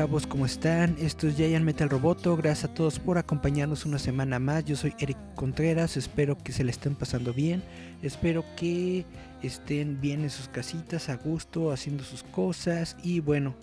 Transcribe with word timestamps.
Chavos, 0.00 0.26
¿cómo 0.26 0.46
están? 0.46 0.96
Esto 0.98 1.28
es 1.28 1.36
Giant 1.36 1.62
Metal 1.62 1.90
Roboto. 1.90 2.34
Gracias 2.34 2.70
a 2.70 2.72
todos 2.72 2.98
por 2.98 3.18
acompañarnos 3.18 3.84
una 3.84 3.98
semana 3.98 4.38
más. 4.38 4.64
Yo 4.64 4.74
soy 4.74 4.94
Eric 4.98 5.18
Contreras. 5.34 5.98
Espero 5.98 6.38
que 6.38 6.52
se 6.52 6.64
le 6.64 6.70
estén 6.70 6.94
pasando 6.94 7.34
bien. 7.34 7.62
Espero 8.00 8.42
que 8.56 9.04
estén 9.42 10.00
bien 10.00 10.22
en 10.22 10.30
sus 10.30 10.48
casitas, 10.48 11.10
a 11.10 11.16
gusto, 11.16 11.70
haciendo 11.70 12.02
sus 12.02 12.22
cosas. 12.22 12.96
Y 13.02 13.20
bueno, 13.20 13.54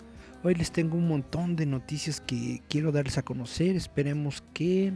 hoy 0.44 0.54
les 0.54 0.70
tengo 0.70 0.96
un 0.96 1.08
montón 1.08 1.56
de 1.56 1.66
noticias 1.66 2.20
que 2.20 2.62
quiero 2.68 2.92
darles 2.92 3.18
a 3.18 3.22
conocer. 3.22 3.74
Esperemos 3.74 4.44
que, 4.54 4.92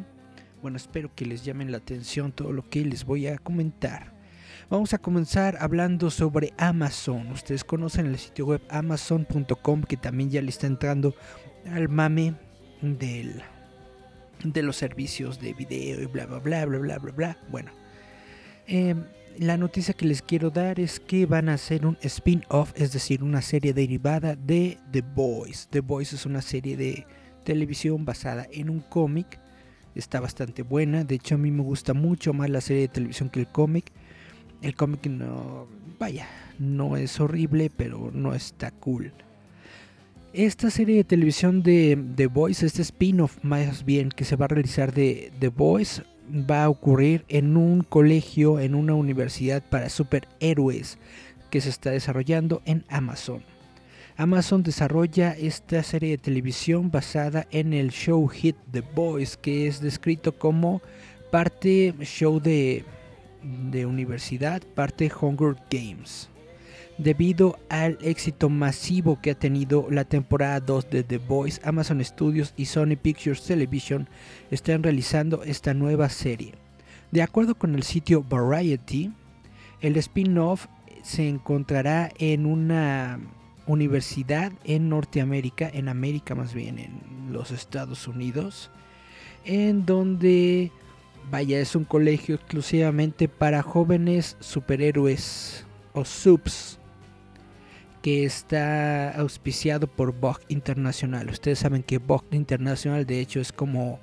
bueno, 0.63 0.77
espero 0.77 1.13
que 1.13 1.27
les 1.27 1.45
llamen 1.45 1.73
la 1.73 1.79
atención 1.79 2.31
todo 2.31 2.53
lo 2.53 2.71
que 2.71 2.85
les 2.85 3.05
voy 3.05 3.27
a 3.27 3.37
comentar. 3.39 4.12
Vamos 4.71 4.95
a 4.95 4.99
comenzar 4.99 5.57
hablando 5.61 6.11
sobre 6.11 6.53
Amazon. 6.57 7.31
Ustedes 7.33 7.65
conocen 7.65 8.07
el 8.07 8.19
sitio 8.19 8.47
web 8.47 8.63
amazon.com 8.71 9.83
que 9.83 9.97
también 9.97 10.31
ya 10.31 10.41
le 10.41 10.51
está 10.51 10.67
entrando 10.67 11.15
al 11.67 11.89
mame 11.89 12.35
del, 12.81 13.43
de 14.45 14.63
los 14.63 14.77
servicios 14.77 15.41
de 15.41 15.53
video 15.53 16.03
y 16.03 16.07
bla 16.07 16.27
bla 16.27 16.39
bla 16.39 16.65
bla 16.67 16.79
bla 16.79 16.99
bla 16.99 17.13
bla. 17.13 17.39
Bueno, 17.51 17.71
em, 18.67 19.05
la 19.39 19.57
noticia 19.57 19.95
que 19.95 20.07
les 20.07 20.23
quiero 20.23 20.51
dar 20.51 20.81
es 20.81 21.01
que 21.01 21.27
van 21.27 21.49
a 21.49 21.55
hacer 21.55 21.85
un 21.87 21.99
spin-off, 22.01 22.73
es 22.75 22.93
decir, 22.93 23.23
una 23.23 23.43
serie 23.43 23.73
derivada 23.73 24.37
de 24.37 24.79
The 24.91 25.03
Boys. 25.03 25.69
The 25.71 25.81
Boys 25.81 26.13
es 26.13 26.25
una 26.25 26.41
serie 26.41 26.77
de 26.77 27.07
televisión 27.45 28.05
basada 28.05 28.47
en 28.51 28.71
un 28.71 28.81
cómic. 28.81 29.39
Está 29.95 30.21
bastante 30.21 30.63
buena. 30.63 31.05
De 31.05 31.17
hecho, 31.17 31.35
a 31.35 31.39
mí 31.39 31.51
me 31.51 31.63
gusta 31.63 31.93
mucho 31.93 32.33
más 32.33 32.49
la 32.49 32.61
serie 32.61 32.83
de 32.83 32.89
televisión 32.89 33.29
que 33.29 33.41
el 33.41 33.49
cómic. 33.49 33.93
El 34.63 34.77
cómic 34.77 35.07
no, 35.07 35.67
vaya, 35.99 36.29
no 36.59 36.97
es 36.97 37.21
horrible, 37.21 37.71
pero 37.77 38.11
no 38.15 38.35
está 38.35 38.71
cool. 38.71 39.13
Esta 40.33 40.71
serie 40.71 40.97
de 40.97 41.05
televisión 41.05 41.63
de 41.63 41.99
The 42.17 42.29
Voice, 42.29 42.65
este 42.65 42.83
spin-off 42.83 43.39
más 43.43 43.85
bien 43.85 44.09
que 44.09 44.25
se 44.25 44.37
va 44.37 44.47
a 44.47 44.49
realizar 44.49 44.95
de 44.95 45.33
The 45.41 45.49
Voice, 45.49 46.03
va 46.31 46.65
a 46.65 46.69
ocurrir 46.71 47.25
en 47.29 47.57
un 47.57 47.83
colegio, 47.83 48.61
en 48.61 48.75
una 48.75 48.95
universidad 48.95 49.63
para 49.69 49.91
superhéroes 49.91 50.97
que 51.51 51.61
se 51.61 51.69
está 51.69 51.91
desarrollando 51.91 52.63
en 52.65 52.85
Amazon. 52.89 53.43
Amazon 54.17 54.63
desarrolla 54.63 55.33
esta 55.33 55.83
serie 55.83 56.11
de 56.11 56.19
televisión 56.19 56.91
basada 56.91 57.47
en 57.51 57.73
el 57.73 57.91
show 57.91 58.27
hit 58.29 58.57
The 58.71 58.83
Voice, 58.95 59.37
que 59.41 59.67
es 59.67 59.81
descrito 59.81 60.39
como 60.39 60.81
parte 61.31 61.95
show 62.01 62.41
de 62.41 62.85
de 63.43 63.87
universidad 63.87 64.63
parte 64.75 65.11
Hunger 65.21 65.57
Games. 65.71 66.29
Debido 66.99 67.59
al 67.69 67.99
éxito 68.03 68.49
masivo 68.49 69.21
que 69.21 69.31
ha 69.31 69.35
tenido 69.35 69.87
la 69.91 70.05
temporada 70.05 70.61
2 70.61 70.91
de 70.91 71.03
The 71.03 71.19
Voice, 71.19 71.61
Amazon 71.65 72.05
Studios 72.05 72.53
y 72.57 72.67
Sony 72.67 72.97
Pictures 73.01 73.45
Television 73.45 74.09
están 74.51 74.83
realizando 74.83 75.43
esta 75.43 75.75
nueva 75.75 76.09
serie. 76.09 76.53
De 77.11 77.23
acuerdo 77.23 77.55
con 77.55 77.75
el 77.75 77.83
sitio 77.83 78.23
Variety, 78.23 79.11
el 79.81 79.97
spin-off 79.97 80.67
se 81.03 81.29
encontrará 81.29 82.11
en 82.19 82.47
una 82.47 83.21
universidad 83.67 84.53
en 84.65 84.89
Norteamérica, 84.89 85.69
en 85.73 85.89
América 85.89 86.35
más 86.35 86.55
bien, 86.55 86.79
en 86.79 87.33
los 87.33 87.51
Estados 87.51 88.07
Unidos, 88.07 88.71
en 89.45 89.85
donde 89.85 90.73
Vaya, 91.31 91.61
es 91.61 91.75
un 91.75 91.85
colegio 91.85 92.35
exclusivamente 92.35 93.29
para 93.29 93.63
jóvenes 93.63 94.37
superhéroes 94.41 95.65
o 95.95 96.05
subs 96.05 96.79
que 98.03 98.25
está 98.25 99.13
auspiciado 99.13 99.87
por 99.87 100.13
Vogue 100.13 100.45
Internacional. 100.49 101.31
Ustedes 101.31 101.61
saben 101.61 101.83
que 101.83 101.99
Vogue 101.99 102.37
Internacional 102.37 103.07
de 103.07 103.21
hecho 103.21 103.41
es 103.41 103.53
como 103.53 104.01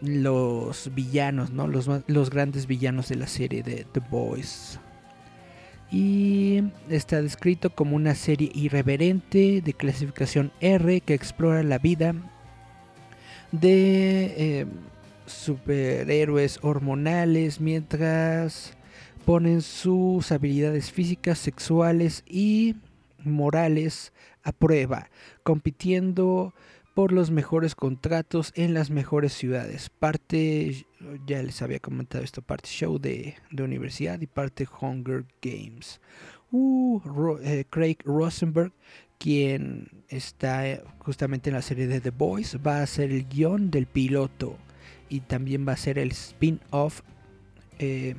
los 0.00 0.90
villanos, 0.94 1.50
¿no? 1.50 1.66
Los, 1.68 1.88
los 2.06 2.30
grandes 2.30 2.66
villanos 2.66 3.08
de 3.08 3.16
la 3.16 3.26
serie 3.26 3.62
de 3.62 3.86
The 3.92 4.00
Boys. 4.10 4.80
Y 5.92 6.62
está 6.88 7.20
descrito 7.20 7.70
como 7.70 7.96
una 7.96 8.14
serie 8.14 8.50
irreverente 8.54 9.60
de 9.60 9.72
clasificación 9.74 10.52
R 10.60 11.00
que 11.00 11.14
explora 11.14 11.62
la 11.62 11.78
vida 11.78 12.14
de 13.52 14.34
eh, 14.36 14.66
superhéroes 15.30 16.58
hormonales 16.62 17.60
mientras 17.60 18.76
ponen 19.24 19.62
sus 19.62 20.32
habilidades 20.32 20.90
físicas, 20.90 21.38
sexuales 21.38 22.24
y 22.26 22.76
morales 23.24 24.12
a 24.42 24.52
prueba, 24.52 25.10
compitiendo 25.42 26.54
por 26.94 27.12
los 27.12 27.30
mejores 27.30 27.74
contratos 27.74 28.52
en 28.56 28.74
las 28.74 28.90
mejores 28.90 29.32
ciudades. 29.32 29.88
Parte, 29.90 30.86
ya 31.26 31.42
les 31.42 31.62
había 31.62 31.78
comentado 31.78 32.24
esto, 32.24 32.42
parte 32.42 32.68
show 32.68 32.98
de, 32.98 33.36
de 33.50 33.62
universidad 33.62 34.20
y 34.20 34.26
parte 34.26 34.66
Hunger 34.80 35.24
Games. 35.40 36.00
Uh, 36.50 37.00
eh, 37.42 37.64
Craig 37.70 37.98
Rosenberg, 38.04 38.72
quien 39.18 39.88
está 40.08 40.82
justamente 40.98 41.50
en 41.50 41.54
la 41.54 41.62
serie 41.62 41.86
de 41.86 42.00
The 42.00 42.10
Boys, 42.10 42.58
va 42.66 42.82
a 42.82 42.86
ser 42.86 43.12
el 43.12 43.28
guion 43.28 43.70
del 43.70 43.86
piloto 43.86 44.56
y 45.10 45.20
también 45.20 45.68
va 45.68 45.72
a 45.72 45.76
ser 45.76 45.98
el 45.98 46.12
spin-off, 46.12 47.02
eh, 47.78 48.14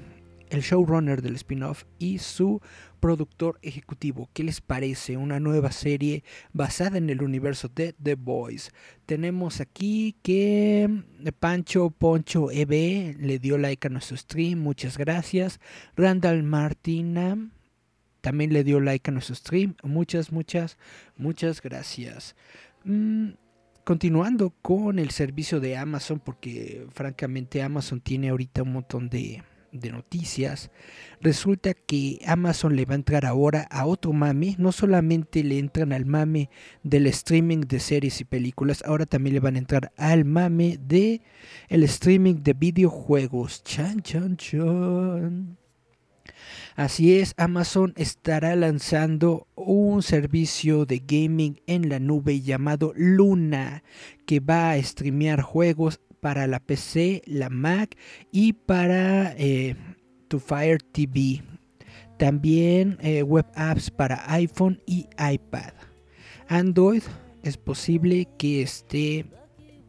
el 0.49 0.61
showrunner 0.61 1.21
del 1.21 1.35
spin-off 1.35 1.85
y 1.97 2.19
su 2.19 2.61
productor 2.99 3.57
ejecutivo. 3.63 4.29
¿Qué 4.33 4.43
les 4.43 4.61
parece? 4.61 5.17
Una 5.17 5.39
nueva 5.39 5.71
serie 5.71 6.23
basada 6.53 6.97
en 6.97 7.09
el 7.09 7.23
universo 7.23 7.69
de 7.73 7.93
The 7.93 8.15
Boys. 8.15 8.71
Tenemos 9.05 9.61
aquí 9.61 10.15
que 10.21 11.03
Pancho 11.39 11.89
Poncho 11.89 12.51
EB 12.51 13.17
le 13.19 13.39
dio 13.39 13.57
like 13.57 13.87
a 13.87 13.89
nuestro 13.89 14.17
stream, 14.17 14.59
muchas 14.59 14.97
gracias. 14.97 15.59
Randall 15.95 16.43
Martina 16.43 17.49
también 18.21 18.53
le 18.53 18.63
dio 18.63 18.79
like 18.79 19.09
a 19.09 19.13
nuestro 19.13 19.35
stream, 19.35 19.75
muchas, 19.83 20.31
muchas, 20.31 20.77
muchas 21.17 21.61
gracias. 21.61 22.35
Mm, 22.83 23.31
continuando 23.83 24.51
con 24.61 24.99
el 24.99 25.11
servicio 25.11 25.59
de 25.59 25.77
Amazon, 25.77 26.19
porque 26.19 26.85
francamente 26.91 27.61
Amazon 27.61 28.01
tiene 28.01 28.29
ahorita 28.29 28.63
un 28.63 28.73
montón 28.73 29.09
de, 29.09 29.43
noticias, 29.71 30.69
resulta 31.21 31.73
que 31.73 32.19
Amazon 32.25 32.75
le 32.75 32.83
va 32.83 32.93
a 32.93 32.95
entrar 32.95 33.25
ahora 33.25 33.67
a 33.71 33.85
otro 33.85 34.11
mame, 34.11 34.55
no 34.57 34.73
solamente 34.73 35.45
le 35.45 35.59
entran 35.59 35.93
al 35.93 36.05
mame 36.05 36.49
del 36.83 37.07
streaming 37.07 37.61
de 37.61 37.79
series 37.79 38.19
y 38.19 38.25
películas, 38.25 38.83
ahora 38.85 39.05
también 39.05 39.35
le 39.35 39.39
van 39.39 39.55
a 39.55 39.59
entrar 39.59 39.93
al 39.95 40.25
mame 40.25 40.77
de 40.77 41.21
streaming 41.69 42.43
de 42.43 42.53
videojuegos. 42.53 43.63
Chan 43.63 44.01
chan 44.01 44.35
chan. 44.35 45.60
Así 46.75 47.19
es, 47.19 47.33
Amazon 47.37 47.93
estará 47.97 48.55
lanzando 48.55 49.47
un 49.55 50.01
servicio 50.03 50.85
de 50.85 51.03
gaming 51.05 51.61
en 51.67 51.89
la 51.89 51.99
nube 51.99 52.41
llamado 52.41 52.93
Luna, 52.95 53.83
que 54.25 54.39
va 54.39 54.71
a 54.71 54.81
streamear 54.81 55.41
juegos 55.41 55.99
para 56.21 56.47
la 56.47 56.59
PC, 56.59 57.23
la 57.25 57.49
Mac 57.49 57.97
y 58.31 58.53
para 58.53 59.33
eh, 59.37 59.75
tu 60.27 60.39
Fire 60.39 60.81
TV. 60.81 61.43
También 62.17 62.97
eh, 63.01 63.23
web 63.23 63.45
apps 63.55 63.89
para 63.89 64.31
iPhone 64.33 64.81
y 64.85 65.07
iPad. 65.17 65.73
Android 66.47 67.01
es 67.43 67.57
posible 67.57 68.27
que 68.37 68.61
esté 68.61 69.25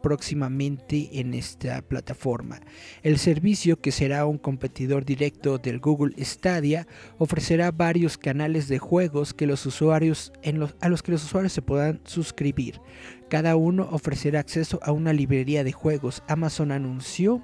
próximamente 0.02 1.08
en 1.20 1.32
esta 1.34 1.80
plataforma. 1.80 2.60
El 3.02 3.18
servicio, 3.18 3.80
que 3.80 3.92
será 3.92 4.26
un 4.26 4.38
competidor 4.38 5.04
directo 5.04 5.58
del 5.58 5.78
Google 5.78 6.14
Stadia, 6.24 6.86
ofrecerá 7.18 7.70
varios 7.70 8.18
canales 8.18 8.68
de 8.68 8.78
juegos 8.78 9.32
que 9.32 9.46
los 9.46 9.64
usuarios, 9.64 10.32
a 10.80 10.88
los 10.88 11.02
que 11.02 11.12
los 11.12 11.24
usuarios 11.24 11.52
se 11.52 11.62
puedan 11.62 12.00
suscribir. 12.04 12.80
Cada 13.28 13.56
uno 13.56 13.88
ofrecerá 13.90 14.40
acceso 14.40 14.78
a 14.82 14.92
una 14.92 15.12
librería 15.12 15.64
de 15.64 15.72
juegos. 15.72 16.22
Amazon 16.28 16.72
anunció 16.72 17.42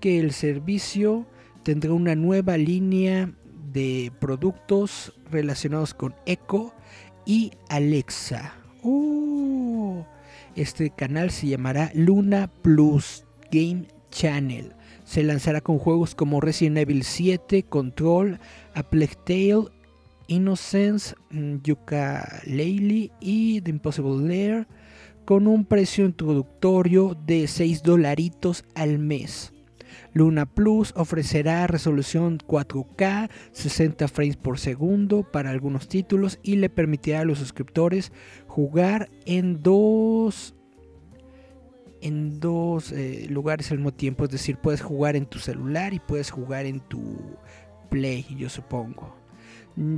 que 0.00 0.18
el 0.20 0.32
servicio 0.32 1.26
tendrá 1.62 1.92
una 1.92 2.14
nueva 2.14 2.56
línea 2.56 3.30
de 3.72 4.10
productos 4.20 5.12
relacionados 5.30 5.92
con 5.92 6.14
Echo 6.24 6.72
y 7.26 7.52
Alexa. 7.68 8.54
Uh, 8.82 9.17
este 10.60 10.90
canal 10.90 11.30
se 11.30 11.48
llamará 11.48 11.90
Luna 11.94 12.50
Plus 12.62 13.24
Game 13.50 13.86
Channel. 14.10 14.72
Se 15.04 15.22
lanzará 15.22 15.60
con 15.60 15.78
juegos 15.78 16.14
como 16.14 16.40
Resident 16.40 16.78
Evil 16.78 17.02
7, 17.02 17.62
Control, 17.62 18.38
A 18.74 18.82
Plague 18.82 19.16
Tale, 19.24 19.68
Innocence, 20.26 21.14
mm, 21.30 21.56
Yuka 21.62 22.42
Laylee 22.44 23.10
y 23.20 23.60
The 23.62 23.70
Impossible 23.70 24.28
Lair 24.28 24.66
con 25.24 25.46
un 25.46 25.64
precio 25.64 26.04
introductorio 26.04 27.16
de 27.26 27.46
6 27.46 27.82
dolaritos 27.82 28.64
al 28.74 28.98
mes. 28.98 29.52
Luna 30.12 30.46
Plus 30.46 30.92
ofrecerá 30.96 31.66
resolución 31.66 32.38
4K, 32.38 33.30
60 33.52 34.08
frames 34.08 34.36
por 34.36 34.58
segundo 34.58 35.22
para 35.22 35.50
algunos 35.50 35.88
títulos 35.88 36.38
y 36.42 36.56
le 36.56 36.70
permitirá 36.70 37.20
a 37.20 37.24
los 37.24 37.38
suscriptores 37.38 38.12
jugar 38.58 39.08
en 39.24 39.62
dos 39.62 40.52
en 42.00 42.40
dos 42.40 42.90
eh, 42.90 43.28
lugares 43.30 43.70
al 43.70 43.78
mismo 43.78 43.94
tiempo, 43.94 44.24
es 44.24 44.30
decir, 44.30 44.56
puedes 44.56 44.82
jugar 44.82 45.14
en 45.14 45.26
tu 45.26 45.38
celular 45.38 45.94
y 45.94 46.00
puedes 46.00 46.32
jugar 46.32 46.66
en 46.66 46.80
tu 46.80 47.36
Play, 47.88 48.26
yo 48.36 48.48
supongo. 48.48 49.14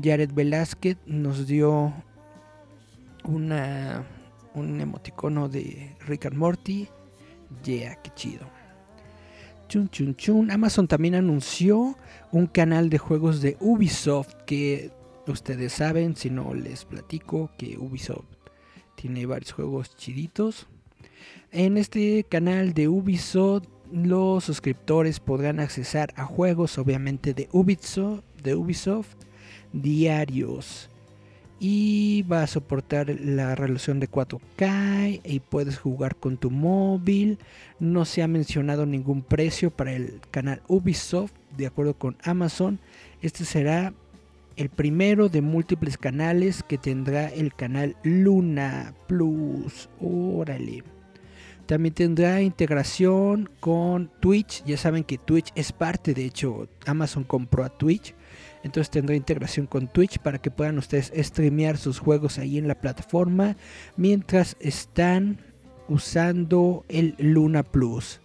Jared 0.02 0.30
Velázquez 0.34 0.98
nos 1.06 1.46
dio 1.46 1.90
una 3.24 4.04
un 4.52 4.78
emoticono 4.78 5.48
de 5.48 5.96
Rick 6.06 6.26
and 6.26 6.36
Morty. 6.36 6.86
Yeah, 7.64 7.96
qué 8.02 8.10
chido. 8.14 8.46
Chun 9.68 9.88
chun 9.88 10.14
chun. 10.16 10.50
Amazon 10.50 10.86
también 10.86 11.14
anunció 11.14 11.96
un 12.30 12.46
canal 12.46 12.90
de 12.90 12.98
juegos 12.98 13.40
de 13.40 13.56
Ubisoft 13.58 14.34
que 14.44 14.90
ustedes 15.26 15.72
saben, 15.72 16.14
si 16.14 16.28
no 16.28 16.52
les 16.52 16.84
platico, 16.84 17.50
que 17.56 17.78
Ubisoft 17.78 18.39
tiene 19.00 19.24
varios 19.24 19.52
juegos 19.52 19.96
chiditos. 19.96 20.66
En 21.52 21.78
este 21.78 22.24
canal 22.24 22.74
de 22.74 22.88
Ubisoft 22.88 23.66
los 23.92 24.44
suscriptores 24.44 25.18
podrán 25.20 25.58
accesar 25.58 26.12
a 26.16 26.24
juegos 26.24 26.78
obviamente 26.78 27.34
de 27.34 27.48
Ubisoft, 27.50 28.22
de 28.42 28.54
Ubisoft 28.54 29.16
diarios 29.72 30.90
y 31.58 32.22
va 32.22 32.42
a 32.42 32.46
soportar 32.46 33.08
la 33.20 33.54
resolución 33.54 34.00
de 34.00 34.10
4K 34.10 35.20
y 35.24 35.40
puedes 35.40 35.78
jugar 35.78 36.16
con 36.16 36.36
tu 36.36 36.50
móvil. 36.50 37.38
No 37.78 38.04
se 38.04 38.22
ha 38.22 38.28
mencionado 38.28 38.86
ningún 38.86 39.22
precio 39.22 39.70
para 39.70 39.92
el 39.92 40.20
canal 40.30 40.62
Ubisoft 40.68 41.32
de 41.56 41.66
acuerdo 41.66 41.94
con 41.94 42.16
Amazon. 42.22 42.78
Este 43.20 43.44
será 43.44 43.92
el 44.60 44.68
primero 44.68 45.30
de 45.30 45.40
múltiples 45.40 45.96
canales 45.96 46.62
que 46.62 46.76
tendrá 46.76 47.28
el 47.28 47.54
canal 47.54 47.96
Luna 48.02 48.94
Plus. 49.06 49.88
Órale. 49.98 50.84
También 51.64 51.94
tendrá 51.94 52.42
integración 52.42 53.48
con 53.58 54.10
Twitch. 54.20 54.62
Ya 54.66 54.76
saben 54.76 55.04
que 55.04 55.16
Twitch 55.16 55.50
es 55.54 55.72
parte, 55.72 56.12
de 56.12 56.26
hecho, 56.26 56.68
Amazon 56.84 57.24
compró 57.24 57.64
a 57.64 57.70
Twitch. 57.70 58.14
Entonces 58.62 58.90
tendrá 58.90 59.16
integración 59.16 59.66
con 59.66 59.88
Twitch 59.88 60.18
para 60.18 60.36
que 60.36 60.50
puedan 60.50 60.76
ustedes 60.76 61.10
streamear 61.16 61.78
sus 61.78 61.98
juegos 61.98 62.38
ahí 62.38 62.58
en 62.58 62.68
la 62.68 62.78
plataforma 62.78 63.56
mientras 63.96 64.58
están 64.60 65.38
usando 65.88 66.84
el 66.90 67.14
Luna 67.16 67.62
Plus. 67.62 68.20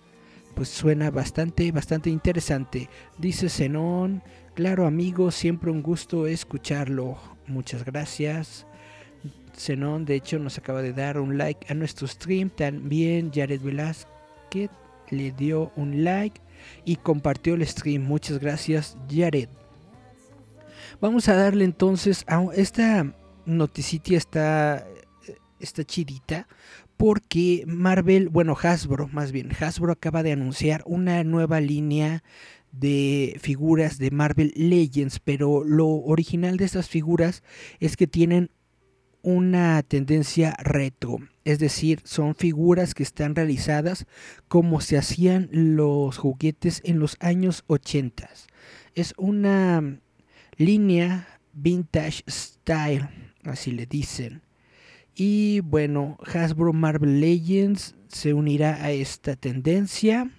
Pues 0.54 0.68
suena 0.68 1.12
bastante, 1.12 1.72
bastante 1.72 2.10
interesante. 2.10 2.90
Dice 3.18 3.48
Zenon, 3.48 4.22
claro 4.56 4.88
amigo, 4.88 5.32
siempre 5.32 5.70
un 5.70 5.84
gusto 5.84 6.26
escucharlo. 6.26 7.18
Muchas 7.46 7.86
gracias. 7.86 8.66
Zenon, 9.56 10.06
de 10.06 10.16
hecho, 10.16 10.40
nos 10.40 10.58
acaba 10.58 10.82
de 10.82 10.94
dar 10.94 11.20
un 11.20 11.38
like 11.38 11.72
a 11.72 11.76
nuestro 11.76 12.08
stream. 12.08 12.50
También 12.50 13.32
Jared 13.34 13.62
Velázquez 13.62 14.72
le 15.12 15.32
dio 15.32 15.72
un 15.76 16.04
like 16.04 16.42
y 16.86 16.96
compartió 16.96 17.54
el 17.54 17.68
stream. 17.68 18.04
Muchas 18.04 18.40
gracias, 18.40 18.98
Jared. 19.10 19.50
Vamos 21.02 21.28
a 21.28 21.36
darle 21.36 21.66
entonces 21.66 22.24
a 22.28 22.44
esta 22.56 23.14
noticita 23.46 24.16
está, 24.16 24.88
está 25.60 25.84
chidita 25.84 26.48
porque 26.98 27.66
Marvel, 27.68 28.30
bueno, 28.30 28.56
Hasbro, 28.62 29.10
más 29.10 29.34
bien, 29.34 29.52
Hasbro 29.60 29.92
acaba 29.92 30.24
de 30.24 30.32
anunciar 30.32 30.82
una 30.86 31.24
nueva 31.26 31.60
línea 31.60 32.24
de 32.80 33.38
figuras 33.42 33.98
de 33.98 34.12
Marvel 34.12 34.54
Legends, 34.56 35.20
pero 35.20 35.64
lo 35.64 35.88
original 35.88 36.58
de 36.58 36.66
estas 36.66 36.90
figuras 36.90 37.44
es 37.80 37.96
que 37.98 38.08
tienen 38.08 38.52
una 39.22 39.82
tendencia 39.82 40.56
retro, 40.60 41.18
es 41.46 41.58
decir, 41.58 42.00
son 42.04 42.36
figuras 42.36 42.94
que 42.94 43.02
están 43.02 43.34
realizadas 43.34 44.06
como 44.48 44.82
se 44.82 44.98
hacían 44.98 45.50
los 45.52 46.18
juguetes 46.18 46.82
en 46.86 47.00
los 47.00 47.18
años 47.20 47.64
80. 47.66 48.30
Es 48.94 49.16
una 49.18 50.00
línea 50.58 51.28
Vintage 51.54 52.24
Style, 52.28 53.10
así 53.44 53.72
le 53.72 53.88
dicen. 53.88 54.44
Y 55.16 55.62
bueno, 55.62 56.18
Hasbro 56.32 56.74
Marvel 56.74 57.20
Legends 57.20 57.96
se 58.10 58.34
unirá 58.34 58.84
a 58.84 58.92
esta 58.92 59.36
tendencia. 59.36 60.30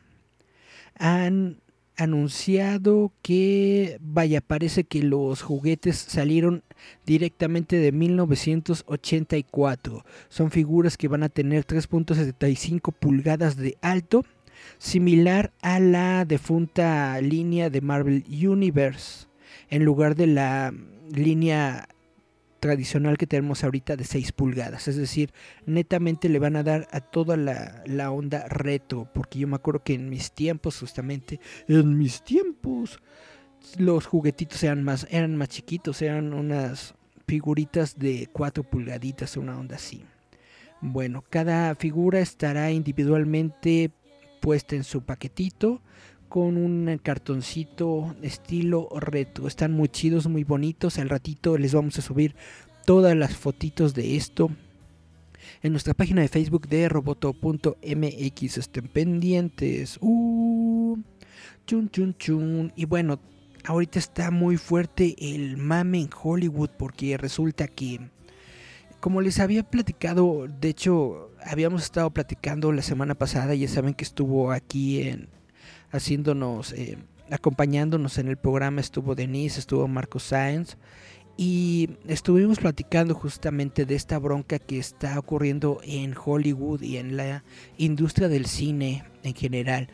Anunciado 1.97 3.13
que, 3.23 3.99
vaya, 4.01 4.41
parece 4.41 4.85
que 4.85 5.03
los 5.03 5.43
juguetes 5.43 5.97
salieron 5.97 6.63
directamente 7.05 7.77
de 7.77 7.93
1984. 7.93 10.05
Son 10.29 10.51
figuras 10.51 10.97
que 10.97 11.09
van 11.09 11.23
a 11.23 11.29
tener 11.29 11.67
3.75 11.67 12.93
pulgadas 12.93 13.57
de 13.57 13.77
alto, 13.81 14.25
similar 14.79 15.53
a 15.63 15.79
la 15.81 16.25
defunta 16.25 17.21
línea 17.21 17.71
de 17.71 17.81
Marvel 17.81 18.25
Universe 18.29 19.27
en 19.71 19.85
lugar 19.85 20.17
de 20.17 20.27
la 20.27 20.75
línea 21.13 21.89
tradicional 22.67 23.17
que 23.17 23.29
tenemos 23.29 23.63
ahorita 23.63 23.97
de 23.97 24.05
6 24.05 24.33
pulgadas. 24.33 24.89
Es 24.89 24.97
decir, 24.97 25.33
netamente 25.67 26.29
le 26.29 26.41
van 26.41 26.57
a 26.57 26.65
dar 26.65 26.89
a 26.91 27.01
toda 27.01 27.37
la, 27.37 28.11
onda 28.11 28.47
retro. 28.49 29.09
Porque 29.15 29.39
yo 29.39 29.47
me 29.47 29.57
acuerdo 29.57 29.85
que 29.85 29.95
en 29.95 30.09
mis 30.09 30.33
tiempos, 30.33 30.81
justamente, 30.81 31.39
en 31.69 31.97
mis 31.97 32.23
tiempos, 32.23 33.01
los 33.79 34.07
juguetitos 34.07 34.63
eran 34.65 34.83
más, 34.83 35.07
eran 35.11 35.37
más 35.37 35.49
chiquitos, 35.49 36.03
eran 36.03 36.33
unas 36.33 36.95
figuritas 37.29 37.99
de 37.99 38.29
4 38.33 38.65
pulgaditas, 38.65 39.37
una 39.37 39.59
onda 39.59 39.77
así. 39.77 40.05
Bueno, 40.81 41.25
cada 41.31 41.75
figura 41.77 42.19
estará 42.19 42.73
individualmente 42.73 43.93
puesta 44.41 44.75
en 44.75 44.85
su 44.85 45.03
paquetito 45.03 45.81
con 46.29 46.57
un 46.57 47.01
cartoncito 47.03 48.15
estilo 48.23 48.89
retro. 48.99 49.47
Están 49.49 49.73
muy 49.73 49.89
chidos, 49.89 50.27
muy 50.27 50.45
bonitos. 50.45 50.99
Al 50.99 51.09
ratito 51.09 51.59
les 51.59 51.75
vamos 51.75 51.99
a 51.99 52.03
subir 52.03 52.35
todas 52.85 53.17
las 53.17 53.37
fotitos 53.37 53.95
de 53.95 54.17
esto 54.17 54.51
en 55.63 55.73
nuestra 55.73 55.95
página 55.95 56.23
de 56.23 56.29
Facebook 56.29 56.69
de 56.69 56.89
roboto.mx. 56.89 58.59
Estén 58.59 58.89
pendientes. 58.89 59.99
Uh, 60.01 60.99
chun, 61.67 61.91
chun, 61.91 62.15
chun. 62.19 62.73
Y 62.77 62.85
bueno, 62.85 63.21
ahorita 63.65 63.99
está 63.99 64.31
muy 64.31 64.57
fuerte 64.57 65.15
el 65.19 65.57
mame 65.57 66.01
en 66.01 66.11
Hollywood 66.23 66.71
porque 66.79 67.17
resulta 67.17 67.69
que, 67.69 68.01
como 69.01 69.21
les 69.21 69.41
había 69.41 69.63
platicado, 69.63 70.47
de 70.49 70.69
hecho, 70.69 71.31
habíamos 71.45 71.83
estado 71.83 72.11
platicando 72.11 72.73
la 72.73 72.83
semana 72.83 73.15
pasada. 73.15 73.55
Ya 73.55 73.69
saben 73.69 73.95
que 73.95 74.05
estuvo 74.05 74.53
aquí 74.53 75.03
en 75.03 75.29
haciéndonos, 75.91 76.73
eh, 76.73 76.99
acompañándonos 77.31 78.19
en 78.19 78.29
el 78.29 78.37
programa 78.37 78.81
estuvo 78.81 79.15
Denise, 79.15 79.61
estuvo 79.61 79.89
Marco 79.89 80.19
Sáenz 80.19 80.77
y 81.37 81.91
estuvimos 82.07 82.59
platicando 82.59 83.15
justamente 83.15 83.85
de 83.85 83.95
esta 83.95 84.19
bronca 84.19 84.59
que 84.59 84.79
está 84.79 85.19
ocurriendo 85.19 85.81
en 85.85 86.15
Hollywood 86.17 86.81
y 86.83 86.97
en 86.97 87.17
la 87.17 87.45
industria 87.77 88.29
del 88.29 88.47
cine 88.47 89.05
en 89.23 89.35
general, 89.35 89.89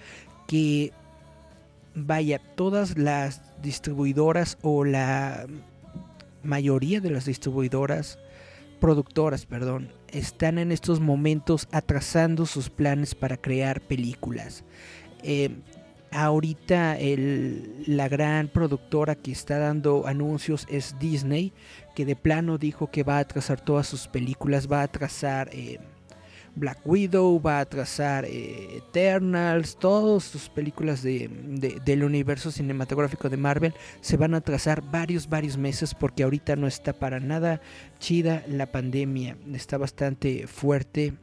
que 0.46 0.92
vaya, 1.94 2.40
todas 2.54 2.96
las 2.96 3.42
distribuidoras 3.60 4.56
o 4.62 4.84
la 4.84 5.46
mayoría 6.42 7.00
de 7.00 7.10
las 7.10 7.24
distribuidoras, 7.24 8.18
productoras, 8.80 9.46
perdón, 9.46 9.92
están 10.08 10.58
en 10.58 10.72
estos 10.72 11.00
momentos 11.00 11.68
atrasando 11.72 12.46
sus 12.46 12.70
planes 12.70 13.14
para 13.14 13.36
crear 13.36 13.80
películas. 13.80 14.64
Eh, 15.22 15.50
ahorita 16.12 16.98
la 17.86 18.08
gran 18.08 18.48
productora 18.48 19.14
que 19.14 19.32
está 19.32 19.58
dando 19.58 20.06
anuncios 20.06 20.66
es 20.68 20.96
Disney, 20.98 21.52
que 21.94 22.04
de 22.04 22.16
plano 22.16 22.58
dijo 22.58 22.90
que 22.90 23.02
va 23.02 23.16
a 23.16 23.20
atrasar 23.20 23.60
todas 23.60 23.86
sus 23.86 24.08
películas, 24.08 24.70
va 24.70 24.80
a 24.80 24.84
atrasar 24.84 25.48
eh, 25.52 25.80
Black 26.54 26.80
Widow, 26.84 27.40
va 27.40 27.58
a 27.58 27.60
atrasar 27.60 28.26
eh, 28.26 28.76
Eternals, 28.76 29.76
todas 29.78 30.24
sus 30.24 30.48
películas 30.50 31.02
de, 31.02 31.28
del 31.84 32.04
universo 32.04 32.50
cinematográfico 32.50 33.30
de 33.30 33.38
Marvel 33.38 33.74
se 34.00 34.16
van 34.16 34.34
a 34.34 34.38
atrasar 34.38 34.82
varios, 34.82 35.28
varios 35.28 35.56
meses 35.56 35.94
porque 35.94 36.22
ahorita 36.22 36.56
no 36.56 36.66
está 36.66 36.92
para 36.92 37.20
nada 37.20 37.60
chida 37.98 38.44
la 38.48 38.70
pandemia, 38.70 39.36
está 39.54 39.78
bastante 39.78 40.46
fuerte 40.46 41.14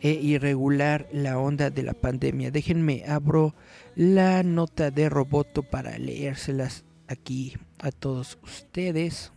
e 0.00 0.12
irregular 0.12 1.08
la 1.12 1.38
onda 1.38 1.70
de 1.70 1.82
la 1.82 1.94
pandemia. 1.94 2.50
Déjenme 2.50 3.04
abro 3.06 3.54
la 3.94 4.42
nota 4.42 4.90
de 4.90 5.08
Roboto 5.08 5.62
para 5.62 5.98
leérselas 5.98 6.84
aquí 7.08 7.54
a 7.78 7.90
todos 7.90 8.38
ustedes. 8.42 9.32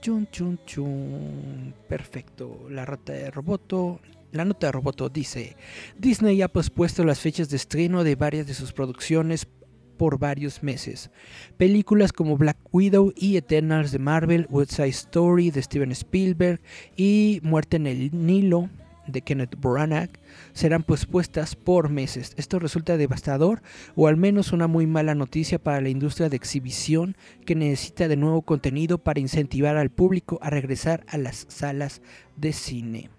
Chun, 0.00 0.26
chun, 0.30 0.58
chun. 0.64 1.74
Perfecto. 1.88 2.66
La 2.70 2.84
rata 2.84 3.12
de 3.12 3.30
Roboto. 3.30 4.00
La 4.32 4.44
nota 4.44 4.68
de 4.68 4.72
Roboto 4.72 5.08
dice: 5.08 5.56
Disney 5.98 6.40
ha 6.42 6.48
pospuesto 6.48 7.04
las 7.04 7.20
fechas 7.20 7.50
de 7.50 7.56
estreno 7.56 8.02
de 8.04 8.14
varias 8.14 8.46
de 8.46 8.54
sus 8.54 8.72
producciones 8.72 9.46
por 10.00 10.18
varios 10.18 10.62
meses. 10.62 11.10
Películas 11.58 12.14
como 12.14 12.38
Black 12.38 12.56
Widow 12.72 13.12
y 13.14 13.36
Eternals 13.36 13.92
de 13.92 13.98
Marvel, 13.98 14.46
West 14.48 14.72
Side 14.72 14.88
Story 14.88 15.50
de 15.50 15.60
Steven 15.60 15.92
Spielberg 15.92 16.58
y 16.96 17.40
Muerte 17.42 17.76
en 17.76 17.86
el 17.86 18.10
Nilo 18.12 18.70
de 19.12 19.22
Kenneth 19.22 19.56
Branagh 19.60 20.10
serán 20.52 20.82
pospuestas 20.82 21.56
por 21.56 21.88
meses. 21.88 22.32
Esto 22.36 22.58
resulta 22.58 22.96
devastador 22.96 23.62
o 23.96 24.06
al 24.06 24.16
menos 24.16 24.52
una 24.52 24.66
muy 24.66 24.86
mala 24.86 25.14
noticia 25.14 25.58
para 25.58 25.80
la 25.80 25.88
industria 25.88 26.28
de 26.28 26.36
exhibición 26.36 27.16
que 27.44 27.54
necesita 27.54 28.08
de 28.08 28.16
nuevo 28.16 28.42
contenido 28.42 28.98
para 28.98 29.20
incentivar 29.20 29.76
al 29.76 29.90
público 29.90 30.38
a 30.42 30.50
regresar 30.50 31.04
a 31.08 31.18
las 31.18 31.46
salas 31.48 32.02
de 32.36 32.52
cine. 32.52 33.10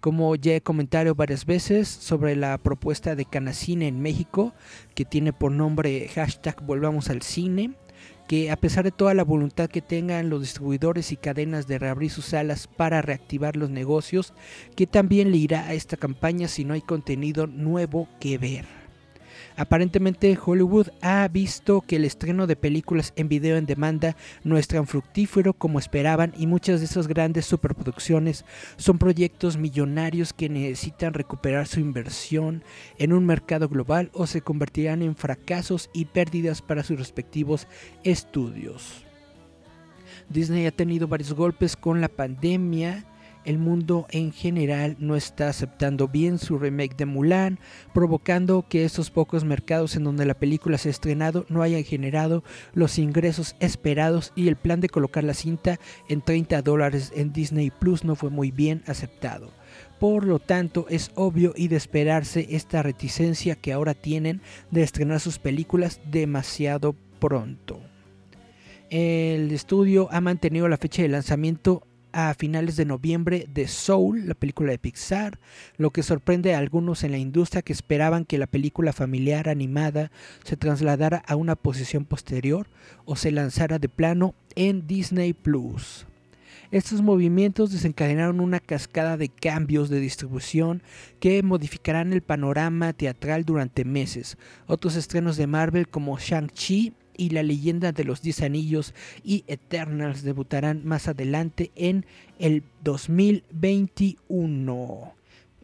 Como 0.00 0.34
ya 0.34 0.54
he 0.54 0.60
comentado 0.60 1.14
varias 1.14 1.44
veces 1.44 1.88
sobre 1.88 2.36
la 2.36 2.56
propuesta 2.58 3.14
de 3.14 3.24
Canacine 3.24 3.86
en 3.86 4.00
México, 4.00 4.54
que 4.94 5.04
tiene 5.04 5.32
por 5.32 5.52
nombre 5.52 6.08
hashtag 6.08 6.62
Volvamos 6.64 7.10
al 7.10 7.22
Cine, 7.22 7.74
que 8.30 8.52
a 8.52 8.54
pesar 8.54 8.84
de 8.84 8.92
toda 8.92 9.12
la 9.12 9.24
voluntad 9.24 9.68
que 9.68 9.82
tengan 9.82 10.30
los 10.30 10.42
distribuidores 10.42 11.10
y 11.10 11.16
cadenas 11.16 11.66
de 11.66 11.80
reabrir 11.80 12.12
sus 12.12 12.26
salas 12.26 12.68
para 12.68 13.02
reactivar 13.02 13.56
los 13.56 13.70
negocios, 13.70 14.34
que 14.76 14.86
también 14.86 15.32
le 15.32 15.38
irá 15.38 15.66
a 15.66 15.74
esta 15.74 15.96
campaña 15.96 16.46
si 16.46 16.64
no 16.64 16.74
hay 16.74 16.80
contenido 16.80 17.48
nuevo 17.48 18.08
que 18.20 18.38
ver. 18.38 18.79
Aparentemente 19.60 20.38
Hollywood 20.42 20.88
ha 21.02 21.28
visto 21.28 21.82
que 21.82 21.96
el 21.96 22.06
estreno 22.06 22.46
de 22.46 22.56
películas 22.56 23.12
en 23.16 23.28
video 23.28 23.58
en 23.58 23.66
demanda 23.66 24.16
no 24.42 24.56
es 24.56 24.66
tan 24.66 24.86
fructífero 24.86 25.52
como 25.52 25.78
esperaban 25.78 26.32
y 26.38 26.46
muchas 26.46 26.80
de 26.80 26.86
esas 26.86 27.06
grandes 27.06 27.44
superproducciones 27.44 28.46
son 28.78 28.96
proyectos 28.96 29.58
millonarios 29.58 30.32
que 30.32 30.48
necesitan 30.48 31.12
recuperar 31.12 31.66
su 31.66 31.78
inversión 31.78 32.64
en 32.96 33.12
un 33.12 33.26
mercado 33.26 33.68
global 33.68 34.10
o 34.14 34.26
se 34.26 34.40
convertirán 34.40 35.02
en 35.02 35.14
fracasos 35.14 35.90
y 35.92 36.06
pérdidas 36.06 36.62
para 36.62 36.82
sus 36.82 36.98
respectivos 36.98 37.66
estudios. 38.02 39.04
Disney 40.30 40.64
ha 40.64 40.72
tenido 40.72 41.06
varios 41.06 41.34
golpes 41.34 41.76
con 41.76 42.00
la 42.00 42.08
pandemia 42.08 43.04
el 43.44 43.58
mundo 43.58 44.06
en 44.10 44.32
general 44.32 44.96
no 44.98 45.16
está 45.16 45.48
aceptando 45.48 46.08
bien 46.08 46.38
su 46.38 46.58
remake 46.58 46.96
de 46.96 47.06
Mulan, 47.06 47.58
provocando 47.94 48.66
que 48.68 48.84
estos 48.84 49.10
pocos 49.10 49.44
mercados 49.44 49.96
en 49.96 50.04
donde 50.04 50.26
la 50.26 50.34
película 50.34 50.78
se 50.78 50.88
ha 50.88 50.90
estrenado 50.90 51.46
no 51.48 51.62
hayan 51.62 51.84
generado 51.84 52.44
los 52.74 52.98
ingresos 52.98 53.56
esperados 53.60 54.32
y 54.36 54.48
el 54.48 54.56
plan 54.56 54.80
de 54.80 54.88
colocar 54.88 55.24
la 55.24 55.34
cinta 55.34 55.78
en 56.08 56.20
30 56.22 56.62
dólares 56.62 57.12
en 57.14 57.32
Disney 57.32 57.70
Plus 57.70 58.04
no 58.04 58.14
fue 58.14 58.30
muy 58.30 58.50
bien 58.50 58.82
aceptado. 58.86 59.50
Por 59.98 60.24
lo 60.26 60.38
tanto, 60.38 60.86
es 60.88 61.10
obvio 61.14 61.52
y 61.54 61.68
de 61.68 61.76
esperarse 61.76 62.46
esta 62.50 62.82
reticencia 62.82 63.54
que 63.54 63.72
ahora 63.72 63.94
tienen 63.94 64.40
de 64.70 64.82
estrenar 64.82 65.20
sus 65.20 65.38
películas 65.38 66.00
demasiado 66.10 66.96
pronto. 67.18 67.80
El 68.88 69.52
estudio 69.52 70.08
ha 70.10 70.20
mantenido 70.20 70.68
la 70.68 70.76
fecha 70.76 71.02
de 71.02 71.08
lanzamiento 71.08 71.86
a 72.12 72.34
finales 72.34 72.76
de 72.76 72.84
noviembre 72.84 73.46
de 73.52 73.68
Soul, 73.68 74.26
la 74.26 74.34
película 74.34 74.70
de 74.70 74.78
Pixar, 74.78 75.38
lo 75.76 75.90
que 75.90 76.02
sorprende 76.02 76.54
a 76.54 76.58
algunos 76.58 77.04
en 77.04 77.12
la 77.12 77.18
industria 77.18 77.62
que 77.62 77.72
esperaban 77.72 78.24
que 78.24 78.38
la 78.38 78.46
película 78.46 78.92
familiar 78.92 79.48
animada 79.48 80.10
se 80.44 80.56
trasladara 80.56 81.22
a 81.26 81.36
una 81.36 81.56
posición 81.56 82.04
posterior 82.04 82.68
o 83.04 83.16
se 83.16 83.30
lanzara 83.30 83.78
de 83.78 83.88
plano 83.88 84.34
en 84.54 84.86
Disney 84.86 85.32
Plus. 85.32 86.06
Estos 86.70 87.02
movimientos 87.02 87.72
desencadenaron 87.72 88.40
una 88.40 88.60
cascada 88.60 89.16
de 89.16 89.28
cambios 89.28 89.88
de 89.88 89.98
distribución 89.98 90.82
que 91.18 91.42
modificarán 91.42 92.12
el 92.12 92.22
panorama 92.22 92.92
teatral 92.92 93.44
durante 93.44 93.84
meses. 93.84 94.38
Otros 94.68 94.94
estrenos 94.94 95.36
de 95.36 95.48
Marvel 95.48 95.88
como 95.88 96.16
Shang-Chi 96.16 96.92
y 97.20 97.28
la 97.28 97.42
leyenda 97.42 97.92
de 97.92 98.04
los 98.04 98.22
10 98.22 98.40
anillos 98.40 98.94
y 99.22 99.44
Eternals 99.46 100.22
debutarán 100.22 100.86
más 100.86 101.06
adelante 101.06 101.70
en 101.76 102.06
el 102.38 102.62
2021. 102.82 105.12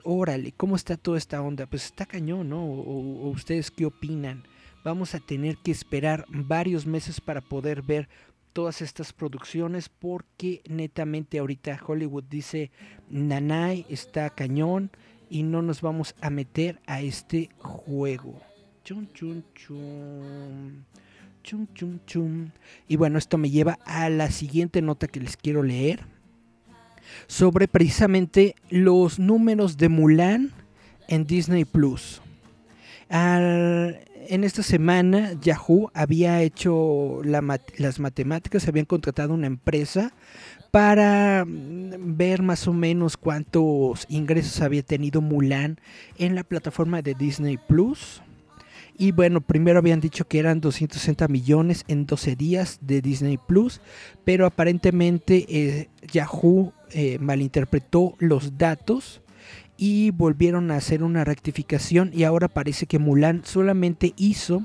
Órale, 0.05 0.53
¿cómo 0.53 0.77
está 0.77 0.99
toda 0.99 1.17
esta 1.17 1.41
onda? 1.41 1.65
Pues 1.65 1.87
está 1.87 2.05
cañón, 2.05 2.51
¿no? 2.51 2.63
o 2.63 3.31
ustedes 3.31 3.71
qué 3.71 3.87
opinan? 3.87 4.43
Vamos 4.85 5.15
a 5.15 5.21
tener 5.21 5.57
que 5.57 5.71
esperar 5.71 6.27
varios 6.29 6.85
meses 6.85 7.23
para 7.23 7.41
poder 7.41 7.81
ver 7.81 8.11
todas 8.53 8.83
estas 8.83 9.15
producciones 9.15 9.89
porque 9.89 10.61
netamente 10.69 11.39
ahorita 11.39 11.81
Hollywood 11.87 12.25
dice 12.25 12.71
Nanai 13.09 13.87
está 13.89 14.29
cañón 14.29 14.91
y 15.31 15.43
no 15.43 15.63
nos 15.63 15.81
vamos 15.81 16.15
a 16.21 16.29
meter 16.29 16.83
a 16.87 17.01
este 17.01 17.49
juego. 17.59 18.43
Chun, 18.85 19.11
chun, 19.15 19.43
chun. 19.55 20.85
Y 22.89 22.97
bueno, 22.97 23.19
esto 23.19 23.39
me 23.39 23.51
lleva 23.51 23.79
a 23.85 24.09
la 24.11 24.31
siguiente 24.31 24.83
nota 24.83 25.07
que 25.07 25.21
les 25.21 25.37
quiero 25.37 25.63
leer. 25.63 26.01
Sobre 27.27 27.69
precisamente 27.69 28.57
los 28.69 29.19
números 29.19 29.77
de 29.77 29.89
Mulan 29.89 30.53
en 31.09 31.25
Disney 31.25 31.65
Plus. 31.65 32.21
en 33.09 34.43
esta 34.43 34.63
semana 34.65 35.35
Yahoo 35.41 35.91
había 35.95 36.43
hecho 36.43 37.21
las 37.23 38.01
matemáticas, 38.01 38.67
habían 38.67 38.87
contratado 38.87 39.35
una 39.35 39.47
empresa 39.47 40.13
para 40.73 41.45
mm, 41.47 42.17
ver 42.17 42.43
más 42.43 42.67
o 42.69 42.73
menos 42.73 43.17
cuántos 43.17 44.05
ingresos 44.09 44.61
había 44.61 44.83
tenido 44.83 45.21
Mulan 45.21 45.79
en 46.19 46.35
la 46.35 46.45
plataforma 46.45 47.03
de 47.03 47.15
Disney 47.15 47.57
Plus. 47.57 48.21
Y 48.99 49.13
bueno, 49.13 49.43
primero 49.43 49.79
habían 49.79 50.01
dicho 50.01 50.27
que 50.27 50.39
eran 50.39 50.61
260 50.61 51.29
millones 51.29 51.85
en 51.87 52.07
12 52.07 52.35
días 52.35 52.79
de 52.81 53.03
Disney 53.03 53.37
Plus, 53.37 53.81
pero 54.25 54.47
aparentemente 54.47 55.45
eh, 55.49 55.89
Yahoo 56.11 56.73
eh, 56.91 57.19
malinterpretó 57.19 58.15
los 58.19 58.57
datos 58.57 59.21
y 59.77 60.11
volvieron 60.13 60.71
a 60.71 60.77
hacer 60.77 61.03
una 61.03 61.25
rectificación 61.25 62.11
y 62.15 62.25
ahora 62.25 62.49
parece 62.49 62.87
que 62.87 62.99
Mulan 62.99 63.43
solamente 63.45 64.15
hizo 64.17 64.63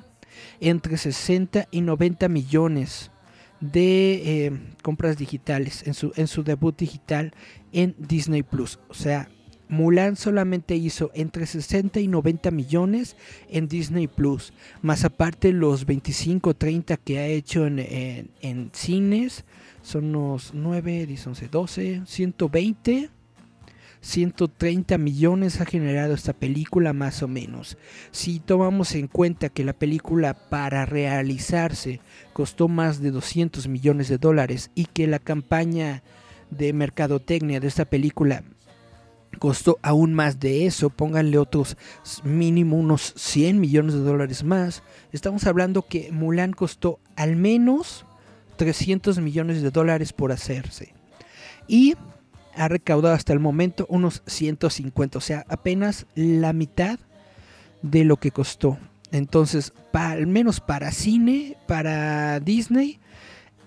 entre 0.62 0.98
60 0.98 1.68
y 1.70 1.82
90 1.82 2.30
millones 2.30 3.12
de 3.60 4.46
eh, 4.46 4.60
compras 4.82 5.18
digitales 5.18 5.86
en 5.86 5.94
su, 5.94 6.14
en 6.16 6.28
su 6.28 6.44
debut 6.44 6.78
digital 6.78 7.34
en 7.74 7.96
Disney 7.98 8.44
Plus. 8.44 8.80
O 8.90 8.94
sea, 8.94 9.30
Mulan 9.72 10.18
solamente 10.18 10.76
hizo 10.76 11.12
entre 11.14 11.46
60 11.46 12.02
y 12.02 12.08
90 12.10 12.52
millones 12.52 13.16
en 13.50 13.70
Disney 13.70 14.08
Plus, 14.08 14.52
más 14.82 15.06
aparte 15.06 15.54
los 15.54 15.86
25 15.86 16.50
o 16.50 16.54
30 16.54 16.98
que 16.98 17.20
ha 17.20 17.28
hecho 17.28 17.66
en, 17.66 18.70
cines, 18.74 19.46
son 19.82 20.14
unos 20.14 20.52
9, 20.54 21.06
10, 21.06 21.28
11, 21.28 21.48
12, 21.48 22.02
120. 22.06 23.10
130 24.04 24.98
millones 24.98 25.62
ha 25.62 25.66
generado 25.66 26.16
esta 26.16 26.34
película 26.34 26.92
más 26.92 27.22
o 27.22 27.28
menos. 27.28 27.78
Si 28.10 28.40
tomamos 28.40 28.96
en 28.96 29.08
cuenta 29.08 29.50
que 29.50 29.64
la 29.64 29.74
película 29.74 30.34
para 30.50 30.86
realizarse 30.86 32.02
costó 32.34 32.68
más 32.68 33.00
de 33.00 33.12
200 33.12 33.68
millones 33.68 34.10
de 34.10 34.18
dólares 34.18 34.72
y 34.74 34.86
que 34.86 35.06
la 35.06 35.20
campaña 35.20 36.02
de 36.50 36.74
mercadotecnia 36.74 37.60
de 37.60 37.68
esta 37.68 37.86
película 37.86 38.44
costó 39.40 39.80
aún 39.82 40.14
más 40.14 40.40
de 40.40 40.66
eso, 40.66 40.90
pónganle 40.90 41.38
otros 41.38 41.78
mínimo 42.24 42.78
unos 42.78 43.14
100 43.16 43.60
millones 43.60 43.94
de 43.94 44.02
dólares 44.02 44.44
más. 44.44 44.84
Estamos 45.12 45.46
hablando 45.46 45.84
que 45.84 46.12
Mulan 46.12 46.54
costó 46.54 47.00
al 47.16 47.36
menos 47.36 48.06
300 48.58 49.20
millones 49.20 49.62
de 49.62 49.72
dólares 49.72 50.14
por 50.14 50.32
hacerse. 50.32 50.94
Y 51.68 51.96
ha 52.56 52.68
recaudado 52.68 53.16
hasta 53.16 53.34
el 53.34 53.40
momento 53.40 53.86
unos 53.90 54.24
150, 54.28 55.18
o 55.18 55.22
sea, 55.22 55.46
apenas 55.48 56.06
la 56.16 56.54
mitad 56.54 57.00
de 57.82 58.04
lo 58.04 58.18
que 58.18 58.32
costó. 58.32 58.78
Entonces, 59.12 59.74
al 59.94 60.28
menos 60.28 60.60
para 60.60 60.92
cine, 60.92 61.58
para 61.68 62.40
Disney, 62.40 63.00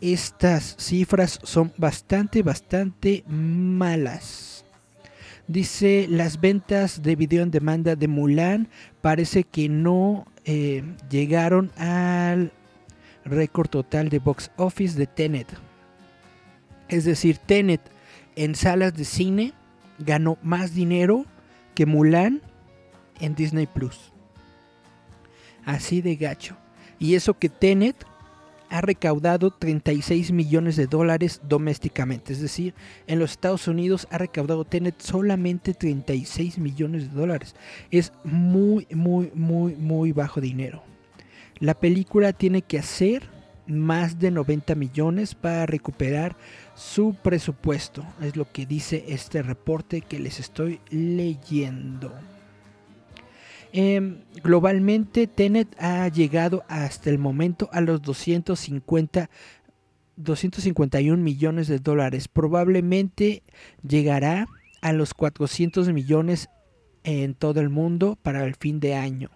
estas 0.00 0.76
cifras 0.78 1.40
son 1.42 1.72
bastante, 1.76 2.42
bastante 2.42 3.24
malas. 3.26 4.53
Dice, 5.46 6.06
las 6.08 6.40
ventas 6.40 7.02
de 7.02 7.16
video 7.16 7.42
en 7.42 7.50
demanda 7.50 7.96
de 7.96 8.08
Mulan 8.08 8.68
parece 9.02 9.44
que 9.44 9.68
no 9.68 10.26
eh, 10.46 10.82
llegaron 11.10 11.70
al 11.76 12.50
récord 13.26 13.68
total 13.68 14.08
de 14.08 14.20
box 14.20 14.50
office 14.56 14.98
de 14.98 15.06
Tenet. 15.06 15.48
Es 16.88 17.04
decir, 17.04 17.36
Tenet 17.38 17.82
en 18.36 18.54
salas 18.54 18.94
de 18.94 19.04
cine 19.04 19.52
ganó 19.98 20.38
más 20.42 20.74
dinero 20.74 21.26
que 21.74 21.84
Mulan 21.84 22.40
en 23.20 23.34
Disney 23.34 23.66
Plus. 23.66 24.12
Así 25.66 26.00
de 26.00 26.16
gacho. 26.16 26.56
Y 26.98 27.16
eso 27.16 27.38
que 27.38 27.50
Tenet 27.50 28.06
ha 28.74 28.80
recaudado 28.80 29.52
36 29.52 30.32
millones 30.32 30.74
de 30.74 30.88
dólares 30.88 31.40
domésticamente. 31.48 32.32
Es 32.32 32.40
decir, 32.40 32.74
en 33.06 33.20
los 33.20 33.30
Estados 33.30 33.68
Unidos 33.68 34.08
ha 34.10 34.18
recaudado 34.18 34.64
Tenet 34.64 35.00
solamente 35.00 35.74
36 35.74 36.58
millones 36.58 37.08
de 37.08 37.16
dólares. 37.16 37.54
Es 37.92 38.12
muy, 38.24 38.88
muy, 38.90 39.30
muy, 39.32 39.76
muy 39.76 40.10
bajo 40.10 40.40
dinero. 40.40 40.82
La 41.60 41.74
película 41.74 42.32
tiene 42.32 42.62
que 42.62 42.80
hacer 42.80 43.22
más 43.68 44.18
de 44.18 44.32
90 44.32 44.74
millones 44.74 45.36
para 45.36 45.66
recuperar 45.66 46.34
su 46.74 47.14
presupuesto. 47.14 48.04
Es 48.20 48.34
lo 48.34 48.50
que 48.50 48.66
dice 48.66 49.04
este 49.06 49.44
reporte 49.44 50.00
que 50.00 50.18
les 50.18 50.40
estoy 50.40 50.80
leyendo. 50.90 52.12
Em, 53.76 54.20
globalmente, 54.40 55.26
Tenet 55.26 55.74
ha 55.80 56.06
llegado 56.06 56.62
hasta 56.68 57.10
el 57.10 57.18
momento 57.18 57.68
a 57.72 57.80
los 57.80 58.00
250 58.02 59.28
251 60.14 61.20
millones 61.20 61.66
de 61.66 61.80
dólares. 61.80 62.28
Probablemente 62.28 63.42
llegará 63.82 64.46
a 64.80 64.92
los 64.92 65.12
400 65.12 65.92
millones 65.92 66.50
en 67.02 67.34
todo 67.34 67.60
el 67.60 67.68
mundo 67.68 68.16
para 68.22 68.44
el 68.44 68.54
fin 68.54 68.78
de 68.78 68.94
año. 68.94 69.30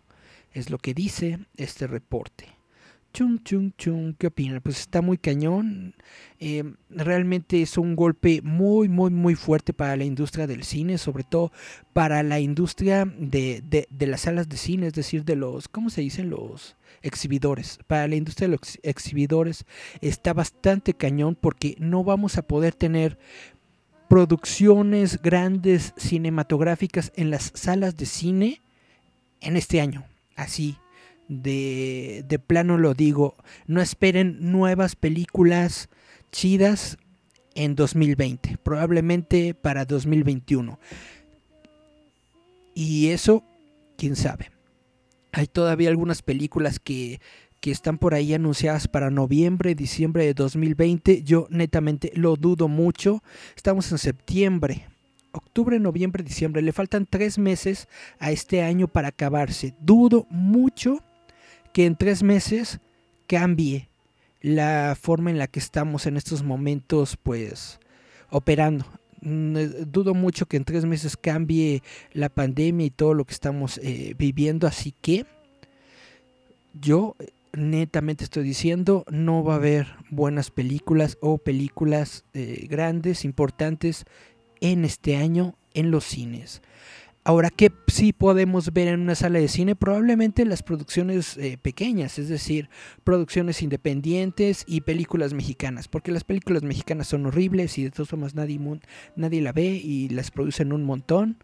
Es 0.52 0.70
lo 0.70 0.78
que 0.78 0.94
dice 0.94 1.40
este 1.56 1.88
reporte. 1.88 2.57
Chum, 3.12 3.38
chum, 3.42 3.72
chum. 3.76 4.14
¿Qué 4.18 4.26
opinan? 4.26 4.60
Pues 4.60 4.80
está 4.80 5.00
muy 5.00 5.18
cañón. 5.18 5.94
Eh, 6.38 6.62
realmente 6.90 7.62
es 7.62 7.78
un 7.78 7.96
golpe 7.96 8.42
muy, 8.42 8.88
muy, 8.88 9.10
muy 9.10 9.34
fuerte 9.34 9.72
para 9.72 9.96
la 9.96 10.04
industria 10.04 10.46
del 10.46 10.62
cine, 10.62 10.98
sobre 10.98 11.24
todo 11.24 11.50
para 11.92 12.22
la 12.22 12.38
industria 12.38 13.04
de, 13.06 13.62
de, 13.90 14.06
las 14.06 14.22
salas 14.22 14.48
de 14.48 14.56
cine, 14.56 14.86
es 14.88 14.92
decir, 14.92 15.24
de 15.24 15.36
los, 15.36 15.68
¿cómo 15.68 15.90
se 15.90 16.02
dicen? 16.02 16.30
Los 16.30 16.76
exhibidores. 17.02 17.78
Para 17.86 18.06
la 18.06 18.16
industria 18.16 18.46
de 18.48 18.56
los 18.56 18.78
exhibidores 18.82 19.64
está 20.00 20.32
bastante 20.32 20.94
cañón 20.94 21.34
porque 21.34 21.76
no 21.78 22.04
vamos 22.04 22.36
a 22.36 22.42
poder 22.42 22.74
tener 22.74 23.18
producciones 24.08 25.20
grandes 25.20 25.92
cinematográficas 25.96 27.12
en 27.16 27.30
las 27.30 27.52
salas 27.54 27.96
de 27.96 28.06
cine 28.06 28.62
en 29.40 29.56
este 29.56 29.80
año. 29.80 30.04
Así, 30.36 30.78
de, 31.28 32.24
de 32.26 32.38
plano 32.38 32.78
lo 32.78 32.94
digo, 32.94 33.36
no 33.66 33.80
esperen 33.80 34.50
nuevas 34.50 34.96
películas 34.96 35.88
chidas 36.32 36.98
en 37.54 37.74
2020, 37.74 38.58
probablemente 38.62 39.54
para 39.54 39.84
2021. 39.84 40.78
Y 42.74 43.08
eso, 43.08 43.44
quién 43.96 44.16
sabe. 44.16 44.50
Hay 45.32 45.46
todavía 45.46 45.88
algunas 45.88 46.22
películas 46.22 46.78
que, 46.78 47.20
que 47.60 47.70
están 47.70 47.98
por 47.98 48.14
ahí 48.14 48.32
anunciadas 48.34 48.88
para 48.88 49.10
noviembre, 49.10 49.74
diciembre 49.74 50.24
de 50.24 50.34
2020. 50.34 51.22
Yo 51.22 51.46
netamente 51.50 52.12
lo 52.14 52.36
dudo 52.36 52.68
mucho. 52.68 53.22
Estamos 53.56 53.90
en 53.92 53.98
septiembre 53.98 54.86
octubre, 55.32 55.78
noviembre, 55.78 56.22
diciembre. 56.22 56.62
Le 56.62 56.72
faltan 56.72 57.06
tres 57.06 57.38
meses 57.38 57.88
a 58.18 58.30
este 58.30 58.62
año 58.62 58.88
para 58.88 59.08
acabarse. 59.08 59.74
Dudo 59.80 60.26
mucho 60.30 61.02
que 61.72 61.86
en 61.86 61.96
tres 61.96 62.22
meses 62.22 62.80
cambie 63.26 63.88
la 64.40 64.96
forma 65.00 65.30
en 65.30 65.38
la 65.38 65.46
que 65.46 65.58
estamos 65.58 66.06
en 66.06 66.16
estos 66.16 66.42
momentos, 66.42 67.16
pues, 67.22 67.80
operando. 68.30 68.86
Mm, 69.20 69.56
eh, 69.56 69.68
dudo 69.86 70.14
mucho 70.14 70.46
que 70.46 70.56
en 70.56 70.64
tres 70.64 70.84
meses 70.84 71.16
cambie 71.16 71.82
la 72.12 72.28
pandemia 72.28 72.86
y 72.86 72.90
todo 72.90 73.14
lo 73.14 73.24
que 73.24 73.34
estamos 73.34 73.78
eh, 73.82 74.14
viviendo, 74.16 74.66
así 74.66 74.94
que 75.00 75.26
yo 76.80 77.16
netamente 77.52 78.24
estoy 78.24 78.44
diciendo, 78.44 79.04
no 79.10 79.42
va 79.42 79.54
a 79.54 79.56
haber 79.56 79.88
buenas 80.10 80.50
películas 80.50 81.18
o 81.20 81.38
películas 81.38 82.24
eh, 82.34 82.66
grandes, 82.70 83.24
importantes 83.24 84.04
en 84.60 84.84
este 84.84 85.16
año 85.16 85.54
en 85.74 85.90
los 85.90 86.04
cines. 86.04 86.62
Ahora, 87.28 87.50
¿qué 87.50 87.70
sí 87.88 88.14
podemos 88.14 88.72
ver 88.72 88.88
en 88.88 89.00
una 89.00 89.14
sala 89.14 89.38
de 89.38 89.48
cine? 89.48 89.76
Probablemente 89.76 90.46
las 90.46 90.62
producciones 90.62 91.36
eh, 91.36 91.58
pequeñas, 91.60 92.18
es 92.18 92.30
decir, 92.30 92.70
producciones 93.04 93.60
independientes 93.60 94.64
y 94.66 94.80
películas 94.80 95.34
mexicanas, 95.34 95.88
porque 95.88 96.10
las 96.10 96.24
películas 96.24 96.62
mexicanas 96.62 97.08
son 97.08 97.26
horribles 97.26 97.76
y 97.76 97.84
de 97.84 97.90
todas 97.90 98.08
formas 98.08 98.34
nadie, 98.34 98.58
nadie 99.14 99.42
la 99.42 99.52
ve 99.52 99.66
y 99.66 100.08
las 100.08 100.30
producen 100.30 100.72
un 100.72 100.84
montón. 100.84 101.36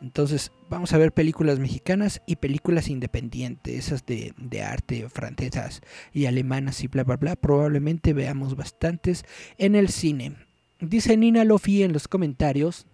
Entonces, 0.00 0.52
vamos 0.70 0.94
a 0.94 0.96
ver 0.96 1.12
películas 1.12 1.58
mexicanas 1.58 2.22
y 2.24 2.36
películas 2.36 2.88
independientes, 2.88 3.74
esas 3.74 4.06
de, 4.06 4.32
de, 4.38 4.62
arte 4.62 5.06
francesas 5.10 5.82
y 6.14 6.24
alemanas 6.24 6.82
y 6.82 6.88
bla, 6.88 7.04
bla, 7.04 7.16
bla. 7.16 7.36
Probablemente 7.36 8.14
veamos 8.14 8.56
bastantes 8.56 9.26
en 9.58 9.74
el 9.74 9.90
cine. 9.90 10.36
Dice 10.80 11.18
Nina 11.18 11.44
Lofi 11.44 11.82
en 11.82 11.92
los 11.92 12.08
comentarios 12.08 12.86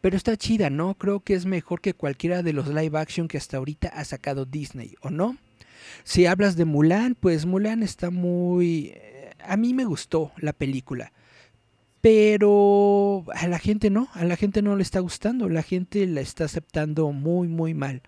pero 0.00 0.16
está 0.16 0.36
chida, 0.36 0.70
¿no? 0.70 0.94
Creo 0.94 1.20
que 1.20 1.34
es 1.34 1.46
mejor 1.46 1.80
que 1.80 1.94
cualquiera 1.94 2.42
de 2.42 2.52
los 2.52 2.68
live 2.68 2.98
action 2.98 3.28
que 3.28 3.38
hasta 3.38 3.56
ahorita 3.56 3.88
ha 3.88 4.04
sacado 4.04 4.44
Disney, 4.44 4.94
¿o 5.02 5.10
no? 5.10 5.36
Si 6.04 6.26
hablas 6.26 6.56
de 6.56 6.64
Mulan, 6.64 7.14
pues 7.14 7.46
Mulan 7.46 7.82
está 7.82 8.10
muy... 8.10 8.92
Eh, 8.94 9.32
a 9.40 9.56
mí 9.56 9.74
me 9.74 9.84
gustó 9.84 10.32
la 10.38 10.52
película. 10.52 11.12
Pero 12.00 13.24
a 13.34 13.48
la 13.48 13.58
gente 13.58 13.90
no, 13.90 14.08
a 14.12 14.24
la 14.24 14.36
gente 14.36 14.62
no 14.62 14.76
le 14.76 14.82
está 14.82 15.00
gustando, 15.00 15.48
la 15.48 15.62
gente 15.62 16.06
la 16.06 16.20
está 16.20 16.44
aceptando 16.44 17.10
muy, 17.10 17.48
muy 17.48 17.74
mal. 17.74 18.02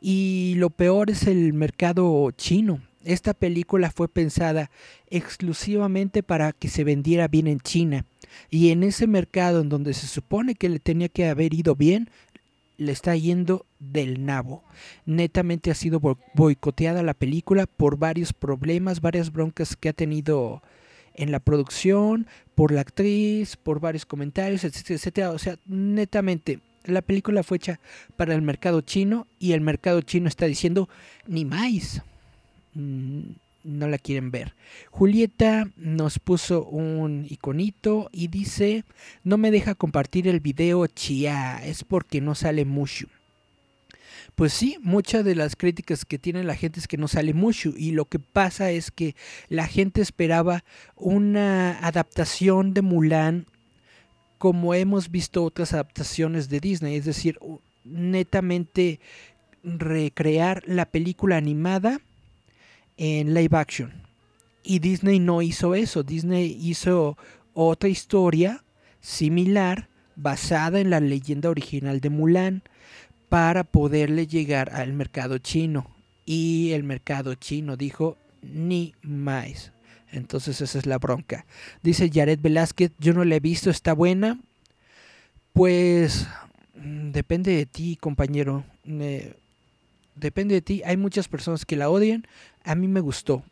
Y 0.00 0.54
lo 0.56 0.70
peor 0.70 1.10
es 1.10 1.26
el 1.26 1.52
mercado 1.52 2.30
chino. 2.32 2.80
Esta 3.04 3.34
película 3.34 3.90
fue 3.90 4.08
pensada 4.08 4.70
exclusivamente 5.08 6.22
para 6.22 6.52
que 6.52 6.68
se 6.68 6.82
vendiera 6.82 7.28
bien 7.28 7.46
en 7.46 7.60
China. 7.60 8.04
Y 8.50 8.70
en 8.70 8.82
ese 8.82 9.06
mercado 9.06 9.60
en 9.60 9.68
donde 9.68 9.94
se 9.94 10.06
supone 10.06 10.54
que 10.54 10.68
le 10.68 10.78
tenía 10.78 11.08
que 11.08 11.26
haber 11.26 11.54
ido 11.54 11.74
bien, 11.74 12.10
le 12.78 12.92
está 12.92 13.14
yendo 13.16 13.66
del 13.80 14.24
nabo. 14.24 14.62
Netamente 15.04 15.70
ha 15.70 15.74
sido 15.74 16.00
boicoteada 16.34 17.02
la 17.02 17.14
película 17.14 17.66
por 17.66 17.98
varios 17.98 18.32
problemas, 18.32 19.00
varias 19.00 19.32
broncas 19.32 19.76
que 19.76 19.88
ha 19.88 19.92
tenido 19.92 20.62
en 21.14 21.32
la 21.32 21.40
producción, 21.40 22.28
por 22.54 22.72
la 22.72 22.80
actriz, 22.80 23.56
por 23.56 23.80
varios 23.80 24.06
comentarios, 24.06 24.64
etcétera, 24.64 24.96
etcétera. 24.96 25.30
O 25.32 25.38
sea, 25.38 25.58
netamente, 25.66 26.60
la 26.84 27.02
película 27.02 27.42
fue 27.42 27.56
hecha 27.56 27.80
para 28.16 28.34
el 28.34 28.42
mercado 28.42 28.80
chino 28.80 29.26
y 29.40 29.52
el 29.52 29.60
mercado 29.60 30.00
chino 30.00 30.28
está 30.28 30.46
diciendo 30.46 30.88
ni 31.26 31.44
más. 31.44 32.02
No 33.68 33.86
la 33.86 33.98
quieren 33.98 34.30
ver. 34.30 34.54
Julieta 34.90 35.68
nos 35.76 36.18
puso 36.18 36.64
un 36.64 37.26
iconito 37.28 38.08
y 38.12 38.28
dice, 38.28 38.84
no 39.24 39.36
me 39.36 39.50
deja 39.50 39.74
compartir 39.74 40.26
el 40.26 40.40
video 40.40 40.86
chia, 40.86 41.60
es 41.62 41.84
porque 41.84 42.22
no 42.22 42.34
sale 42.34 42.64
mucho. 42.64 43.08
Pues 44.36 44.54
sí, 44.54 44.78
muchas 44.80 45.22
de 45.22 45.34
las 45.34 45.54
críticas 45.54 46.06
que 46.06 46.18
tiene 46.18 46.44
la 46.44 46.54
gente 46.54 46.80
es 46.80 46.88
que 46.88 46.96
no 46.96 47.08
sale 47.08 47.34
mucho 47.34 47.74
y 47.76 47.90
lo 47.90 48.06
que 48.06 48.18
pasa 48.18 48.70
es 48.70 48.90
que 48.90 49.14
la 49.50 49.66
gente 49.66 50.00
esperaba 50.00 50.64
una 50.96 51.78
adaptación 51.86 52.72
de 52.72 52.80
Mulan 52.80 53.46
como 54.38 54.72
hemos 54.72 55.10
visto 55.10 55.44
otras 55.44 55.74
adaptaciones 55.74 56.48
de 56.48 56.60
Disney, 56.60 56.96
es 56.96 57.04
decir, 57.04 57.38
netamente 57.84 58.98
recrear 59.62 60.62
la 60.66 60.86
película 60.86 61.36
animada 61.36 62.00
en 62.98 63.32
live 63.32 63.56
action. 63.56 63.92
Y 64.62 64.80
Disney 64.80 65.18
no 65.18 65.40
hizo 65.40 65.74
eso. 65.74 66.02
Disney 66.02 66.58
hizo 66.60 67.16
otra 67.54 67.88
historia 67.88 68.62
similar 69.00 69.88
basada 70.16 70.80
en 70.80 70.90
la 70.90 71.00
leyenda 71.00 71.48
original 71.48 72.00
de 72.00 72.10
Mulan 72.10 72.62
para 73.28 73.64
poderle 73.64 74.26
llegar 74.26 74.74
al 74.74 74.92
mercado 74.92 75.38
chino. 75.38 75.90
Y 76.26 76.72
el 76.72 76.82
mercado 76.82 77.34
chino 77.34 77.76
dijo 77.76 78.18
ni 78.42 78.94
más. 79.02 79.72
Entonces 80.10 80.60
esa 80.60 80.78
es 80.78 80.86
la 80.86 80.98
bronca. 80.98 81.46
Dice 81.82 82.10
Jared 82.12 82.40
Velázquez, 82.40 82.92
yo 82.98 83.14
no 83.14 83.24
la 83.24 83.36
he 83.36 83.40
visto, 83.40 83.70
está 83.70 83.92
buena. 83.92 84.40
Pues 85.52 86.26
mm, 86.74 87.10
depende 87.10 87.52
de 87.52 87.66
ti, 87.66 87.96
compañero. 87.96 88.64
Eh, 88.84 89.34
depende 90.18 90.54
de 90.54 90.62
ti. 90.62 90.82
Hay 90.84 90.96
muchas 90.96 91.28
personas 91.28 91.64
que 91.64 91.76
la 91.76 91.90
odian. 91.90 92.26
A 92.64 92.74
mí 92.74 92.88
me 92.88 93.00
gustó. 93.00 93.42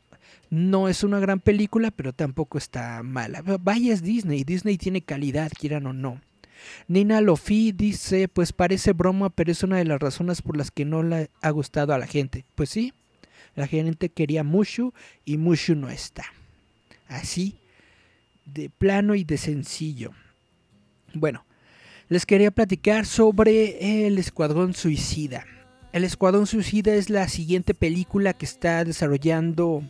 No 0.51 0.89
es 0.89 1.03
una 1.03 1.19
gran 1.19 1.41
película, 1.41 1.91
pero 1.91 2.13
tampoco 2.13 2.59
está 2.59 3.03
mala. 3.03 3.43
Vaya 3.43 3.93
es 3.93 4.03
Disney. 4.03 4.45
Disney 4.45 4.79
tiene 4.79 5.01
calidad, 5.01 5.51
quieran 5.59 5.87
o 5.87 5.93
no. 5.93 6.21
Nina 6.89 7.21
Lofi 7.21 7.73
dice, 7.73 8.29
pues 8.29 8.53
parece 8.53 8.93
broma, 8.93 9.31
pero 9.31 9.53
es 9.53 9.63
una 9.63 9.79
de 9.79 9.85
las 9.85 10.01
razones 10.01 10.43
por 10.43 10.57
las 10.57 10.71
que 10.71 10.85
no 10.85 11.03
le 11.03 11.31
ha 11.43 11.51
gustado 11.51 11.93
a 11.93 11.99
la 11.99 12.07
gente. 12.07 12.45
Pues 12.55 12.71
sí, 12.71 12.93
la 13.55 13.67
gente 13.67 14.09
quería 14.09 14.45
Mushu 14.45 14.93
y 15.25 15.37
Mushu 15.37 15.75
no 15.75 15.91
está. 15.91 16.25
Así, 17.09 17.59
de 18.45 18.71
plano 18.71 19.15
y 19.15 19.25
de 19.25 19.39
sencillo. 19.39 20.13
Bueno, 21.15 21.45
les 22.09 22.27
quería 22.27 22.51
platicar 22.51 23.07
sobre 23.07 24.07
el 24.07 24.19
Escuadrón 24.19 24.75
Suicida. 24.75 25.45
El 25.97 26.05
Escuadrón 26.05 26.47
Suicida 26.47 26.95
es 26.95 27.09
la 27.09 27.27
siguiente 27.27 27.73
película 27.73 28.35
que 28.35 28.45
está 28.45 28.85
desarrollando 28.85 29.83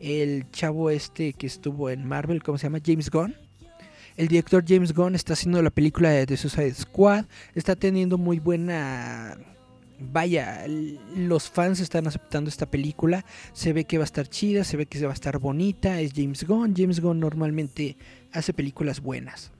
el 0.00 0.50
chavo 0.50 0.90
este 0.90 1.34
que 1.34 1.46
estuvo 1.46 1.88
en 1.88 2.04
Marvel, 2.04 2.42
¿cómo 2.42 2.58
se 2.58 2.64
llama? 2.64 2.80
James 2.84 3.10
Gunn. 3.10 3.32
El 4.16 4.26
director 4.26 4.64
James 4.66 4.92
Gunn 4.92 5.14
está 5.14 5.34
haciendo 5.34 5.62
la 5.62 5.70
película 5.70 6.10
de 6.10 6.26
The 6.26 6.36
Suicide 6.36 6.74
Squad. 6.74 7.26
Está 7.54 7.76
teniendo 7.76 8.18
muy 8.18 8.40
buena... 8.40 9.38
Vaya, 10.00 10.64
los 11.14 11.48
fans 11.48 11.78
están 11.78 12.08
aceptando 12.08 12.50
esta 12.50 12.68
película. 12.68 13.24
Se 13.52 13.72
ve 13.72 13.84
que 13.84 13.98
va 13.98 14.02
a 14.02 14.06
estar 14.06 14.26
chida, 14.26 14.64
se 14.64 14.76
ve 14.76 14.86
que 14.86 15.00
va 15.00 15.12
a 15.12 15.14
estar 15.14 15.38
bonita. 15.38 16.00
Es 16.00 16.10
James 16.12 16.42
Gunn. 16.42 16.74
James 16.76 16.98
Gunn 16.98 17.20
normalmente 17.20 17.96
hace 18.32 18.52
películas 18.52 19.00
buenas. 19.00 19.52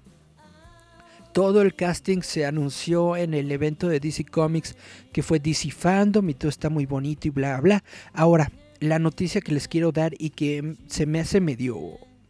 Todo 1.36 1.60
el 1.60 1.74
casting 1.74 2.22
se 2.22 2.46
anunció 2.46 3.14
en 3.14 3.34
el 3.34 3.52
evento 3.52 3.88
de 3.88 4.00
DC 4.00 4.24
Comics 4.24 4.74
que 5.12 5.22
fue 5.22 5.38
DC 5.38 5.70
Fandom 5.70 6.26
y 6.30 6.32
todo 6.32 6.48
está 6.48 6.70
muy 6.70 6.86
bonito 6.86 7.28
y 7.28 7.30
bla 7.30 7.60
bla. 7.60 7.84
Ahora, 8.14 8.50
la 8.80 8.98
noticia 8.98 9.42
que 9.42 9.52
les 9.52 9.68
quiero 9.68 9.92
dar 9.92 10.14
y 10.18 10.30
que 10.30 10.76
se 10.86 11.04
me 11.04 11.20
hace 11.20 11.42
medio 11.42 11.78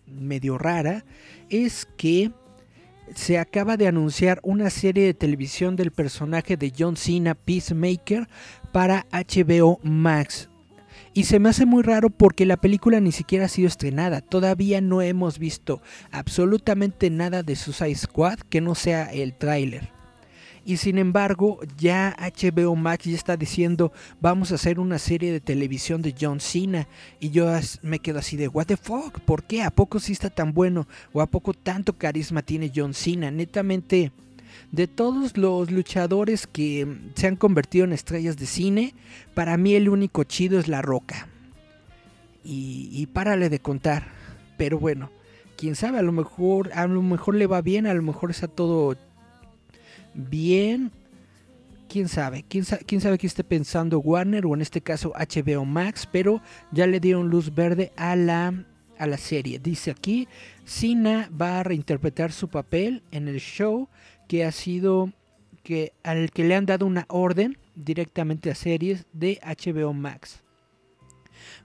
medio 0.07 0.59
rara 0.59 1.05
es 1.51 1.87
que 1.97 2.33
se 3.15 3.39
acaba 3.39 3.77
de 3.77 3.87
anunciar 3.87 4.41
una 4.43 4.71
serie 4.71 5.05
de 5.05 5.15
televisión 5.15 5.77
del 5.77 5.93
personaje 5.93 6.57
de 6.57 6.73
John 6.77 6.97
Cena 6.97 7.37
Peacemaker 7.37 8.27
para 8.73 9.07
HBO 9.13 9.79
Max. 9.85 10.49
Y 11.17 11.25
se 11.25 11.39
me 11.39 11.49
hace 11.49 11.65
muy 11.65 11.83
raro 11.83 12.11
porque 12.11 12.45
la 12.45 12.59
película 12.59 13.01
ni 13.01 13.11
siquiera 13.11 13.47
ha 13.47 13.49
sido 13.49 13.69
estrenada. 13.69 14.21
Todavía 14.21 14.83
no 14.83 15.01
hemos 15.01 15.39
visto 15.39 15.81
absolutamente 16.11 17.09
nada 17.09 17.43
de 17.43 17.57
Suicide 17.57 17.95
Squad 17.95 18.41
que 18.51 18.61
no 18.61 18.75
sea 18.75 19.11
el 19.11 19.33
tráiler. 19.33 19.89
Y 20.67 20.77
sin 20.77 20.99
embargo, 20.99 21.61
ya 21.79 22.15
HBO 22.21 22.77
Max 22.77 23.07
ya 23.07 23.15
está 23.15 23.39
diciendo, 23.39 23.93
vamos 24.21 24.53
a 24.53 24.57
hacer 24.57 24.79
una 24.79 24.99
serie 24.99 25.33
de 25.33 25.41
televisión 25.41 26.03
de 26.03 26.15
John 26.21 26.39
Cena. 26.39 26.87
Y 27.19 27.31
yo 27.31 27.47
me 27.81 28.01
quedo 28.01 28.19
así 28.19 28.37
de, 28.37 28.49
what 28.49 28.67
the 28.67 28.77
fuck, 28.77 29.19
¿por 29.21 29.45
qué? 29.45 29.63
¿A 29.63 29.71
poco 29.71 30.01
sí 30.01 30.13
está 30.13 30.29
tan 30.29 30.53
bueno? 30.53 30.87
¿O 31.15 31.23
a 31.23 31.27
poco 31.27 31.55
tanto 31.55 31.95
carisma 31.95 32.43
tiene 32.43 32.71
John 32.77 32.93
Cena? 32.93 33.31
Netamente 33.31 34.13
de 34.77 34.87
todos 34.87 35.39
los 35.39 35.71
luchadores 35.71 36.47
que 36.47 36.87
se 37.15 37.27
han 37.27 37.37
convertido 37.37 37.87
en 37.87 37.95
estrellas 37.95 38.37
de 38.37 38.45
cine, 38.45 38.95
para 39.35 39.57
mí 39.57 39.75
el 39.75 39.89
único 39.89 40.25
chido 40.25 40.61
es 40.61 40.69
La 40.69 40.83
Roca. 40.83 41.29
Y, 42.45 42.91
y 42.93 43.07
párale 43.07 43.49
de 43.49 43.59
contar. 43.59 44.09
Pero 44.59 44.79
bueno, 44.79 45.11
quién 45.57 45.77
sabe, 45.77 45.99
a 45.99 46.03
lo 46.03 46.13
mejor, 46.13 46.71
a 46.75 46.87
lo 46.87 47.01
mejor 47.01 47.37
le 47.37 47.47
va 47.47 47.63
bien, 47.63 47.87
a 47.87 47.95
lo 47.95 48.03
mejor 48.03 48.31
está 48.31 48.49
todo 48.49 48.97
bien. 50.13 50.93
Quién 51.89 52.09
sabe, 52.09 52.45
quién 52.47 52.65
sabe, 52.67 52.85
quién 52.85 53.01
sabe 53.01 53.17
qué 53.17 53.27
esté 53.27 53.45
pensando 53.45 53.99
Warner 54.01 54.45
o 54.45 54.55
en 54.55 54.61
este 54.61 54.83
caso 54.83 55.15
HBO 55.17 55.65
Max, 55.65 56.07
pero 56.11 56.43
ya 56.71 56.87
le 56.87 57.01
dieron 57.01 57.31
luz 57.31 57.55
verde 57.55 57.93
a 57.97 58.15
la, 58.15 58.53
a 58.99 59.07
la 59.07 59.19
serie. 59.19 59.59
Dice 59.59 59.91
aquí, 59.91 60.29
Cena 60.65 61.31
va 61.31 61.61
a 61.61 61.63
reinterpretar 61.63 62.33
su 62.33 62.49
papel 62.49 63.03
en 63.11 63.29
el 63.29 63.41
show 63.41 63.89
que 64.29 64.45
ha 64.45 64.53
sido 64.53 65.13
que 65.63 65.93
al 66.05 66.31
que 66.31 66.45
le 66.45 66.55
han 66.55 66.67
dado 66.67 66.87
una 66.87 67.07
orden 67.09 67.59
directamente 67.75 68.51
a 68.51 68.55
series 68.55 69.07
de 69.13 69.41
HBO 69.43 69.93
Max. 69.93 70.43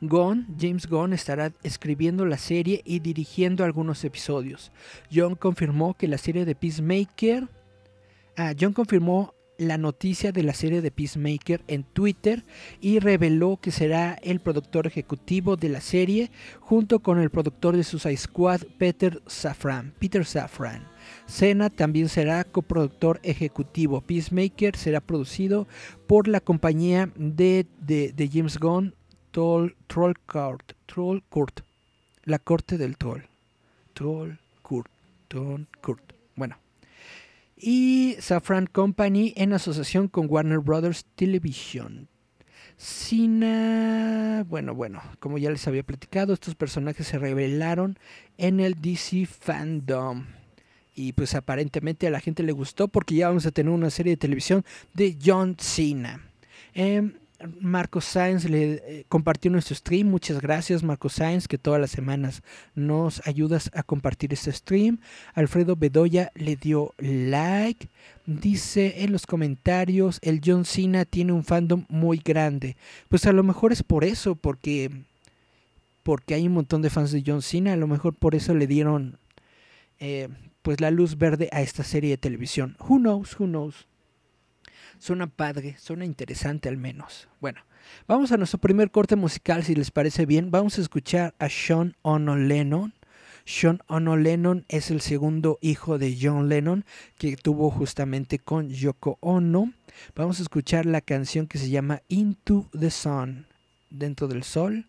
Gunn, 0.02 0.48
James 0.60 0.88
Gunn 0.88 1.14
estará 1.14 1.54
escribiendo 1.64 2.26
la 2.26 2.38
serie 2.38 2.82
y 2.86 3.00
dirigiendo 3.00 3.64
algunos 3.64 4.04
episodios. 4.04 4.72
John 5.14 5.36
confirmó 5.36 5.94
que 5.96 6.08
la 6.08 6.18
serie 6.18 6.46
de 6.46 6.56
Peacemaker 6.56 7.48
ah, 8.38 8.54
John 8.60 8.74
confirmó 8.74 9.34
la 9.62 9.78
noticia 9.78 10.32
de 10.32 10.42
la 10.42 10.56
serie 10.56 10.82
de 10.82 10.90
Peacemaker 10.90 11.62
en 11.68 11.84
Twitter 11.84 12.44
y 12.82 12.98
reveló 12.98 13.60
que 13.62 13.70
será 13.70 14.16
el 14.24 14.40
productor 14.40 14.88
ejecutivo 14.88 15.56
de 15.56 15.70
la 15.70 15.82
serie 15.82 16.32
junto 16.60 17.00
con 17.00 17.20
el 17.20 17.30
productor 17.30 17.78
de 17.78 17.84
Suicide 17.84 18.18
Squad 18.18 18.62
Peter 18.80 19.22
Safran. 19.28 19.94
Peter 20.00 20.26
Safran. 20.26 20.88
Cena 21.28 21.70
también 21.70 22.10
será 22.10 22.44
coproductor 22.44 23.20
ejecutivo. 23.22 24.02
Peacemaker 24.02 24.76
será 24.76 25.00
producido 25.00 25.68
por 26.08 26.28
la 26.28 26.40
compañía 26.40 27.12
de, 27.16 27.68
de, 27.80 28.30
James 28.34 28.58
Gunn, 28.58 28.96
Troll, 29.30 29.76
Troll, 29.86 30.16
Court, 30.26 30.74
Troll 30.88 31.22
Court, 31.30 31.62
la 32.24 32.40
corte 32.40 32.80
del 32.80 32.98
troll. 32.98 33.22
Troll 33.94 34.40
Court, 34.64 34.90
Troll 35.28 35.68
Court. 35.82 36.14
Bueno. 36.36 36.58
Y 37.64 38.16
Safran 38.20 38.66
Company 38.66 39.34
en 39.38 39.54
asociación 39.54 40.08
con 40.08 40.26
Warner 40.28 40.58
Brothers 40.58 41.06
Television. 41.16 42.08
Cena, 42.76 44.44
bueno, 44.50 44.74
bueno, 44.74 45.04
como 45.20 45.38
ya 45.38 45.52
les 45.52 45.68
había 45.68 45.84
platicado, 45.84 46.34
estos 46.34 46.56
personajes 46.56 47.06
se 47.06 47.20
revelaron 47.20 48.00
en 48.40 48.60
el 48.60 48.82
DC 48.82 49.28
Fandom. 49.28 50.26
Y 50.96 51.14
pues 51.14 51.36
aparentemente 51.36 52.08
a 52.08 52.10
la 52.10 52.20
gente 52.20 52.42
le 52.42 52.52
gustó 52.52 52.88
porque 52.88 53.14
ya 53.14 53.28
vamos 53.28 53.46
a 53.46 53.52
tener 53.52 53.72
una 53.72 53.92
serie 53.92 54.14
de 54.14 54.18
televisión 54.18 54.66
de 54.96 55.16
John 55.24 55.56
Cena. 55.60 56.20
Eh, 56.74 57.12
Marco 57.60 58.02
Sainz 58.02 58.50
le 58.50 58.74
eh, 58.74 59.06
compartió 59.08 59.52
nuestro 59.52 59.76
stream. 59.76 60.08
Muchas 60.08 60.42
gracias, 60.42 60.84
Marco 60.84 61.10
Sainz, 61.10 61.48
que 61.48 61.58
todas 61.58 61.80
las 61.80 61.92
semanas 61.92 62.42
nos 62.76 63.26
ayudas 63.28 63.70
a 63.74 63.84
compartir 63.84 64.34
este 64.34 64.52
stream. 64.52 65.00
Alfredo 65.34 65.76
Bedoya 65.76 66.32
le 66.36 66.56
dio 66.56 66.94
like. 66.98 67.90
Dice 68.26 69.04
en 69.04 69.12
los 69.12 69.26
comentarios: 69.26 70.20
el 70.22 70.42
John 70.44 70.66
Cena 70.66 71.06
tiene 71.06 71.34
un 71.34 71.44
fandom 71.44 71.86
muy 71.90 72.22
grande. 72.24 72.78
Pues 73.10 73.26
a 73.26 73.34
lo 73.34 73.44
mejor 73.44 73.72
es 73.72 73.84
por 73.84 74.04
eso, 74.04 74.36
porque, 74.36 74.92
porque 76.04 76.34
hay 76.34 76.48
un 76.48 76.54
montón 76.54 76.82
de 76.82 76.90
fans 76.90 77.12
de 77.12 77.24
John 77.26 77.42
Cena. 77.42 77.74
A 77.74 77.78
lo 77.78 77.88
mejor 77.88 78.16
por 78.16 78.36
eso 78.36 78.54
le 78.54 78.68
dieron 78.68 79.18
eh, 80.00 80.30
pues 80.62 80.82
la 80.82 80.92
luz 80.92 81.18
verde 81.18 81.50
a 81.52 81.62
esta 81.62 81.84
serie 81.84 82.12
de 82.12 82.18
televisión. 82.18 82.76
Who 82.80 82.98
knows, 83.00 83.40
who 83.40 83.46
knows. 83.46 83.88
Suena 85.02 85.26
padre, 85.26 85.78
suena 85.80 86.06
interesante 86.06 86.70
al 86.70 86.78
menos. 86.78 87.28
Bueno, 87.40 87.62
vamos 88.08 88.32
a 88.32 88.38
nuestro 88.38 88.60
primer 88.60 88.92
corte 88.92 89.16
musical 89.16 89.64
si 89.64 89.74
les 89.74 89.90
parece 89.90 90.28
bien. 90.28 90.52
Vamos 90.52 90.78
a 90.78 90.82
escuchar 90.82 91.34
a 91.40 91.50
Sean 91.50 91.96
Ono 92.04 92.36
Lennon. 92.36 92.94
Sean 93.44 93.80
Ono 93.88 94.16
Lennon 94.16 94.64
es 94.70 94.92
el 94.92 95.02
segundo 95.02 95.58
hijo 95.60 95.98
de 95.98 96.16
John 96.22 96.50
Lennon 96.50 96.86
que 97.18 97.36
tuvo 97.36 97.72
justamente 97.72 98.38
con 98.38 98.70
Yoko 98.70 99.18
Ono. 99.22 99.74
Vamos 100.16 100.40
a 100.40 100.44
escuchar 100.44 100.86
la 100.86 101.02
canción 101.02 101.48
que 101.48 101.58
se 101.58 101.72
llama 101.72 102.04
Into 102.08 102.70
the 102.80 102.92
Sun, 102.92 103.48
dentro 103.90 104.28
del 104.28 104.44
sol 104.44 104.86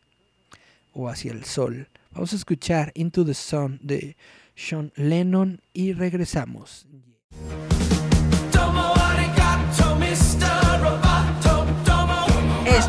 o 0.93 1.09
hacia 1.09 1.33
el 1.33 1.47
sol. 1.47 1.89
Vamos 2.11 2.35
a 2.35 2.37
escuchar 2.37 2.93
Into 2.97 3.25
the 3.25 3.33
Sun 3.33 3.81
de 3.83 4.19
sean 4.57 4.93
Lennon 4.95 5.63
y 5.73 5.95
regresamos. 5.95 6.87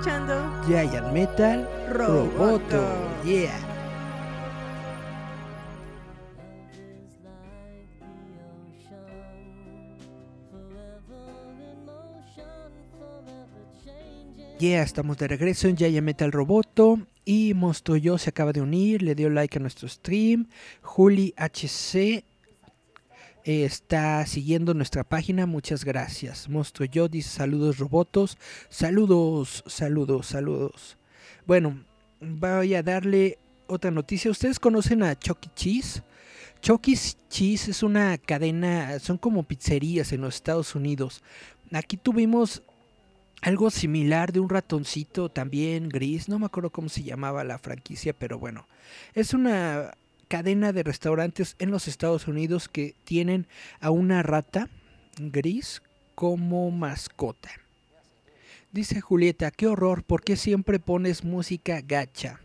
Escuchando 0.00 0.50
Giant 0.66 1.12
Metal 1.12 1.68
Roboto. 1.90 2.30
Roboto. 2.38 3.24
Yeah. 3.24 3.50
Yeah, 14.58 14.82
estamos 14.82 15.18
de 15.18 15.28
regreso 15.28 15.68
en 15.68 15.76
Giant 15.76 16.02
Metal 16.02 16.32
Roboto 16.32 16.98
y 17.26 17.52
Monstruo 17.54 17.96
Yo 17.96 18.16
se 18.16 18.30
acaba 18.30 18.52
de 18.52 18.62
unir, 18.62 19.02
le 19.02 19.14
dio 19.14 19.28
like 19.28 19.58
a 19.58 19.60
nuestro 19.60 19.86
stream. 19.88 20.48
Juli 20.82 21.34
HC 21.36 22.24
está 23.44 24.24
siguiendo 24.26 24.74
nuestra 24.74 25.04
página, 25.04 25.46
muchas 25.46 25.84
gracias. 25.84 26.48
Monstruo 26.48 26.86
Yo 26.86 27.08
dice 27.08 27.30
saludos 27.30 27.78
robotos, 27.78 28.38
saludos, 28.68 29.64
saludos, 29.66 30.26
saludos. 30.26 30.96
Bueno, 31.46 31.84
voy 32.20 32.74
a 32.74 32.82
darle 32.82 33.38
otra 33.66 33.90
noticia. 33.90 34.30
¿Ustedes 34.30 34.58
conocen 34.58 35.02
a 35.02 35.18
Chucky 35.18 35.50
Cheese? 35.54 36.02
Chucky 36.60 36.94
Cheese 37.28 37.70
es 37.70 37.82
una 37.82 38.18
cadena, 38.18 38.98
son 38.98 39.16
como 39.16 39.44
pizzerías 39.44 40.12
en 40.12 40.20
los 40.20 40.34
Estados 40.34 40.74
Unidos. 40.74 41.22
Aquí 41.72 41.96
tuvimos 41.96 42.62
algo 43.40 43.70
similar 43.70 44.32
de 44.32 44.40
un 44.40 44.50
ratoncito 44.50 45.30
también 45.30 45.88
gris, 45.88 46.28
no 46.28 46.38
me 46.38 46.46
acuerdo 46.46 46.70
cómo 46.70 46.90
se 46.90 47.02
llamaba 47.02 47.42
la 47.44 47.58
franquicia, 47.58 48.12
pero 48.12 48.38
bueno, 48.38 48.66
es 49.14 49.32
una 49.32 49.92
cadena 50.30 50.72
de 50.72 50.84
restaurantes 50.84 51.56
en 51.58 51.72
los 51.72 51.88
Estados 51.88 52.28
Unidos 52.28 52.68
que 52.68 52.94
tienen 53.02 53.48
a 53.80 53.90
una 53.90 54.22
rata 54.22 54.70
gris 55.18 55.82
como 56.14 56.70
mascota. 56.70 57.50
Dice 58.70 59.00
Julieta, 59.00 59.50
qué 59.50 59.66
horror, 59.66 60.04
¿por 60.04 60.22
qué 60.22 60.36
siempre 60.36 60.78
pones 60.78 61.24
música 61.24 61.80
gacha? 61.80 62.38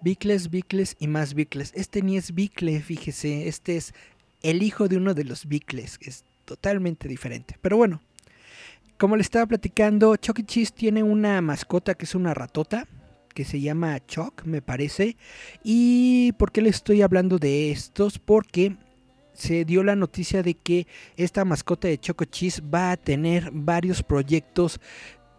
Bicles, 0.00 0.48
Bicles 0.48 0.96
y 0.98 1.06
más 1.06 1.34
Bicles. 1.34 1.72
Este 1.74 2.00
ni 2.00 2.16
es 2.16 2.34
Bicle, 2.34 2.80
fíjese, 2.80 3.46
este 3.46 3.76
es 3.76 3.92
el 4.40 4.62
hijo 4.62 4.88
de 4.88 4.96
uno 4.96 5.12
de 5.12 5.24
los 5.24 5.44
Bicles, 5.44 5.98
es 6.00 6.24
totalmente 6.46 7.08
diferente. 7.08 7.58
Pero 7.60 7.76
bueno, 7.76 8.00
como 8.96 9.16
le 9.16 9.22
estaba 9.22 9.44
platicando, 9.44 10.16
Chuck 10.16 10.38
E. 10.38 10.44
Cheese 10.44 10.72
tiene 10.72 11.02
una 11.02 11.42
mascota 11.42 11.92
que 11.92 12.06
es 12.06 12.14
una 12.14 12.32
ratota, 12.32 12.88
que 13.32 13.44
se 13.44 13.60
llama 13.60 14.04
Chuck, 14.06 14.44
me 14.44 14.62
parece. 14.62 15.16
¿Y 15.62 16.32
por 16.32 16.52
qué 16.52 16.62
le 16.62 16.70
estoy 16.70 17.02
hablando 17.02 17.38
de 17.38 17.70
estos? 17.70 18.18
Porque 18.18 18.76
se 19.32 19.64
dio 19.64 19.82
la 19.82 19.96
noticia 19.96 20.42
de 20.42 20.54
que 20.54 20.86
esta 21.16 21.44
mascota 21.44 21.88
de 21.88 21.98
Choco 21.98 22.24
Cheese 22.24 22.62
va 22.62 22.92
a 22.92 22.96
tener 22.96 23.50
varios 23.52 24.02
proyectos 24.02 24.80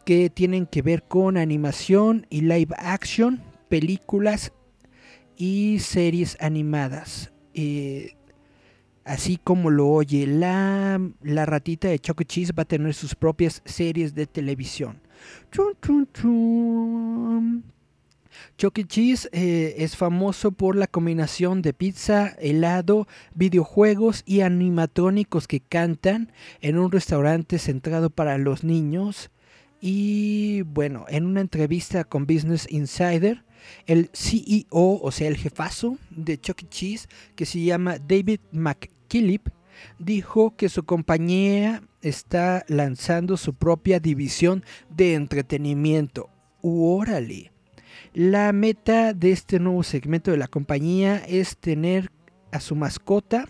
que 0.05 0.29
tienen 0.29 0.65
que 0.65 0.81
ver 0.81 1.03
con 1.03 1.37
animación 1.37 2.27
y 2.29 2.41
live 2.41 2.75
action, 2.77 3.41
películas 3.69 4.51
y 5.37 5.79
series 5.79 6.37
animadas. 6.39 7.31
Eh, 7.53 8.15
así 9.05 9.39
como 9.41 9.69
lo 9.69 9.87
oye, 9.87 10.27
la, 10.27 10.99
la 11.21 11.45
ratita 11.45 11.87
de 11.87 11.99
Choco 11.99 12.23
Cheese 12.23 12.53
va 12.53 12.63
a 12.63 12.67
tener 12.67 12.93
sus 12.93 13.15
propias 13.15 13.61
series 13.65 14.13
de 14.13 14.27
televisión. 14.27 15.01
Chuck 18.57 18.77
E. 18.77 18.85
Cheese 18.85 19.29
eh, 19.31 19.75
es 19.77 19.95
famoso 19.95 20.51
por 20.51 20.75
la 20.75 20.87
combinación 20.87 21.61
de 21.61 21.73
pizza, 21.73 22.35
helado, 22.39 23.07
videojuegos 23.33 24.23
y 24.25 24.41
animatrónicos 24.41 25.47
que 25.47 25.59
cantan 25.59 26.31
en 26.61 26.77
un 26.77 26.91
restaurante 26.91 27.59
centrado 27.59 28.09
para 28.09 28.37
los 28.37 28.63
niños. 28.63 29.31
Y 29.81 30.61
bueno, 30.61 31.05
en 31.09 31.25
una 31.25 31.41
entrevista 31.41 32.03
con 32.03 32.25
Business 32.25 32.67
Insider, 32.69 33.43
el 33.85 34.09
CEO, 34.13 34.65
o 34.71 35.11
sea, 35.11 35.27
el 35.27 35.37
jefazo 35.37 35.97
de 36.09 36.39
Chuck 36.39 36.63
E. 36.63 36.69
Cheese, 36.69 37.07
que 37.35 37.45
se 37.45 37.61
llama 37.63 37.97
David 37.99 38.39
McKillip, 38.51 39.49
dijo 39.99 40.55
que 40.55 40.69
su 40.69 40.83
compañía 40.83 41.83
está 42.01 42.65
lanzando 42.67 43.37
su 43.37 43.53
propia 43.53 43.99
división 43.99 44.63
de 44.89 45.15
entretenimiento. 45.15 46.29
¡Órale! 46.61 47.52
La 48.13 48.53
meta 48.53 49.13
de 49.13 49.31
este 49.31 49.59
nuevo 49.59 49.81
segmento 49.81 50.29
de 50.29 50.37
la 50.37 50.47
compañía 50.47 51.17
es 51.27 51.57
tener 51.57 52.11
a 52.51 52.59
su 52.59 52.75
mascota 52.75 53.47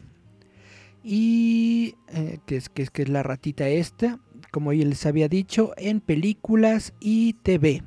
y 1.04 1.96
eh, 2.08 2.40
que, 2.46 2.56
es, 2.56 2.70
que, 2.70 2.84
es, 2.84 2.90
que 2.90 3.02
es 3.02 3.10
la 3.10 3.24
ratita 3.24 3.68
esta, 3.68 4.20
como 4.52 4.72
ya 4.72 4.86
les 4.86 5.06
había 5.06 5.28
dicho, 5.28 5.74
en 5.76 6.00
películas 6.00 6.94
y 7.02 7.34
TV 7.34 7.84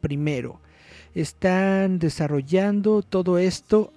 primero. 0.00 0.60
Están 1.16 1.98
desarrollando 1.98 3.02
todo 3.02 3.38
esto 3.38 3.92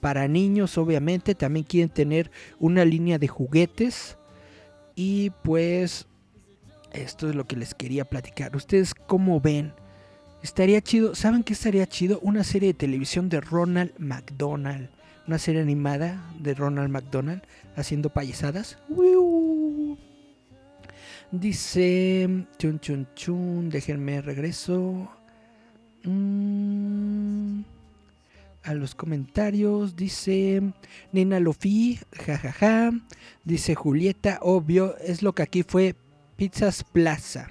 para 0.00 0.26
niños, 0.26 0.78
obviamente. 0.78 1.34
También 1.34 1.66
quieren 1.66 1.90
tener 1.90 2.30
una 2.58 2.86
línea 2.86 3.18
de 3.18 3.28
juguetes. 3.28 4.16
Y 4.94 5.30
pues 5.42 6.06
esto 6.92 7.28
es 7.28 7.34
lo 7.34 7.46
que 7.46 7.56
les 7.56 7.74
quería 7.74 8.06
platicar. 8.06 8.56
¿Ustedes 8.56 8.94
cómo 8.94 9.40
ven? 9.40 9.74
Estaría 10.44 10.82
chido, 10.82 11.14
¿saben 11.14 11.42
qué 11.42 11.54
estaría 11.54 11.86
chido? 11.86 12.20
Una 12.20 12.44
serie 12.44 12.68
de 12.68 12.74
televisión 12.74 13.30
de 13.30 13.40
Ronald 13.40 13.94
McDonald. 13.98 14.90
Una 15.26 15.38
serie 15.38 15.62
animada 15.62 16.22
de 16.38 16.52
Ronald 16.52 16.90
McDonald 16.90 17.40
haciendo 17.76 18.10
payasadas. 18.10 18.76
Dice, 21.32 22.28
chun 22.58 22.78
chun 22.78 23.08
chun, 23.14 23.70
déjenme 23.70 24.20
regreso. 24.20 25.10
Mm, 26.02 27.62
a 28.64 28.74
los 28.74 28.94
comentarios 28.94 29.96
dice 29.96 30.60
Nina 31.10 31.40
Lofi, 31.40 31.98
jajaja. 32.12 32.90
Dice 33.44 33.74
Julieta, 33.74 34.40
obvio, 34.42 34.94
es 34.98 35.22
lo 35.22 35.34
que 35.34 35.42
aquí 35.42 35.62
fue 35.62 35.94
Pizzas 36.36 36.84
Plaza. 36.84 37.48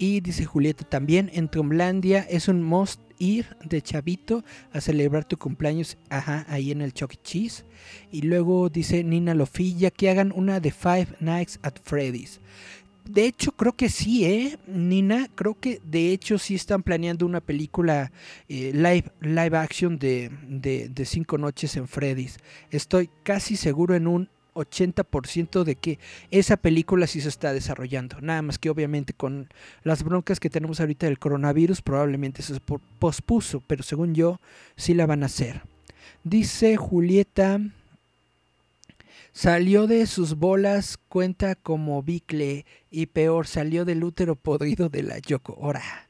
Y 0.00 0.22
dice 0.22 0.46
Julieta 0.46 0.84
también, 0.84 1.30
en 1.34 1.50
Tromlandia 1.50 2.20
es 2.20 2.48
un 2.48 2.62
must 2.62 3.02
ir 3.18 3.54
de 3.62 3.82
chavito 3.82 4.42
a 4.72 4.80
celebrar 4.80 5.26
tu 5.26 5.36
cumpleaños, 5.36 5.98
ajá, 6.08 6.46
ahí 6.48 6.70
en 6.70 6.80
el 6.80 6.94
Chuck 6.94 7.12
E. 7.12 7.18
Cheese. 7.22 7.66
Y 8.10 8.22
luego 8.22 8.70
dice 8.70 9.04
Nina 9.04 9.34
Lofilla 9.34 9.90
que 9.90 10.08
hagan 10.08 10.32
una 10.34 10.58
de 10.58 10.70
Five 10.70 11.08
Nights 11.20 11.60
at 11.62 11.74
Freddy's. 11.84 12.40
De 13.04 13.26
hecho, 13.26 13.52
creo 13.52 13.74
que 13.74 13.90
sí, 13.90 14.24
¿eh? 14.24 14.58
Nina, 14.66 15.28
creo 15.34 15.60
que 15.60 15.82
de 15.84 16.12
hecho 16.12 16.38
sí 16.38 16.54
están 16.54 16.82
planeando 16.82 17.26
una 17.26 17.42
película 17.42 18.10
eh, 18.48 18.72
live, 18.72 19.12
live 19.20 19.58
action 19.58 19.98
de, 19.98 20.30
de, 20.48 20.88
de 20.88 21.04
Cinco 21.04 21.36
Noches 21.36 21.76
en 21.76 21.86
Freddy's. 21.86 22.38
Estoy 22.70 23.10
casi 23.22 23.54
seguro 23.54 23.94
en 23.94 24.06
un 24.06 24.30
80% 24.54 25.64
de 25.64 25.74
que 25.76 25.98
esa 26.30 26.56
película 26.56 27.06
sí 27.06 27.20
se 27.20 27.28
está 27.28 27.52
desarrollando. 27.52 28.20
Nada 28.20 28.42
más 28.42 28.58
que 28.58 28.70
obviamente 28.70 29.12
con 29.12 29.48
las 29.82 30.02
broncas 30.02 30.40
que 30.40 30.50
tenemos 30.50 30.80
ahorita 30.80 31.06
del 31.06 31.18
coronavirus 31.18 31.82
probablemente 31.82 32.42
se 32.42 32.60
pospuso, 32.98 33.62
pero 33.66 33.82
según 33.82 34.14
yo 34.14 34.40
sí 34.76 34.94
la 34.94 35.06
van 35.06 35.22
a 35.22 35.26
hacer. 35.26 35.62
Dice 36.24 36.76
Julieta, 36.76 37.60
salió 39.32 39.86
de 39.86 40.06
sus 40.06 40.36
bolas, 40.36 40.98
cuenta 41.08 41.54
como 41.54 42.02
bicle 42.02 42.66
y 42.90 43.06
peor, 43.06 43.46
salió 43.46 43.84
del 43.84 44.04
útero 44.04 44.36
podrido 44.36 44.88
de 44.88 45.02
la 45.02 45.18
Yoko 45.18 45.56
Ora. 45.58 46.06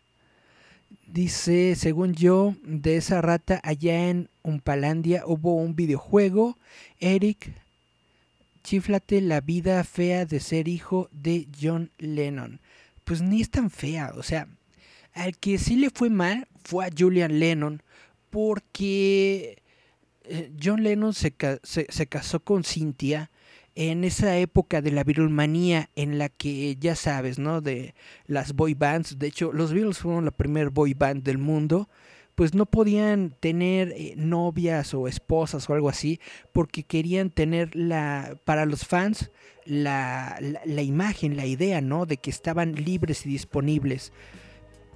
Dice, 1.06 1.74
según 1.74 2.14
yo, 2.14 2.54
de 2.62 2.96
esa 2.96 3.20
rata 3.20 3.60
allá 3.64 4.10
en 4.10 4.28
Umpalandia 4.42 5.24
hubo 5.26 5.56
un 5.56 5.74
videojuego. 5.74 6.56
Eric 7.00 7.52
Chiflate 8.62 9.20
la 9.20 9.40
vida 9.40 9.82
fea 9.84 10.26
de 10.26 10.40
ser 10.40 10.68
hijo 10.68 11.08
de 11.12 11.48
John 11.60 11.90
Lennon. 11.98 12.60
Pues 13.04 13.22
ni 13.22 13.40
es 13.40 13.50
tan 13.50 13.70
fea, 13.70 14.12
o 14.16 14.22
sea, 14.22 14.48
al 15.12 15.36
que 15.36 15.58
sí 15.58 15.76
le 15.76 15.90
fue 15.90 16.10
mal 16.10 16.46
fue 16.64 16.86
a 16.86 16.90
Julian 16.96 17.40
Lennon, 17.40 17.82
porque 18.28 19.62
John 20.62 20.82
Lennon 20.82 21.14
se, 21.14 21.34
se, 21.62 21.86
se 21.88 22.06
casó 22.06 22.40
con 22.40 22.62
Cynthia 22.64 23.30
en 23.74 24.04
esa 24.04 24.36
época 24.36 24.82
de 24.82 24.90
la 24.90 25.04
virulmanía 25.04 25.90
en 25.96 26.18
la 26.18 26.28
que 26.28 26.76
ya 26.76 26.94
sabes, 26.94 27.38
¿no? 27.38 27.60
De 27.60 27.94
las 28.26 28.54
boy 28.54 28.74
bands, 28.74 29.18
de 29.18 29.28
hecho 29.28 29.52
los 29.52 29.72
Beatles 29.72 29.98
fueron 29.98 30.24
la 30.24 30.30
primer 30.30 30.70
boy 30.70 30.94
band 30.94 31.22
del 31.22 31.38
mundo 31.38 31.88
pues 32.34 32.54
no 32.54 32.66
podían 32.66 33.36
tener 33.40 33.92
eh, 33.92 34.14
novias 34.16 34.94
o 34.94 35.08
esposas 35.08 35.68
o 35.68 35.74
algo 35.74 35.88
así, 35.88 36.20
porque 36.52 36.84
querían 36.84 37.30
tener 37.30 37.74
la, 37.76 38.36
para 38.44 38.66
los 38.66 38.86
fans, 38.86 39.30
la, 39.64 40.38
la, 40.40 40.82
imagen, 40.82 41.36
la 41.36 41.46
idea, 41.46 41.80
¿no? 41.80 42.06
De 42.06 42.16
que 42.16 42.30
estaban 42.30 42.74
libres 42.74 43.26
y 43.26 43.28
disponibles. 43.28 44.12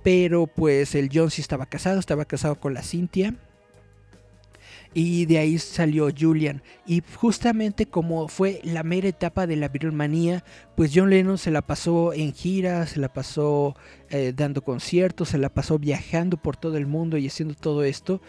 Pero 0.03 0.47
pues 0.47 0.95
el 0.95 1.11
John 1.13 1.31
sí 1.31 1.41
estaba 1.41 1.67
casado, 1.67 1.99
estaba 1.99 2.25
casado 2.25 2.61
con 2.61 2.75
la 2.75 2.83
Cintia. 2.83 3.35
Y 4.95 5.27
de 5.27 5.39
ahí 5.39 5.59
salió 5.59 6.09
Julian. 6.17 6.63
Y 6.87 7.03
justamente 7.17 7.87
como 7.87 8.29
fue 8.29 8.61
la 8.63 8.83
mera 8.85 9.09
etapa 9.09 9.47
de 9.47 9.57
la 9.57 9.69
Beatlemanía, 9.69 10.45
pues 10.77 10.93
John 10.95 11.11
Lennon 11.11 11.37
se 11.37 11.51
la 11.51 11.63
pasó 11.63 12.13
en 12.13 12.33
giras, 12.33 12.91
se 12.91 13.01
la 13.01 13.13
pasó 13.13 13.75
eh, 14.11 14.33
dando 14.35 14.63
conciertos, 14.63 15.31
se 15.31 15.39
la 15.39 15.49
pasó 15.49 15.79
viajando 15.79 16.37
por 16.37 16.57
todo 16.57 16.77
el 16.77 16.87
mundo 16.87 17.19
y 17.19 17.27
haciendo 17.27 17.55
todo 17.55 17.83
esto. 17.83 18.23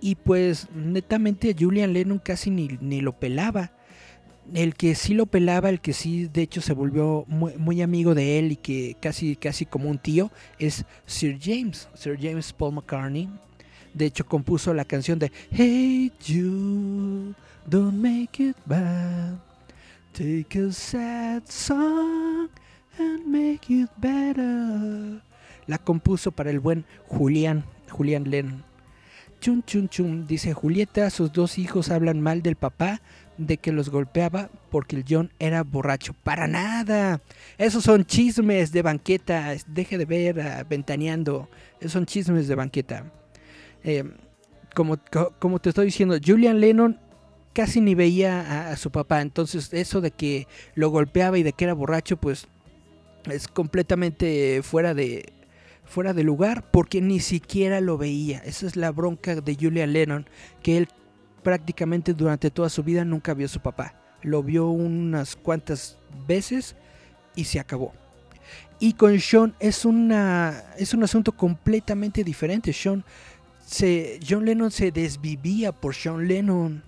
Y 0.00 0.14
pues 0.14 0.68
netamente 0.74 1.54
Julian 1.58 1.92
Lennon 1.92 2.18
casi 2.18 2.50
ni, 2.50 2.78
ni 2.80 3.00
lo 3.00 3.18
pelaba 3.18 3.72
el 4.54 4.74
que 4.74 4.94
sí 4.94 5.14
lo 5.14 5.26
pelaba, 5.26 5.68
el 5.68 5.80
que 5.80 5.92
sí 5.92 6.28
de 6.28 6.42
hecho 6.42 6.60
se 6.60 6.72
volvió 6.72 7.24
muy, 7.26 7.82
amigo 7.82 8.14
de 8.14 8.38
él 8.38 8.52
y 8.52 8.56
que 8.56 8.96
casi, 9.00 9.36
casi 9.36 9.66
como 9.66 9.90
un 9.90 9.98
tío, 9.98 10.30
es 10.58 10.84
Sir 11.06 11.38
James, 11.40 11.88
Sir 11.94 12.18
James 12.20 12.52
Paul 12.52 12.74
McCartney. 12.74 13.28
De 13.98 14.06
hecho 14.06 14.24
compuso 14.24 14.72
la 14.74 14.84
canción 14.84 15.18
de 15.18 15.32
Hey 15.50 16.12
you, 16.24 17.34
don't 17.66 17.94
make 17.94 18.40
it 18.40 18.56
bad. 18.64 19.36
Take 20.12 20.56
a 20.56 20.70
sad 20.70 21.42
song 21.48 22.48
and 22.96 23.26
make 23.26 23.68
it 23.68 23.90
better. 23.96 25.20
La 25.66 25.78
compuso 25.78 26.30
para 26.30 26.50
el 26.50 26.60
buen 26.60 26.84
Julián, 27.08 27.64
Julián 27.90 28.30
Lennon. 28.30 28.62
Chun 29.40 29.64
chun 29.64 29.88
chun, 29.88 30.28
dice 30.28 30.54
Julieta, 30.54 31.10
sus 31.10 31.32
dos 31.32 31.58
hijos 31.58 31.90
hablan 31.90 32.20
mal 32.20 32.40
del 32.42 32.54
papá 32.54 33.00
de 33.36 33.56
que 33.56 33.72
los 33.72 33.90
golpeaba 33.90 34.48
porque 34.70 34.94
el 34.94 35.04
John 35.08 35.32
era 35.40 35.64
borracho. 35.64 36.12
Para 36.22 36.46
nada. 36.46 37.20
Esos 37.56 37.82
son 37.82 38.04
chismes 38.04 38.70
de 38.70 38.82
banqueta. 38.82 39.56
Deje 39.66 39.98
de 39.98 40.04
ver 40.04 40.38
uh, 40.38 40.68
ventaneando. 40.68 41.48
Esos 41.80 41.92
son 41.92 42.06
chismes 42.06 42.46
de 42.46 42.54
banqueta. 42.54 43.12
Eh, 43.84 44.04
como, 44.74 44.96
te 45.58 45.68
estoy 45.70 45.86
diciendo, 45.86 46.16
Julian 46.24 46.60
Lennon 46.60 47.00
casi 47.52 47.80
ni 47.80 47.94
veía 47.94 48.70
a, 48.70 48.76
su 48.76 48.90
papá. 48.90 49.20
Entonces 49.20 49.72
eso 49.72 50.00
de 50.00 50.10
que 50.10 50.46
lo 50.74 50.90
golpeaba 50.90 51.38
y 51.38 51.42
de 51.42 51.52
que 51.52 51.64
era 51.64 51.74
borracho, 51.74 52.16
pues 52.16 52.46
es 53.24 53.48
completamente 53.48 54.60
fuera 54.62 54.94
de, 54.94 55.32
fuera 55.84 56.12
de 56.12 56.22
lugar 56.22 56.70
porque 56.70 57.00
ni 57.00 57.20
siquiera 57.20 57.80
lo 57.80 57.98
veía. 57.98 58.38
Esa 58.38 58.66
es 58.66 58.76
la 58.76 58.92
bronca 58.92 59.40
de 59.40 59.56
Julian 59.56 59.92
Lennon, 59.92 60.26
que 60.62 60.78
él 60.78 60.88
prácticamente 61.42 62.14
durante 62.14 62.50
toda 62.50 62.68
su 62.68 62.82
vida 62.82 63.04
nunca 63.04 63.34
vio 63.34 63.46
a 63.46 63.50
su 63.50 63.60
papá. 63.60 63.94
Lo 64.22 64.42
vio 64.42 64.68
unas 64.68 65.36
cuantas 65.36 65.98
veces 66.26 66.76
y 67.34 67.44
se 67.44 67.58
acabó. 67.58 67.92
Y 68.80 68.92
con 68.92 69.18
Sean 69.18 69.54
es, 69.58 69.84
una, 69.84 70.64
es 70.76 70.94
un 70.94 71.02
asunto 71.02 71.32
completamente 71.32 72.22
diferente. 72.22 72.72
Sean 72.72 73.04
se, 73.68 74.18
John 74.26 74.46
Lennon 74.46 74.70
se 74.70 74.90
desvivía 74.90 75.72
por 75.72 75.94
Sean 75.94 76.26
Lennon. 76.26 76.82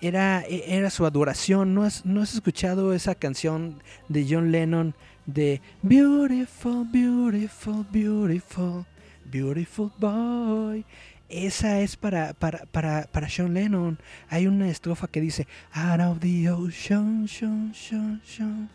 Era, 0.00 0.44
era 0.48 0.88
su 0.88 1.04
adoración. 1.04 1.74
¿No 1.74 1.82
has, 1.82 2.06
¿No 2.06 2.22
has 2.22 2.32
escuchado 2.32 2.94
esa 2.94 3.16
canción 3.16 3.82
de 4.08 4.24
John 4.28 4.52
Lennon 4.52 4.94
de 5.26 5.60
Beautiful, 5.82 6.86
Beautiful, 6.90 7.84
Beautiful, 7.90 8.86
Beautiful 9.24 9.90
Boy? 9.98 10.86
Esa 11.28 11.80
es 11.80 11.96
para, 11.96 12.34
para, 12.34 12.66
para, 12.66 13.08
para 13.10 13.28
Sean 13.28 13.52
Lennon. 13.52 13.98
Hay 14.28 14.46
una 14.46 14.70
estrofa 14.70 15.08
que 15.08 15.20
dice 15.20 15.48
Out 15.72 16.00
of 16.00 16.20
the 16.20 16.50
ocean, 16.50 17.26
Sean, 17.26 17.74
Sean, 17.74 18.22
Sean, 18.24 18.70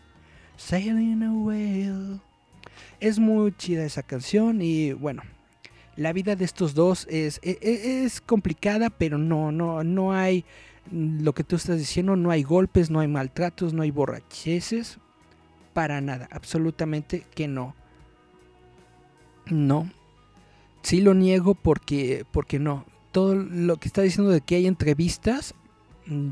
sailing 0.56 1.22
away. 1.22 2.20
Es 3.00 3.18
muy 3.18 3.52
chida 3.56 3.84
esa 3.84 4.02
canción 4.02 4.60
y 4.60 4.92
bueno, 4.92 5.22
la 5.96 6.12
vida 6.12 6.36
de 6.36 6.44
estos 6.44 6.74
dos 6.74 7.06
es, 7.10 7.40
es, 7.42 7.58
e, 7.62 8.04
es, 8.04 8.20
complicada, 8.20 8.90
pero 8.90 9.18
no, 9.18 9.50
no, 9.52 9.82
no 9.82 10.12
hay 10.12 10.44
lo 10.92 11.34
que 11.34 11.44
tú 11.44 11.56
estás 11.56 11.78
diciendo, 11.78 12.16
no 12.16 12.30
hay 12.30 12.42
golpes, 12.42 12.90
no 12.90 13.00
hay 13.00 13.08
maltratos, 13.08 13.72
no 13.72 13.82
hay 13.82 13.90
borracheces, 13.90 14.98
para 15.72 16.00
nada, 16.00 16.28
absolutamente 16.30 17.24
que 17.34 17.48
no. 17.48 17.74
No, 19.46 19.90
sí 20.82 21.00
lo 21.00 21.14
niego 21.14 21.54
porque, 21.54 22.24
porque 22.30 22.58
no. 22.58 22.84
Todo 23.12 23.34
lo 23.34 23.76
que 23.76 23.88
está 23.88 24.02
diciendo 24.02 24.30
de 24.30 24.40
que 24.40 24.56
hay 24.56 24.66
entrevistas, 24.66 25.54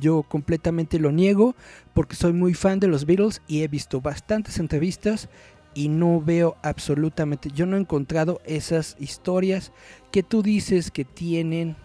yo 0.00 0.22
completamente 0.22 0.98
lo 0.98 1.10
niego 1.10 1.56
porque 1.94 2.16
soy 2.16 2.32
muy 2.32 2.54
fan 2.54 2.80
de 2.80 2.86
los 2.86 3.06
Beatles 3.06 3.42
y 3.48 3.62
he 3.62 3.68
visto 3.68 4.00
bastantes 4.00 4.58
entrevistas 4.58 5.28
y 5.74 5.88
no 5.88 6.20
veo 6.20 6.56
absolutamente, 6.62 7.50
yo 7.50 7.66
no 7.66 7.76
he 7.76 7.80
encontrado 7.80 8.40
esas 8.46 8.96
historias 8.98 9.72
que 10.10 10.22
tú 10.22 10.42
dices 10.42 10.90
que 10.90 11.04
tienen 11.04 11.76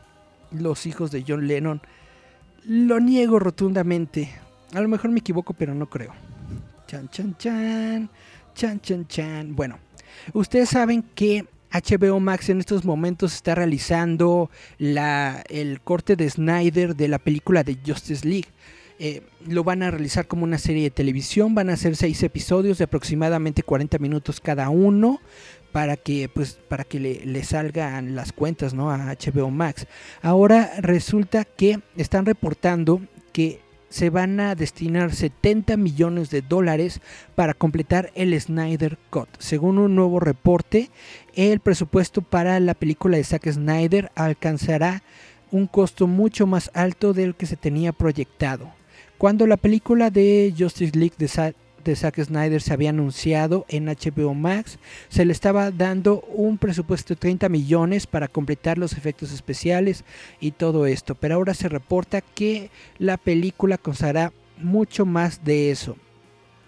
los 0.52 0.86
hijos 0.86 1.12
de 1.12 1.24
John 1.28 1.48
Lennon. 1.48 1.82
Lo 2.66 3.00
niego 3.00 3.40
rotundamente. 3.40 4.30
A 4.74 4.82
lo 4.82 4.88
mejor 4.88 5.12
me 5.12 5.20
equivoco, 5.20 5.54
pero 5.54 5.74
no 5.74 5.90
creo. 5.90 6.14
Chan, 6.88 7.10
chan, 7.10 7.36
chan. 7.38 8.10
Chan, 8.54 8.82
chan, 8.82 9.08
chan. 9.08 9.56
Bueno, 9.56 9.80
ustedes 10.34 10.70
saben 10.70 11.04
que 11.16 11.46
HBO 11.72 12.20
Max 12.20 12.50
en 12.50 12.60
estos 12.60 12.84
momentos 12.84 13.34
está 13.34 13.56
realizando 13.56 14.50
la, 14.78 15.44
el 15.50 15.82
corte 15.82 16.16
de 16.16 16.30
Snyder 16.30 16.96
de 16.96 17.08
la 17.08 17.20
película 17.20 17.64
de 17.64 17.78
Justice 17.86 18.28
League. 18.28 18.50
Eh, 19.02 19.22
lo 19.48 19.64
van 19.64 19.82
a 19.82 19.92
realizar 19.92 20.28
como 20.28 20.44
una 20.44 20.58
serie 20.58 20.84
de 20.84 20.92
televisión, 20.92 21.56
van 21.56 21.70
a 21.70 21.78
ser 21.78 21.96
seis 21.96 22.22
episodios 22.22 22.78
de 22.78 22.84
aproximadamente 22.84 23.64
40 23.64 23.98
minutos 23.98 24.42
cada 24.42 24.70
uno 24.70 25.22
para 25.72 25.96
que 25.96 26.28
pues 26.28 26.60
para 26.68 26.84
que 26.84 27.00
le, 27.00 27.26
le, 27.26 27.44
salgan 27.46 28.16
las 28.16 28.34
cuentas 28.34 28.74
¿no? 28.74 28.92
a 28.92 29.16
HBO 29.16 29.52
Max. 29.52 29.88
Ahora 30.22 30.74
resulta 30.80 31.46
que 31.46 31.80
están 31.96 32.26
reportando 32.26 33.00
que 33.32 33.62
se 33.90 34.10
van 34.10 34.40
a 34.40 34.54
destinar 34.56 35.14
70 35.14 35.78
millones 35.78 36.30
de 36.30 36.42
dólares 36.42 37.02
para 37.36 37.54
completar 37.54 38.12
el 38.16 38.40
Snyder 38.40 38.98
Cut. 39.10 39.30
Según 39.40 39.78
un 39.80 39.96
nuevo 39.96 40.20
reporte, 40.20 40.90
el 41.36 41.60
presupuesto 41.60 42.22
para 42.22 42.60
la 42.60 42.74
película 42.74 43.18
de 43.18 43.24
Zack 43.24 43.50
Snyder 43.50 44.12
alcanzará 44.16 45.04
un 45.52 45.68
costo 45.68 46.06
mucho 46.06 46.46
más 46.46 46.70
alto 46.74 47.14
del 47.14 47.36
que 47.36 47.48
se 47.48 47.56
tenía 47.56 47.92
proyectado. 47.92 48.79
Cuando 49.20 49.48
la 49.48 49.58
película 49.58 50.12
de 50.12 50.54
Justice 50.58 50.98
League 50.98 51.16
de 51.18 51.96
Zack 51.98 52.24
Snyder 52.24 52.62
se 52.62 52.72
había 52.72 52.92
anunciado 52.92 53.66
en 53.68 53.88
HBO 53.88 54.34
Max, 54.34 54.80
se 55.10 55.26
le 55.26 55.34
estaba 55.34 55.72
dando 55.72 56.22
un 56.22 56.58
presupuesto 56.58 57.16
de 57.16 57.20
30 57.20 57.50
millones 57.50 58.08
para 58.08 58.30
completar 58.30 58.78
los 58.78 58.94
efectos 58.94 59.34
especiales 59.34 60.06
y 60.40 60.52
todo 60.52 60.86
esto, 60.86 61.16
pero 61.16 61.36
ahora 61.36 61.54
se 61.54 61.68
reporta 61.68 62.22
que 62.22 62.72
la 62.98 63.18
película 63.18 63.78
costará 63.78 64.32
mucho 64.58 65.06
más 65.06 65.44
de 65.44 65.70
eso. 65.70 65.98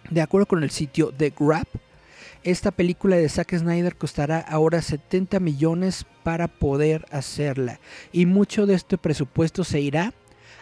De 0.10 0.20
acuerdo 0.20 0.46
con 0.46 0.62
el 0.62 0.72
sitio 0.72 1.14
The 1.18 1.32
Grab, 1.40 1.68
esta 2.44 2.72
película 2.72 3.16
de 3.16 3.30
Zack 3.30 3.56
Snyder 3.56 3.96
costará 3.96 4.40
ahora 4.40 4.82
70 4.82 5.40
millones 5.40 6.06
para 6.24 6.50
poder 6.50 7.06
hacerla 7.12 7.80
y 8.12 8.26
mucho 8.26 8.66
de 8.66 8.74
este 8.74 8.98
presupuesto 8.98 9.64
se 9.64 9.80
irá 9.80 10.14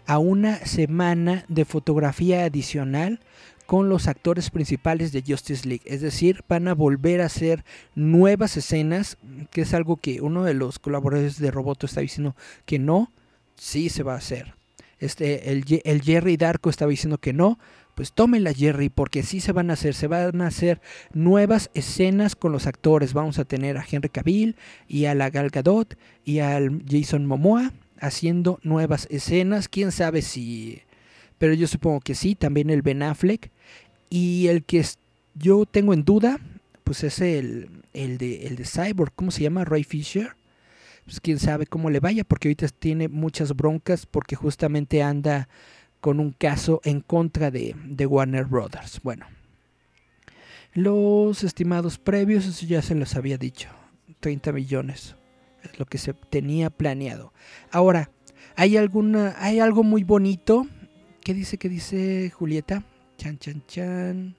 a 0.10 0.18
una 0.18 0.66
semana 0.66 1.46
de 1.50 1.66
fotografía 1.66 2.44
adicional 2.44 3.20
con 3.68 3.90
los 3.90 4.08
actores 4.08 4.50
principales 4.50 5.12
de 5.12 5.22
Justice 5.22 5.68
League. 5.68 5.84
Es 5.86 6.02
decir, 6.02 6.44
van 6.50 6.68
a 6.68 6.74
volver 6.74 7.22
a 7.22 7.28
hacer 7.28 7.64
nuevas 7.94 8.58
escenas, 8.58 9.20
que 9.52 9.62
es 9.62 9.76
algo 9.76 9.98
que 9.98 10.22
uno 10.22 10.44
de 10.44 10.56
los 10.56 10.80
colaboradores 10.80 11.38
de 11.38 11.52
Roboto 11.52 11.86
está 11.86 12.02
diciendo 12.02 12.36
que 12.66 12.80
no, 12.80 13.12
sí 13.56 13.90
se 13.90 14.02
va 14.02 14.16
a 14.16 14.18
hacer. 14.18 14.56
Este, 14.98 15.52
el, 15.52 15.64
Jerry 16.02 16.38
Darko 16.38 16.72
estaba 16.72 16.90
diciendo 16.90 17.20
que 17.20 17.32
no, 17.32 17.60
pues 17.94 18.12
tómela 18.12 18.52
Jerry, 18.52 18.90
porque 18.90 19.22
sí 19.22 19.40
se 19.40 19.52
van 19.52 19.70
a 19.70 19.74
hacer, 19.74 19.94
se 19.94 20.08
van 20.08 20.42
a 20.42 20.48
hacer 20.48 20.82
nuevas 21.14 21.70
escenas 21.76 22.36
con 22.36 22.52
los 22.52 22.66
actores. 22.66 23.14
Vamos 23.14 23.38
a 23.38 23.46
tener 23.46 23.78
a 23.78 23.86
Henry 23.88 24.10
Cavill 24.10 24.56
y 24.88 25.06
a 25.06 25.14
la 25.14 25.30
Gal 25.30 25.52
Gadot 25.52 25.96
y 26.26 26.40
al 26.40 26.82
Jason 26.90 27.28
Momoa 27.28 27.74
haciendo 28.02 28.60
nuevas 28.64 29.08
escenas. 29.10 29.68
Quién 29.68 29.92
sabe 29.92 30.22
si 30.22 30.82
pero 31.40 31.54
yo 31.54 31.68
supongo 31.68 32.02
que 32.02 32.14
sí, 32.14 32.36
también 32.36 32.70
el 32.70 32.84
Ben 32.84 33.02
Affleck. 33.02 33.50
Y 34.12 34.48
el 34.48 34.64
que 34.64 34.86
yo 35.34 35.66
tengo 35.66 35.94
en 35.94 36.04
duda, 36.04 36.40
pues 36.84 37.04
es 37.04 37.22
el, 37.22 37.70
el, 37.94 38.20
de, 38.20 38.46
el 38.46 38.58
de 38.58 38.66
Cyborg, 38.66 39.14
¿cómo 39.16 39.32
se 39.32 39.44
llama? 39.44 39.66
Ray 39.66 39.84
Fisher. 39.84 40.36
Pues 41.06 41.20
quién 41.22 41.40
sabe 41.40 41.66
cómo 41.66 41.90
le 41.90 42.00
vaya, 42.00 42.24
porque 42.24 42.50
ahorita 42.50 42.68
tiene 42.68 43.08
muchas 43.08 43.56
broncas, 43.56 44.06
porque 44.06 44.36
justamente 44.36 45.02
anda 45.02 45.48
con 46.02 46.20
un 46.20 46.32
caso 46.32 46.82
en 46.84 47.02
contra 47.02 47.50
de, 47.50 47.76
de 47.86 48.06
Warner 48.06 48.46
Brothers. 48.46 49.00
Bueno, 49.02 49.26
los 50.74 51.44
estimados 51.44 51.98
previos, 51.98 52.46
eso 52.46 52.66
ya 52.66 52.82
se 52.82 52.96
los 52.96 53.16
había 53.16 53.38
dicho, 53.38 53.70
30 54.20 54.52
millones, 54.52 55.16
es 55.64 55.80
lo 55.80 55.86
que 55.86 55.98
se 55.98 56.14
tenía 56.14 56.70
planeado. 56.70 57.34
Ahora, 57.72 58.12
hay 58.56 58.78
alguna, 58.78 59.36
hay 59.38 59.60
algo 59.60 59.84
muy 59.84 60.04
bonito 60.04 60.68
¿Qué 61.30 61.36
dice? 61.36 61.58
¿Qué 61.58 61.70
dice 61.70 62.32
Julieta? 62.32 62.84
Chan, 63.18 63.38
chan, 63.38 63.64
chan. 63.68 64.39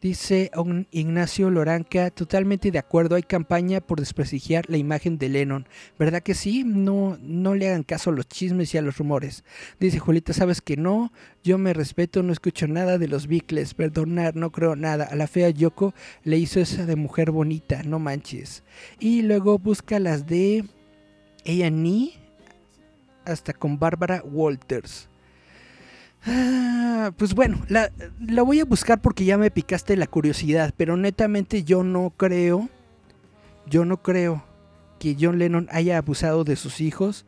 Dice 0.00 0.50
Ignacio 0.92 1.50
Loranca, 1.50 2.10
totalmente 2.10 2.70
de 2.70 2.78
acuerdo, 2.78 3.16
hay 3.16 3.22
campaña 3.22 3.82
por 3.82 4.00
desprestigiar 4.00 4.64
la 4.70 4.78
imagen 4.78 5.18
de 5.18 5.28
Lennon. 5.28 5.68
¿Verdad 5.98 6.22
que 6.22 6.32
sí? 6.32 6.64
No, 6.64 7.18
no 7.20 7.54
le 7.54 7.68
hagan 7.68 7.82
caso 7.82 8.08
a 8.08 8.14
los 8.14 8.26
chismes 8.26 8.72
y 8.72 8.78
a 8.78 8.82
los 8.82 8.96
rumores. 8.96 9.44
Dice 9.78 9.98
Julieta, 9.98 10.32
sabes 10.32 10.62
que 10.62 10.78
no, 10.78 11.12
yo 11.44 11.58
me 11.58 11.74
respeto, 11.74 12.22
no 12.22 12.32
escucho 12.32 12.66
nada 12.66 12.96
de 12.96 13.08
los 13.08 13.26
Beatles, 13.26 13.74
perdonar, 13.74 14.36
no 14.36 14.50
creo 14.52 14.74
nada. 14.74 15.04
A 15.04 15.14
la 15.16 15.26
fea 15.26 15.50
Yoko 15.50 15.92
le 16.24 16.38
hizo 16.38 16.60
esa 16.60 16.86
de 16.86 16.96
mujer 16.96 17.30
bonita, 17.30 17.82
no 17.82 17.98
manches. 17.98 18.62
Y 19.00 19.20
luego 19.20 19.58
busca 19.58 19.98
las 19.98 20.26
de 20.26 20.64
A&E 21.44 22.12
hasta 23.26 23.52
con 23.52 23.78
Bárbara 23.78 24.22
Walters. 24.24 25.09
Ah, 26.26 27.12
pues 27.16 27.34
bueno, 27.34 27.62
la, 27.68 27.90
voy 28.42 28.60
a 28.60 28.64
buscar 28.64 29.00
porque 29.00 29.24
ya 29.24 29.38
me 29.38 29.50
picaste 29.50 29.96
la 29.96 30.06
curiosidad, 30.06 30.74
pero 30.76 30.96
netamente 30.96 31.64
yo 31.64 31.82
no 31.82 32.10
creo, 32.16 32.68
yo 33.66 33.84
no 33.84 34.02
creo 34.02 34.44
que 34.98 35.16
John 35.18 35.38
Lennon 35.38 35.68
haya 35.70 35.96
abusado 35.96 36.44
de 36.44 36.56
sus 36.56 36.80
hijos, 36.80 37.24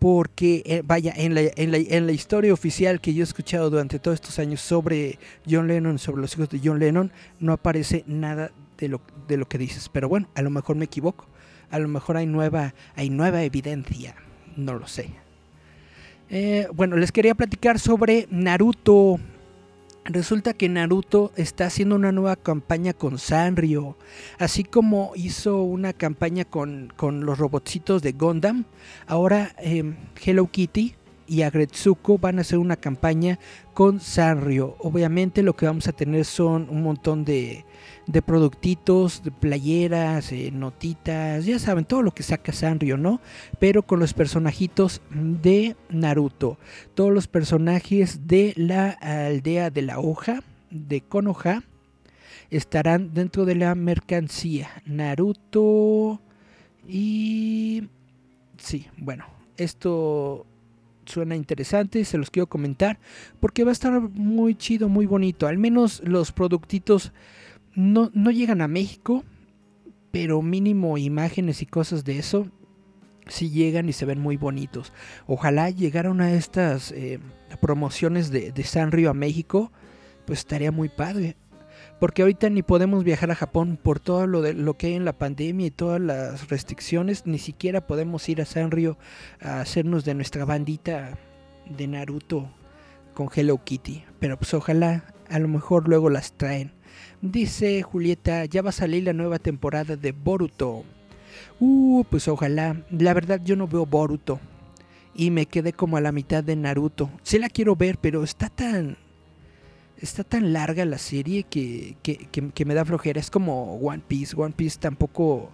porque 0.00 0.62
eh, 0.66 0.82
vaya, 0.84 1.12
en 1.16 1.34
la, 1.34 1.42
en, 1.42 1.70
la, 1.70 1.78
en 1.78 2.06
la, 2.06 2.12
historia 2.12 2.52
oficial 2.52 3.00
que 3.00 3.14
yo 3.14 3.22
he 3.22 3.24
escuchado 3.24 3.70
durante 3.70 3.98
todos 3.98 4.16
estos 4.16 4.38
años 4.38 4.60
sobre 4.60 5.18
John 5.48 5.68
Lennon, 5.68 5.98
sobre 5.98 6.20
los 6.20 6.34
hijos 6.34 6.50
de 6.50 6.60
John 6.62 6.80
Lennon, 6.80 7.12
no 7.38 7.52
aparece 7.52 8.04
nada 8.06 8.50
de 8.76 8.88
lo, 8.88 9.00
de 9.28 9.36
lo 9.36 9.48
que 9.48 9.56
dices. 9.56 9.88
Pero 9.88 10.08
bueno, 10.08 10.28
a 10.34 10.42
lo 10.42 10.50
mejor 10.50 10.76
me 10.76 10.84
equivoco, 10.84 11.28
a 11.70 11.78
lo 11.78 11.88
mejor 11.88 12.16
hay 12.16 12.26
nueva, 12.26 12.74
hay 12.94 13.08
nueva 13.08 13.42
evidencia, 13.42 14.16
no 14.56 14.74
lo 14.74 14.86
sé. 14.86 15.25
Eh, 16.28 16.66
bueno, 16.74 16.96
les 16.96 17.12
quería 17.12 17.34
platicar 17.34 17.78
sobre 17.78 18.26
Naruto. 18.30 19.18
Resulta 20.04 20.54
que 20.54 20.68
Naruto 20.68 21.32
está 21.36 21.66
haciendo 21.66 21.94
una 21.94 22.12
nueva 22.12 22.36
campaña 22.36 22.92
con 22.92 23.18
Sanrio, 23.18 23.96
así 24.38 24.62
como 24.62 25.12
hizo 25.16 25.62
una 25.62 25.92
campaña 25.92 26.44
con, 26.44 26.92
los 26.98 27.38
robotcitos 27.38 28.02
de 28.02 28.12
Gundam. 28.12 28.64
Ahora 29.06 29.54
em, 29.58 29.96
Hello 30.24 30.46
Kitty 30.48 30.95
y 31.26 31.42
Agretsuko 31.42 32.18
van 32.18 32.38
a 32.38 32.42
hacer 32.42 32.58
una 32.58 32.76
campaña 32.76 33.38
con 33.74 34.00
Sanrio. 34.00 34.76
Obviamente 34.78 35.42
lo 35.42 35.54
que 35.54 35.66
vamos 35.66 35.88
a 35.88 35.92
tener 35.92 36.24
son 36.24 36.68
un 36.70 36.82
montón 36.82 37.24
de, 37.24 37.64
de 38.06 38.22
productitos, 38.22 39.22
de 39.22 39.30
playeras, 39.30 40.32
eh, 40.32 40.50
notitas, 40.52 41.44
ya 41.44 41.58
saben, 41.58 41.84
todo 41.84 42.02
lo 42.02 42.12
que 42.12 42.22
saca 42.22 42.52
Sanrio, 42.52 42.96
¿no? 42.96 43.20
Pero 43.58 43.82
con 43.82 43.98
los 43.98 44.14
personajitos 44.14 45.02
de 45.10 45.76
Naruto, 45.90 46.58
todos 46.94 47.12
los 47.12 47.26
personajes 47.26 48.26
de 48.26 48.52
la 48.56 48.90
aldea 48.90 49.70
de 49.70 49.82
la 49.82 49.98
hoja, 49.98 50.42
de 50.70 51.00
Konoha, 51.00 51.62
estarán 52.50 53.12
dentro 53.12 53.44
de 53.44 53.56
la 53.56 53.74
mercancía. 53.74 54.70
Naruto 54.84 56.20
y... 56.86 57.88
Sí, 58.58 58.86
bueno, 58.96 59.26
esto 59.56 60.46
suena 61.06 61.36
interesante, 61.36 62.04
se 62.04 62.18
los 62.18 62.30
quiero 62.30 62.48
comentar, 62.48 62.98
porque 63.40 63.64
va 63.64 63.70
a 63.70 63.72
estar 63.72 64.00
muy 64.00 64.54
chido, 64.54 64.88
muy 64.88 65.06
bonito. 65.06 65.46
Al 65.46 65.58
menos 65.58 66.02
los 66.04 66.32
productitos 66.32 67.12
no, 67.74 68.10
no 68.14 68.30
llegan 68.30 68.60
a 68.60 68.68
México, 68.68 69.24
pero 70.10 70.42
mínimo 70.42 70.98
imágenes 70.98 71.62
y 71.62 71.66
cosas 71.66 72.04
de 72.04 72.18
eso 72.18 72.50
sí 73.28 73.50
llegan 73.50 73.88
y 73.88 73.92
se 73.92 74.06
ven 74.06 74.20
muy 74.20 74.36
bonitos. 74.36 74.92
Ojalá 75.26 75.70
llegaran 75.70 76.20
a 76.20 76.32
estas 76.32 76.92
eh, 76.92 77.18
promociones 77.60 78.30
de, 78.30 78.52
de 78.52 78.64
Sanrio 78.64 79.10
a 79.10 79.14
México, 79.14 79.72
pues 80.26 80.40
estaría 80.40 80.72
muy 80.72 80.88
padre. 80.88 81.36
Porque 81.98 82.22
ahorita 82.22 82.50
ni 82.50 82.62
podemos 82.62 83.04
viajar 83.04 83.30
a 83.30 83.34
Japón 83.34 83.78
por 83.82 84.00
todo 84.00 84.26
lo, 84.26 84.42
de, 84.42 84.52
lo 84.52 84.74
que 84.74 84.88
hay 84.88 84.94
en 84.94 85.06
la 85.06 85.16
pandemia 85.16 85.66
y 85.66 85.70
todas 85.70 86.00
las 86.00 86.48
restricciones. 86.48 87.26
Ni 87.26 87.38
siquiera 87.38 87.86
podemos 87.86 88.28
ir 88.28 88.42
a 88.42 88.44
Sanrio 88.44 88.98
a 89.40 89.60
hacernos 89.60 90.04
de 90.04 90.14
nuestra 90.14 90.44
bandita 90.44 91.16
de 91.68 91.86
Naruto 91.86 92.50
con 93.14 93.28
Hello 93.34 93.62
Kitty. 93.64 94.04
Pero 94.20 94.36
pues 94.36 94.52
ojalá, 94.52 95.14
a 95.30 95.38
lo 95.38 95.48
mejor 95.48 95.88
luego 95.88 96.10
las 96.10 96.32
traen. 96.32 96.72
Dice 97.22 97.82
Julieta, 97.82 98.44
ya 98.44 98.60
va 98.60 98.70
a 98.70 98.72
salir 98.72 99.04
la 99.04 99.14
nueva 99.14 99.38
temporada 99.38 99.96
de 99.96 100.12
Boruto. 100.12 100.84
Uh, 101.60 102.04
pues 102.10 102.28
ojalá. 102.28 102.82
La 102.90 103.14
verdad 103.14 103.40
yo 103.42 103.56
no 103.56 103.66
veo 103.68 103.86
Boruto. 103.86 104.38
Y 105.14 105.30
me 105.30 105.46
quedé 105.46 105.72
como 105.72 105.96
a 105.96 106.02
la 106.02 106.12
mitad 106.12 106.44
de 106.44 106.56
Naruto. 106.56 107.10
Sí 107.22 107.38
la 107.38 107.48
quiero 107.48 107.74
ver, 107.74 107.96
pero 107.98 108.22
está 108.22 108.50
tan... 108.50 108.98
Está 110.00 110.24
tan 110.24 110.52
larga 110.52 110.84
la 110.84 110.98
serie 110.98 111.44
que, 111.44 111.96
que, 112.02 112.64
me 112.64 112.74
da 112.74 112.84
flojera. 112.84 113.18
Es 113.18 113.30
como 113.30 113.76
One 113.76 114.02
Piece. 114.06 114.36
One 114.36 114.54
Piece 114.54 114.78
tampoco 114.78 115.50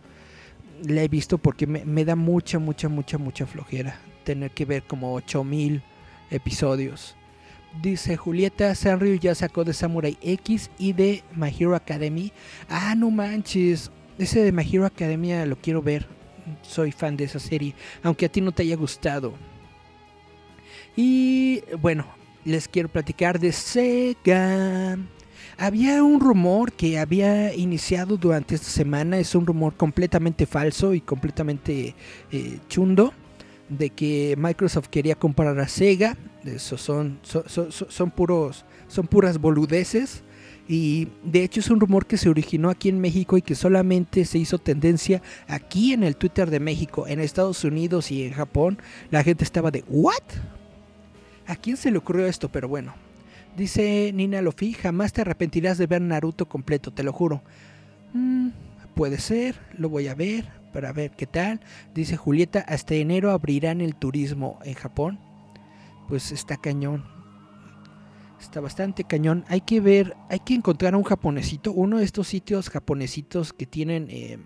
la 0.84 1.02
he 1.02 1.08
visto 1.08 1.38
porque 1.38 1.66
me, 1.66 1.84
me 1.84 2.04
da 2.04 2.16
mucha, 2.16 2.58
mucha, 2.58 2.88
mucha, 2.88 3.18
mucha 3.18 3.46
flojera. 3.46 4.00
Tener 4.24 4.50
que 4.50 4.64
ver 4.64 4.82
como 4.82 5.14
8000 5.14 5.82
episodios. 6.30 7.16
Dice 7.80 8.16
Julieta 8.16 8.74
Sanrio 8.74 9.14
ya 9.14 9.34
sacó 9.34 9.64
de 9.64 9.72
Samurai 9.72 10.18
X 10.20 10.70
y 10.78 10.92
de 10.92 11.22
My 11.34 11.54
Hero 11.56 11.74
Academy. 11.74 12.32
Ah, 12.68 12.94
no 12.96 13.10
manches. 13.10 13.90
Ese 14.18 14.42
de 14.42 14.52
My 14.52 14.68
Hero 14.70 14.84
Academia 14.84 15.46
lo 15.46 15.56
quiero 15.56 15.80
ver. 15.80 16.06
Soy 16.62 16.92
fan 16.92 17.16
de 17.16 17.24
esa 17.24 17.38
serie. 17.38 17.74
Aunque 18.02 18.26
a 18.26 18.28
ti 18.28 18.40
no 18.40 18.52
te 18.52 18.62
haya 18.62 18.76
gustado. 18.76 19.34
Y 20.96 21.62
bueno, 21.80 22.04
les 22.44 22.68
quiero 22.68 22.88
platicar 22.88 23.38
de 23.38 23.52
Sega. 23.52 24.98
Había 25.58 26.02
un 26.02 26.20
rumor 26.20 26.72
que 26.72 26.98
había 26.98 27.54
iniciado 27.54 28.16
durante 28.16 28.54
esta 28.54 28.68
semana. 28.68 29.18
Es 29.18 29.34
un 29.34 29.46
rumor 29.46 29.74
completamente 29.76 30.46
falso 30.46 30.94
y 30.94 31.00
completamente 31.00 31.94
eh, 32.30 32.58
chundo 32.68 33.12
de 33.68 33.90
que 33.90 34.34
Microsoft 34.38 34.88
quería 34.88 35.14
comprar 35.14 35.58
a 35.58 35.68
Sega. 35.68 36.16
Eso 36.44 36.76
son, 36.76 37.20
son, 37.22 38.10
puros, 38.10 38.64
son 38.88 39.06
puras 39.06 39.38
boludeces. 39.38 40.22
Y 40.68 41.08
de 41.24 41.42
hecho 41.42 41.60
es 41.60 41.70
un 41.70 41.80
rumor 41.80 42.06
que 42.06 42.16
se 42.16 42.28
originó 42.28 42.70
aquí 42.70 42.88
en 42.88 43.00
México 43.00 43.36
y 43.36 43.42
que 43.42 43.54
solamente 43.54 44.24
se 44.24 44.38
hizo 44.38 44.58
tendencia 44.58 45.20
aquí 45.48 45.92
en 45.92 46.02
el 46.02 46.16
Twitter 46.16 46.50
de 46.50 46.60
México. 46.60 47.06
En 47.06 47.20
Estados 47.20 47.64
Unidos 47.64 48.10
y 48.10 48.24
en 48.24 48.32
Japón 48.32 48.78
la 49.10 49.22
gente 49.22 49.44
estaba 49.44 49.70
de 49.70 49.84
¿What? 49.88 50.22
¿A 51.52 51.56
quién 51.56 51.76
se 51.76 51.90
le 51.90 51.98
ocurrió 51.98 52.26
esto? 52.26 52.48
Pero 52.48 52.66
bueno. 52.66 52.94
Dice 53.58 54.10
Nina 54.14 54.40
Lofi, 54.40 54.72
jamás 54.72 55.12
te 55.12 55.20
arrepentirás 55.20 55.76
de 55.76 55.86
ver 55.86 56.00
Naruto 56.00 56.48
completo, 56.48 56.94
te 56.94 57.02
lo 57.02 57.12
juro. 57.12 57.42
Mm, 58.14 58.48
puede 58.94 59.18
ser, 59.18 59.56
lo 59.76 59.90
voy 59.90 60.08
a 60.08 60.14
ver, 60.14 60.46
para 60.72 60.94
ver 60.94 61.10
qué 61.10 61.26
tal. 61.26 61.60
Dice 61.94 62.16
Julieta, 62.16 62.60
hasta 62.60 62.94
enero 62.94 63.30
abrirán 63.30 63.82
el 63.82 63.96
turismo 63.96 64.60
en 64.64 64.72
Japón. 64.72 65.18
Pues 66.08 66.32
está 66.32 66.56
cañón. 66.56 67.04
Está 68.40 68.62
bastante 68.62 69.04
cañón. 69.04 69.44
Hay 69.48 69.60
que 69.60 69.82
ver, 69.82 70.16
hay 70.30 70.40
que 70.40 70.54
encontrar 70.54 70.94
a 70.94 70.96
un 70.96 71.04
japonesito, 71.04 71.72
uno 71.72 71.98
de 71.98 72.04
estos 72.04 72.28
sitios 72.28 72.70
japonesitos 72.70 73.52
que 73.52 73.66
tienen, 73.66 74.06
eh, 74.08 74.38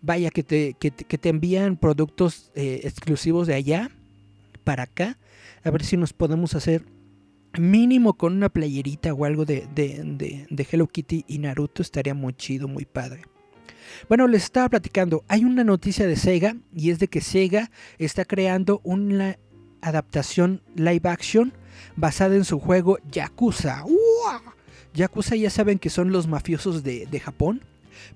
vaya, 0.00 0.30
que 0.30 0.42
te, 0.42 0.72
que, 0.80 0.90
te 0.90 1.28
envían 1.28 1.76
productos 1.76 2.52
eh, 2.54 2.80
exclusivos 2.84 3.46
de 3.46 3.54
allá 3.54 3.90
para 4.64 4.84
acá. 4.84 5.18
A 5.66 5.70
ver 5.72 5.84
si 5.84 5.96
nos 5.96 6.12
podemos 6.12 6.54
hacer 6.54 6.84
mínimo 7.58 8.14
con 8.14 8.34
una 8.34 8.50
playerita 8.50 9.12
o 9.12 9.24
algo 9.24 9.44
de, 9.44 9.66
de, 9.74 10.46
de 10.48 10.66
Hello 10.70 10.86
Kitty 10.86 11.24
y 11.26 11.38
Naruto. 11.40 11.82
Estaría 11.82 12.14
muy 12.14 12.34
chido, 12.34 12.68
muy 12.68 12.84
padre. 12.84 13.22
Bueno, 14.08 14.28
les 14.28 14.44
estaba 14.44 14.68
platicando, 14.68 15.24
hay 15.26 15.44
una 15.44 15.64
noticia 15.64 16.06
de 16.06 16.14
Sega 16.14 16.54
y 16.72 16.90
es 16.90 17.00
de 17.00 17.08
que 17.08 17.20
Sega 17.20 17.72
está 17.98 18.24
creando 18.24 18.80
una 18.84 19.40
adaptación 19.80 20.62
live 20.76 21.08
action 21.08 21.52
basada 21.96 22.36
en 22.36 22.44
su 22.44 22.60
juego 22.60 22.98
Yakuza. 23.10 23.82
Yakuza 24.94 25.34
ya 25.34 25.50
saben 25.50 25.80
que 25.80 25.90
son 25.90 26.12
los 26.12 26.28
mafiosos 26.28 26.84
de, 26.84 27.20
Japón. 27.20 27.62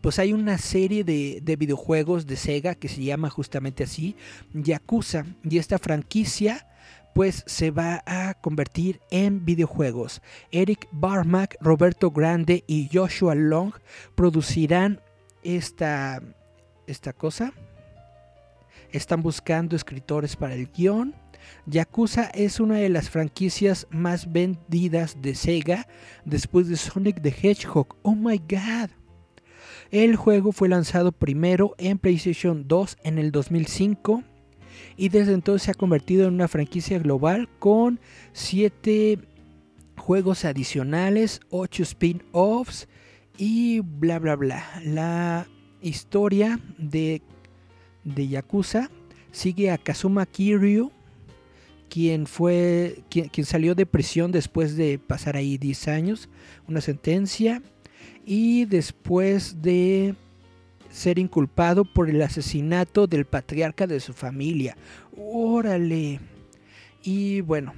Pues 0.02 0.20
hay 0.20 0.32
una 0.32 0.56
serie 0.56 1.02
de, 1.02 1.40
de, 1.42 1.56
videojuegos 1.56 2.28
de 2.28 2.36
Sega 2.36 2.76
que 2.76 2.88
se 2.88 3.02
llama 3.02 3.28
justamente 3.28 3.82
así, 3.82 4.14
Yakuza. 4.54 5.24
Y 5.42 5.58
esta 5.58 5.80
franquicia 5.80 6.68
pues 7.14 7.42
se 7.46 7.70
va 7.70 8.02
a 8.06 8.34
convertir 8.34 9.00
en 9.10 9.44
videojuegos. 9.44 10.22
Eric 10.50 10.88
Barmack, 10.92 11.56
Roberto 11.60 12.10
Grande 12.10 12.64
y 12.66 12.88
Joshua 12.92 13.34
Long 13.34 13.72
producirán 14.14 15.00
esta, 15.42 16.22
esta 16.86 17.12
cosa. 17.12 17.52
Están 18.92 19.22
buscando 19.22 19.76
escritores 19.76 20.36
para 20.36 20.54
el 20.54 20.68
guion. 20.68 21.14
Yakuza 21.66 22.24
es 22.34 22.60
una 22.60 22.76
de 22.76 22.88
las 22.88 23.08
franquicias 23.08 23.86
más 23.90 24.30
vendidas 24.30 25.20
de 25.20 25.34
Sega 25.34 25.86
después 26.24 26.68
de 26.68 26.76
Sonic 26.76 27.22
the 27.22 27.30
Hedgehog. 27.30 27.96
Oh 28.02 28.14
my 28.14 28.38
god. 28.38 28.90
El 29.90 30.14
juego 30.14 30.52
fue 30.52 30.68
lanzado 30.68 31.10
primero 31.10 31.74
en 31.78 31.98
PlayStation 31.98 32.68
2 32.68 32.98
en 33.02 33.18
el 33.18 33.32
2005 33.32 34.22
y 34.96 35.08
desde 35.08 35.32
entonces 35.32 35.64
se 35.64 35.70
ha 35.70 35.74
convertido 35.74 36.26
en 36.26 36.34
una 36.34 36.48
franquicia 36.48 36.98
global 36.98 37.48
con 37.58 38.00
7 38.32 39.18
juegos 39.96 40.44
adicionales, 40.44 41.40
8 41.50 41.82
spin-offs 41.82 42.88
y 43.36 43.80
bla 43.80 44.18
bla 44.18 44.36
bla. 44.36 44.64
La 44.84 45.46
historia 45.82 46.60
de, 46.78 47.22
de 48.04 48.28
Yakuza 48.28 48.90
sigue 49.30 49.70
a 49.70 49.78
Kazuma 49.78 50.26
Kiryu, 50.26 50.90
quien 51.88 52.26
fue 52.26 53.02
quien, 53.08 53.28
quien, 53.28 53.46
salió 53.46 53.74
de 53.74 53.86
prisión 53.86 54.32
después 54.32 54.76
de 54.76 54.98
pasar 54.98 55.36
ahí 55.36 55.58
10 55.58 55.88
años, 55.88 56.28
una 56.68 56.80
sentencia, 56.80 57.62
y 58.24 58.64
después 58.66 59.62
de 59.62 60.14
ser 60.90 61.18
inculpado 61.18 61.84
por 61.84 62.10
el 62.10 62.20
asesinato 62.22 63.06
del 63.06 63.24
patriarca 63.24 63.86
de 63.86 64.00
su 64.00 64.12
familia. 64.12 64.76
Órale. 65.16 66.20
Y 67.02 67.40
bueno, 67.40 67.72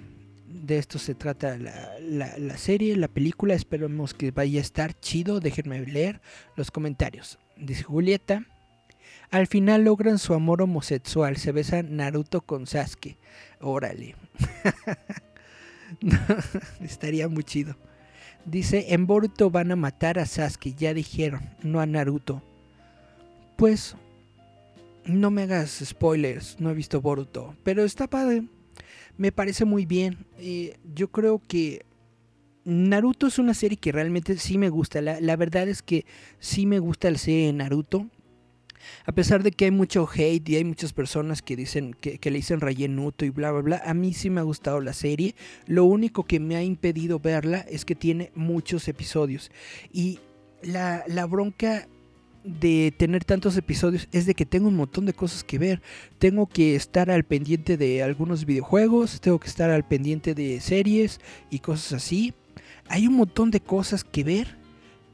de 0.49 0.79
esto 0.79 0.99
se 0.99 1.15
trata 1.15 1.57
la, 1.57 2.57
serie, 2.57 2.97
la 2.97 3.09
película. 3.09 3.55
Esperemos 3.55 4.15
que 4.15 4.31
vaya 4.31 4.59
a 4.59 4.63
estar 4.63 4.99
chido. 4.99 5.41
Déjenme 5.41 5.81
leer 5.87 6.21
los 6.57 6.71
comentarios. 6.71 7.39
Dice 7.57 7.85
Julieta. 7.85 8.45
Al 9.31 9.47
final 9.47 9.85
logran 9.85 10.19
su 10.19 10.35
amor 10.35 10.63
homosexual. 10.63 11.37
Se 11.37 11.53
besa 11.53 11.83
Naruto 11.83 12.43
con 12.43 12.67
Sasuke. 12.67 13.17
Órale. 13.61 14.17
estaría 16.81 17.29
muy 17.29 17.45
chido. 17.45 17.77
Dice, 18.45 18.93
en 18.93 19.07
Boruto 19.07 19.51
van 19.51 19.71
a 19.71 19.77
matar 19.77 20.19
a 20.19 20.27
Sasuke, 20.27 20.75
ya 20.75 20.93
dijeron, 20.95 21.49
no 21.63 21.81
a 21.81 21.87
Naruto. 21.87 22.43
Pues, 23.57 23.97
no 25.05 25.31
me 25.31 25.43
hagas 25.43 25.83
spoilers, 25.85 26.59
no 26.61 26.71
he 26.71 26.75
visto 26.75 27.01
Boruto, 27.01 27.55
pero 27.63 27.85
está 27.85 28.09
padre 28.09 28.45
me 29.17 29.33
parece 29.33 29.65
muy 29.65 29.87
bien. 29.87 30.27
Eh, 30.39 30.77
yo 30.95 31.09
creo 31.09 31.41
que 31.47 31.85
Naruto 32.65 33.27
es 33.27 33.39
una 33.39 33.55
serie 33.55 33.77
que 33.77 33.93
realmente 33.93 34.37
sí 34.39 34.59
me 34.59 34.69
gusta. 34.69 35.01
La, 35.01 35.37
verdad 35.37 35.69
es 35.69 35.83
que 35.83 36.05
sí 36.39 36.67
me 36.67 36.79
gusta 36.79 37.11
la 37.11 37.19
serie 37.19 37.47
de 37.47 37.53
Naruto. 37.53 38.07
A 39.07 39.13
pesar 39.13 39.45
de 39.45 39.53
que 39.53 39.67
hay 39.67 39.71
mucho 39.71 40.09
hate 40.13 40.49
y 40.49 40.57
hay 40.57 40.65
muchas 40.65 40.93
personas 40.93 41.41
que 41.41 41.55
dicen 41.55 41.95
que, 41.95 42.19
le 42.31 42.37
dicen 42.37 42.61
rellenuto 42.61 43.25
y 43.25 43.31
bla 43.31 43.53
bla 43.53 43.61
bla, 43.61 43.83
a 43.85 43.95
mí 43.95 44.13
sí 44.13 44.29
me 44.29 44.41
ha 44.41 44.45
gustado 44.45 44.81
la 44.81 44.93
serie. 44.93 45.37
Lo 45.67 45.85
único 45.85 46.25
que 46.25 46.41
me 46.41 46.57
ha 46.57 46.65
impedido 46.65 47.21
verla 47.21 47.59
es 47.59 47.85
que 47.85 47.95
tiene 47.95 48.33
muchos 48.35 48.89
episodios. 48.89 49.53
Y 49.93 50.19
la, 50.63 51.05
la 51.07 51.27
bronca 51.27 51.87
de 52.45 52.93
tener 52.97 53.25
tantos 53.25 53.57
episodios 53.57 54.09
es 54.13 54.27
de 54.27 54.35
que 54.35 54.47
tengo 54.47 54.69
un 54.69 54.77
montón 54.77 55.07
de 55.07 55.13
cosas 55.13 55.45
que 55.45 55.59
ver. 55.59 55.83
Tengo 56.19 56.47
que 56.47 56.75
estar 56.75 57.11
al 57.11 57.25
pendiente 57.25 57.77
de 57.77 58.03
algunos 58.03 58.45
videojuegos, 58.45 59.21
tengo 59.21 59.39
que 59.39 59.49
estar 59.49 59.71
al 59.71 59.87
pendiente 59.87 60.35
de 60.35 60.61
series 60.61 61.21
y 61.51 61.61
cosas 61.61 61.93
así. 61.95 62.35
Hay 62.89 63.07
un 63.07 63.15
montón 63.15 63.51
de 63.51 63.61
cosas 63.61 64.05
que 64.05 64.25
ver 64.25 64.63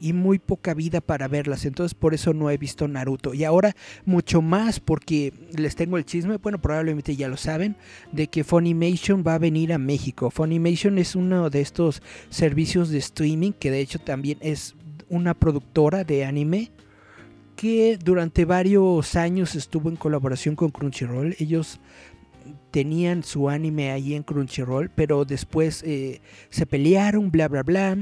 y 0.01 0.13
muy 0.13 0.39
poca 0.39 0.73
vida 0.73 1.01
para 1.01 1.27
verlas. 1.27 1.65
Entonces 1.65 1.93
por 1.93 2.13
eso 2.13 2.33
no 2.33 2.49
he 2.49 2.57
visto 2.57 2.87
Naruto. 2.87 3.33
Y 3.33 3.43
ahora 3.43 3.75
mucho 4.05 4.41
más 4.41 4.79
porque 4.79 5.33
les 5.55 5.75
tengo 5.75 5.97
el 5.97 6.05
chisme, 6.05 6.37
bueno 6.37 6.59
probablemente 6.59 7.15
ya 7.15 7.27
lo 7.27 7.37
saben, 7.37 7.75
de 8.11 8.27
que 8.27 8.43
Funimation 8.43 9.23
va 9.25 9.35
a 9.35 9.39
venir 9.39 9.73
a 9.73 9.77
México. 9.77 10.31
Funimation 10.31 10.97
es 10.97 11.15
uno 11.15 11.49
de 11.49 11.61
estos 11.61 12.01
servicios 12.29 12.89
de 12.89 12.97
streaming 12.97 13.51
que 13.51 13.71
de 13.71 13.81
hecho 13.81 13.99
también 13.99 14.39
es 14.41 14.75
una 15.09 15.33
productora 15.33 16.03
de 16.03 16.25
anime 16.25 16.71
que 17.59 17.97
durante 17.97 18.45
varios 18.45 19.17
años 19.17 19.53
estuvo 19.53 19.89
en 19.89 19.97
colaboración 19.97 20.55
con 20.55 20.71
Crunchyroll. 20.71 21.35
Ellos 21.39 21.81
tenían 22.71 23.21
su 23.21 23.49
anime 23.49 23.91
ahí 23.91 24.13
en 24.13 24.23
Crunchyroll, 24.23 24.89
pero 24.89 25.25
después 25.25 25.83
eh, 25.85 26.21
se 26.49 26.65
pelearon, 26.65 27.31
bla, 27.31 27.49
bla, 27.49 27.63
bla. 27.63 27.97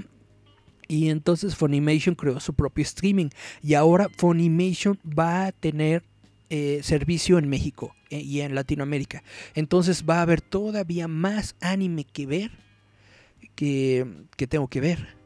Y 0.88 1.10
entonces 1.10 1.55
Funimation 1.55 2.14
creó 2.14 2.39
su 2.39 2.53
propio 2.53 2.84
streaming. 2.84 3.30
Y 3.64 3.74
ahora 3.74 4.10
Funimation 4.16 4.99
va 5.03 5.47
a 5.47 5.51
tener 5.51 6.03
eh, 6.51 6.82
servicio 6.84 7.39
en 7.39 7.49
México 7.49 7.95
eh, 8.12 8.20
y 8.20 8.41
en 8.41 8.53
Latinoamérica. 8.53 9.24
Entonces 9.55 10.05
va 10.08 10.20
a 10.20 10.22
haber 10.22 10.41
todavía 10.41 11.08
más 11.08 11.55
anime 11.62 12.03
que 12.03 12.28
ver 12.28 12.51
que, 13.55 14.05
que 14.36 14.45
tengo 14.45 14.68
que 14.68 14.82
ver. 14.82 15.16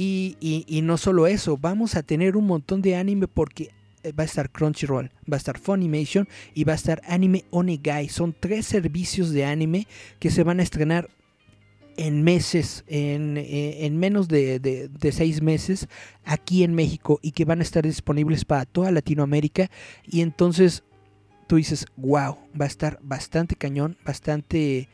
Y, 0.00 0.80
no 0.84 0.96
solo 0.96 1.26
eso, 1.26 1.56
vamos 1.56 1.96
a 1.96 2.04
tener 2.04 2.36
un 2.36 2.46
montón 2.46 2.82
de 2.82 2.94
anime 2.94 3.26
porque 3.26 3.72
eh, 4.04 4.12
va 4.12 4.22
a 4.22 4.26
estar 4.26 4.48
Crunchyroll, 4.48 5.10
va 5.30 5.34
a 5.34 5.38
estar 5.38 5.58
Funimation 5.58 6.28
y 6.54 6.62
va 6.62 6.74
a 6.74 6.76
estar 6.76 7.02
Anime 7.08 7.44
Onegai. 7.50 8.08
Son 8.08 8.32
tres 8.38 8.64
servicios 8.66 9.32
de 9.32 9.44
anime 9.44 9.88
que 10.20 10.30
se 10.30 10.44
van 10.44 10.60
a 10.60 10.62
estrenar 10.62 11.08
en 11.96 12.22
meses, 12.22 12.84
en, 12.86 13.38
eh, 13.38 13.90
menos 13.90 14.28
de, 14.28 14.60
de, 14.60 15.12
seis 15.12 15.42
meses 15.42 15.88
aquí 16.24 16.62
en 16.62 16.76
México 16.76 17.18
y 17.20 17.32
que 17.32 17.44
van 17.44 17.58
a 17.58 17.64
estar 17.64 17.82
disponibles 17.82 18.44
para 18.44 18.66
toda 18.66 18.92
Latinoamérica. 18.92 19.68
Y 20.06 20.20
entonces 20.20 20.84
tú 21.48 21.56
dices, 21.56 21.86
wow, 21.96 22.36
va 22.58 22.66
a 22.66 22.68
estar 22.68 23.00
bastante 23.02 23.56
cañón, 23.56 23.96
bastante 24.04 24.88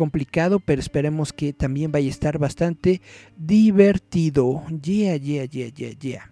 complicado, 0.00 0.60
pero 0.60 0.80
esperemos 0.80 1.34
que 1.34 1.52
también 1.52 1.92
vaya 1.92 2.06
a 2.06 2.10
estar 2.10 2.38
bastante 2.38 3.02
divertido. 3.36 4.62
Yeah, 4.82 5.16
yeah, 5.16 5.44
yeah, 5.44 5.68
yeah, 5.68 5.90
yeah. 5.90 6.30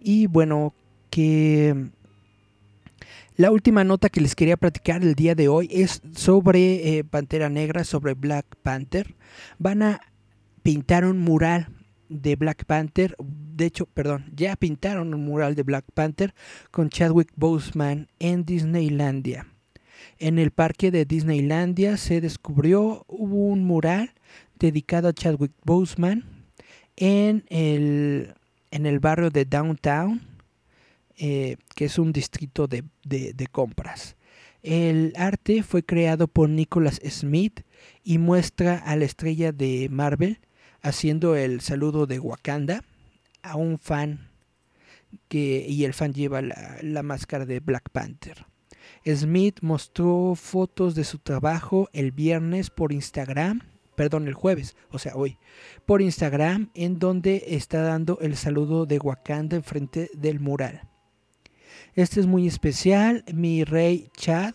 Y 0.00 0.26
bueno, 0.26 0.72
que 1.10 1.90
la 3.36 3.50
última 3.50 3.84
nota 3.84 4.08
que 4.08 4.22
les 4.22 4.34
quería 4.34 4.56
platicar 4.56 5.02
el 5.02 5.14
día 5.14 5.34
de 5.34 5.48
hoy 5.48 5.68
es 5.70 6.00
sobre 6.16 6.96
eh, 6.96 7.04
Pantera 7.04 7.50
Negra, 7.50 7.84
sobre 7.84 8.14
Black 8.14 8.46
Panther. 8.62 9.14
Van 9.58 9.82
a 9.82 10.00
pintar 10.62 11.04
un 11.04 11.18
mural 11.18 11.68
de 12.08 12.36
Black 12.36 12.64
Panther. 12.64 13.16
De 13.18 13.66
hecho, 13.66 13.84
perdón, 13.84 14.32
ya 14.34 14.56
pintaron 14.56 15.12
un 15.12 15.26
mural 15.26 15.56
de 15.56 15.62
Black 15.62 15.84
Panther 15.92 16.34
con 16.70 16.88
Chadwick 16.88 17.32
Boseman 17.36 18.08
en 18.18 18.46
Disneylandia. 18.46 19.53
En 20.18 20.38
el 20.38 20.50
parque 20.50 20.90
de 20.90 21.04
Disneylandia 21.04 21.96
se 21.96 22.20
descubrió 22.20 23.04
un 23.08 23.64
mural 23.64 24.12
dedicado 24.58 25.08
a 25.08 25.12
Chadwick 25.12 25.52
Boseman 25.64 26.24
en 26.96 27.44
el, 27.48 28.34
en 28.70 28.86
el 28.86 29.00
barrio 29.00 29.30
de 29.30 29.44
Downtown, 29.44 30.20
eh, 31.16 31.56
que 31.74 31.86
es 31.86 31.98
un 31.98 32.12
distrito 32.12 32.66
de, 32.66 32.84
de 33.02 33.46
compras. 33.50 34.16
El 34.62 35.12
arte 35.16 35.62
fue 35.62 35.82
creado 35.82 36.26
por 36.26 36.48
Nicholas 36.48 37.00
Smith 37.06 37.60
y 38.02 38.18
muestra 38.18 38.78
a 38.78 38.96
la 38.96 39.04
estrella 39.04 39.52
de 39.52 39.88
Marvel 39.90 40.38
haciendo 40.80 41.34
el 41.34 41.60
saludo 41.60 42.06
de 42.06 42.18
Wakanda 42.18 42.84
a 43.42 43.56
un 43.56 43.78
fan 43.78 44.30
que, 45.28 45.66
y 45.68 45.84
el 45.84 45.94
fan 45.94 46.12
lleva 46.12 46.42
la, 46.42 47.02
máscara 47.02 47.46
de 47.46 47.60
Black 47.60 47.90
Panther. 47.90 48.46
Smith 49.06 49.58
mostró 49.60 50.34
fotos 50.34 50.94
de 50.94 51.04
su 51.04 51.18
trabajo 51.18 51.88
el 51.92 52.12
viernes 52.12 52.70
por 52.70 52.92
Instagram, 52.92 53.60
perdón, 53.94 54.26
el 54.28 54.34
jueves, 54.34 54.76
o 54.90 54.98
sea, 54.98 55.14
hoy, 55.14 55.38
por 55.86 56.02
Instagram, 56.02 56.70
en 56.74 56.98
donde 56.98 57.44
está 57.48 57.82
dando 57.82 58.18
el 58.20 58.36
saludo 58.36 58.86
de 58.86 58.98
Wakanda 58.98 59.56
enfrente 59.56 60.10
del 60.14 60.40
mural. 60.40 60.88
Este 61.94 62.20
es 62.20 62.26
muy 62.26 62.46
especial, 62.46 63.24
mi 63.32 63.62
rey 63.62 64.08
Chad. 64.16 64.54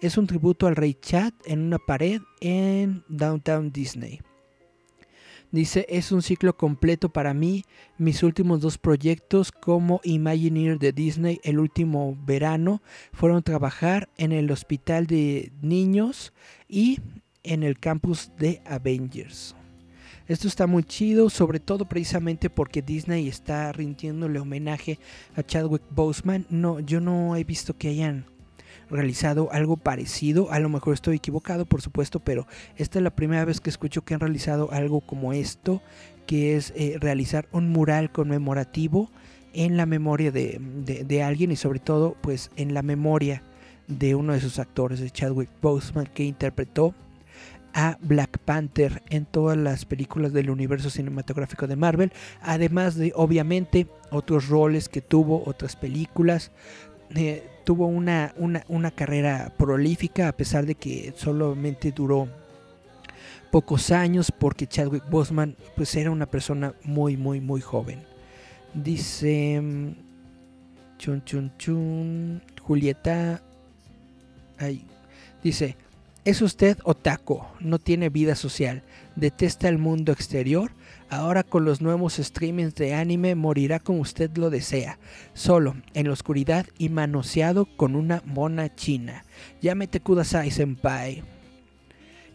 Es 0.00 0.16
un 0.16 0.26
tributo 0.26 0.66
al 0.66 0.76
rey 0.76 0.94
Chad 0.94 1.32
en 1.44 1.60
una 1.60 1.78
pared 1.78 2.20
en 2.40 3.04
Downtown 3.08 3.72
Disney. 3.72 4.20
Dice, 5.52 5.84
es 5.88 6.12
un 6.12 6.22
ciclo 6.22 6.56
completo 6.56 7.08
para 7.08 7.34
mí. 7.34 7.64
Mis 7.98 8.22
últimos 8.22 8.60
dos 8.60 8.78
proyectos 8.78 9.50
como 9.50 10.00
Imagineer 10.04 10.78
de 10.78 10.92
Disney 10.92 11.40
el 11.42 11.58
último 11.58 12.16
verano 12.24 12.82
fueron 13.12 13.42
trabajar 13.42 14.08
en 14.16 14.30
el 14.30 14.50
hospital 14.52 15.06
de 15.06 15.50
niños 15.60 16.32
y 16.68 17.00
en 17.42 17.64
el 17.64 17.80
campus 17.80 18.30
de 18.38 18.62
Avengers. 18.64 19.56
Esto 20.28 20.46
está 20.46 20.68
muy 20.68 20.84
chido, 20.84 21.28
sobre 21.28 21.58
todo 21.58 21.86
precisamente 21.86 22.50
porque 22.50 22.82
Disney 22.82 23.26
está 23.26 23.72
rindiéndole 23.72 24.38
homenaje 24.38 25.00
a 25.34 25.42
Chadwick 25.42 25.82
Boseman. 25.90 26.46
No, 26.48 26.78
yo 26.78 27.00
no 27.00 27.34
he 27.34 27.42
visto 27.42 27.76
que 27.76 27.88
hayan 27.88 28.26
realizado 28.90 29.48
algo 29.52 29.76
parecido. 29.76 30.50
A 30.50 30.58
lo 30.58 30.68
mejor 30.68 30.94
estoy 30.94 31.16
equivocado, 31.16 31.64
por 31.64 31.82
supuesto, 31.82 32.20
pero 32.20 32.46
esta 32.76 32.98
es 32.98 33.02
la 33.02 33.14
primera 33.14 33.44
vez 33.44 33.60
que 33.60 33.70
escucho 33.70 34.02
que 34.02 34.14
han 34.14 34.20
realizado 34.20 34.70
algo 34.72 35.00
como 35.00 35.32
esto, 35.32 35.82
que 36.26 36.56
es 36.56 36.72
eh, 36.76 36.96
realizar 37.00 37.48
un 37.52 37.70
mural 37.70 38.12
conmemorativo 38.12 39.10
en 39.52 39.76
la 39.76 39.86
memoria 39.86 40.30
de, 40.30 41.22
alguien 41.24 41.50
y 41.50 41.56
sobre 41.56 41.80
todo 41.80 42.16
pues 42.20 42.50
en 42.56 42.72
la 42.74 42.82
memoria 42.82 43.42
de 43.88 44.14
uno 44.14 44.32
de 44.32 44.40
sus 44.40 44.58
actores, 44.58 45.00
de 45.00 45.10
Chadwick 45.10 45.50
Boseman, 45.60 46.06
que 46.06 46.22
interpretó 46.24 46.94
a 47.72 47.98
Black 48.00 48.38
Panther 48.38 49.02
en 49.10 49.26
todas 49.26 49.56
las 49.56 49.84
películas 49.84 50.32
del 50.32 50.50
universo 50.50 50.90
cinematográfico 50.90 51.66
de 51.66 51.76
Marvel, 51.76 52.12
además 52.42 52.94
de 52.94 53.12
obviamente 53.14 53.88
otros 54.10 54.48
roles 54.48 54.88
que 54.88 55.00
tuvo, 55.00 55.42
otras 55.46 55.76
películas, 55.76 56.52
eh, 57.14 57.44
tuvo 57.70 57.86
una, 57.86 58.34
una, 58.36 58.90
carrera 58.90 59.52
prolífica 59.56 60.26
a 60.26 60.32
pesar 60.32 60.66
de 60.66 60.74
que 60.74 61.14
solamente 61.16 61.92
duró 61.92 62.26
pocos 63.52 63.92
años 63.92 64.32
porque 64.36 64.66
Chadwick 64.66 65.08
Boseman 65.08 65.54
pues 65.76 65.94
era 65.94 66.10
una 66.10 66.26
persona 66.26 66.74
muy 66.82 67.16
muy 67.16 67.40
muy 67.40 67.60
joven. 67.60 68.02
Dice 68.74 69.60
mm, 69.60 69.94
chun 70.98 71.22
chun 71.24 71.52
chun 71.58 72.42
Julieta 72.60 73.40
ay, 74.58 74.84
dice 75.40 75.76
es 76.24 76.42
usted 76.42 76.78
otaku, 76.84 77.42
no 77.60 77.78
tiene 77.78 78.08
vida 78.10 78.34
social, 78.34 78.82
detesta 79.16 79.68
el 79.68 79.78
mundo 79.78 80.12
exterior. 80.12 80.72
Ahora 81.08 81.42
con 81.42 81.64
los 81.64 81.80
nuevos 81.80 82.14
streamings 82.14 82.74
de 82.74 82.94
anime 82.94 83.34
morirá 83.34 83.80
como 83.80 84.00
usted 84.00 84.30
lo 84.36 84.50
desea, 84.50 84.98
solo, 85.34 85.76
en 85.94 86.06
la 86.06 86.12
oscuridad 86.12 86.66
y 86.78 86.88
manoseado 86.88 87.64
con 87.76 87.96
una 87.96 88.22
mona 88.26 88.74
china. 88.74 89.24
Llámete 89.60 90.00
Kudasai 90.00 90.50
Senpai. 90.50 91.24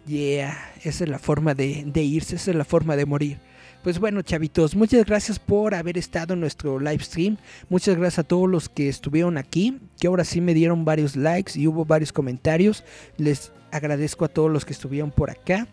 Yeah, 0.06 0.58
esa 0.84 1.04
es 1.04 1.10
la 1.10 1.20
forma 1.20 1.54
de, 1.54 1.84
de 1.86 2.04
irse, 2.04 2.36
esa 2.36 2.52
es 2.52 2.58
la 2.58 2.66
forma 2.66 2.96
de 2.96 3.06
morir. 3.06 3.40
Pues 3.86 4.00
bueno, 4.00 4.24
chavitos, 4.24 4.76
muchas 4.76 5.06
gracias 5.06 5.38
por 5.38 5.76
haber 5.76 5.96
estado 6.00 6.34
en 6.34 6.40
nuestro 6.40 6.80
live 6.80 7.04
stream. 7.04 7.38
Muchas 7.70 7.96
gracias 7.96 8.18
a 8.18 8.24
todos 8.24 8.50
los 8.50 8.68
que 8.68 8.90
estuvieron 8.90 9.38
aquí, 9.38 9.78
que 10.00 10.08
ahora 10.08 10.24
sí 10.24 10.42
me 10.42 10.56
dieron 10.56 10.86
varios 10.86 11.16
likes 11.16 11.52
y 11.56 11.68
hubo 11.68 11.86
varios 11.86 12.12
comentarios. 12.12 12.84
Les 13.18 13.52
agradezco 13.72 14.26
a 14.26 14.28
todos 14.28 14.50
los 14.50 14.66
que 14.66 14.74
estuvieron 14.74 15.12
por 15.12 15.30
acá. 15.30 15.68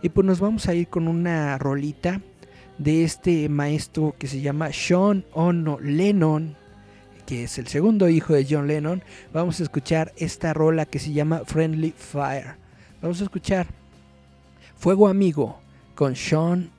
Y 0.00 0.08
pues 0.08 0.26
nos 0.26 0.40
vamos 0.40 0.66
a 0.66 0.74
ir 0.74 0.88
con 0.88 1.08
una 1.08 1.58
rolita 1.58 2.22
de 2.78 3.04
este 3.04 3.50
maestro 3.50 4.14
que 4.18 4.28
se 4.28 4.40
llama 4.40 4.72
Sean 4.72 5.26
Ono 5.34 5.78
Lennon, 5.78 6.56
que 7.26 7.44
es 7.44 7.58
el 7.58 7.66
segundo 7.66 8.08
hijo 8.08 8.32
de 8.32 8.46
John 8.48 8.66
Lennon. 8.66 9.02
Vamos 9.34 9.60
a 9.60 9.64
escuchar 9.64 10.14
esta 10.16 10.54
rola 10.54 10.86
que 10.86 10.98
se 10.98 11.12
llama 11.12 11.42
Friendly 11.44 11.92
Fire. 11.94 12.56
Vamos 13.02 13.20
a 13.20 13.24
escuchar 13.24 13.66
Fuego 14.74 15.06
Amigo 15.06 15.60
con 15.94 16.16
Sean 16.16 16.77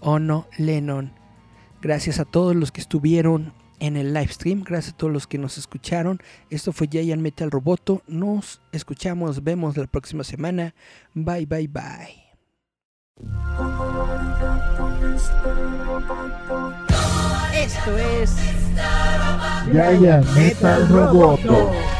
Ono 0.00 0.46
Lennon. 0.58 1.12
Gracias 1.82 2.18
a 2.20 2.24
todos 2.24 2.54
los 2.54 2.72
que 2.72 2.80
estuvieron 2.80 3.52
en 3.78 3.96
el 3.96 4.12
live 4.12 4.28
stream. 4.28 4.62
Gracias 4.62 4.94
a 4.94 4.96
todos 4.96 5.12
los 5.12 5.26
que 5.26 5.38
nos 5.38 5.58
escucharon. 5.58 6.20
Esto 6.50 6.72
fue 6.72 6.88
Giant 6.88 7.22
Metal 7.22 7.50
Roboto. 7.50 8.02
Nos 8.06 8.60
escuchamos, 8.72 9.42
vemos 9.42 9.76
la 9.76 9.86
próxima 9.86 10.24
semana. 10.24 10.74
Bye, 11.14 11.46
bye, 11.46 11.68
bye. 11.68 12.30
Esto 17.54 17.98
es 17.98 18.36
Giant 19.72 20.26
Metal 20.34 20.88
Roboto. 20.88 21.99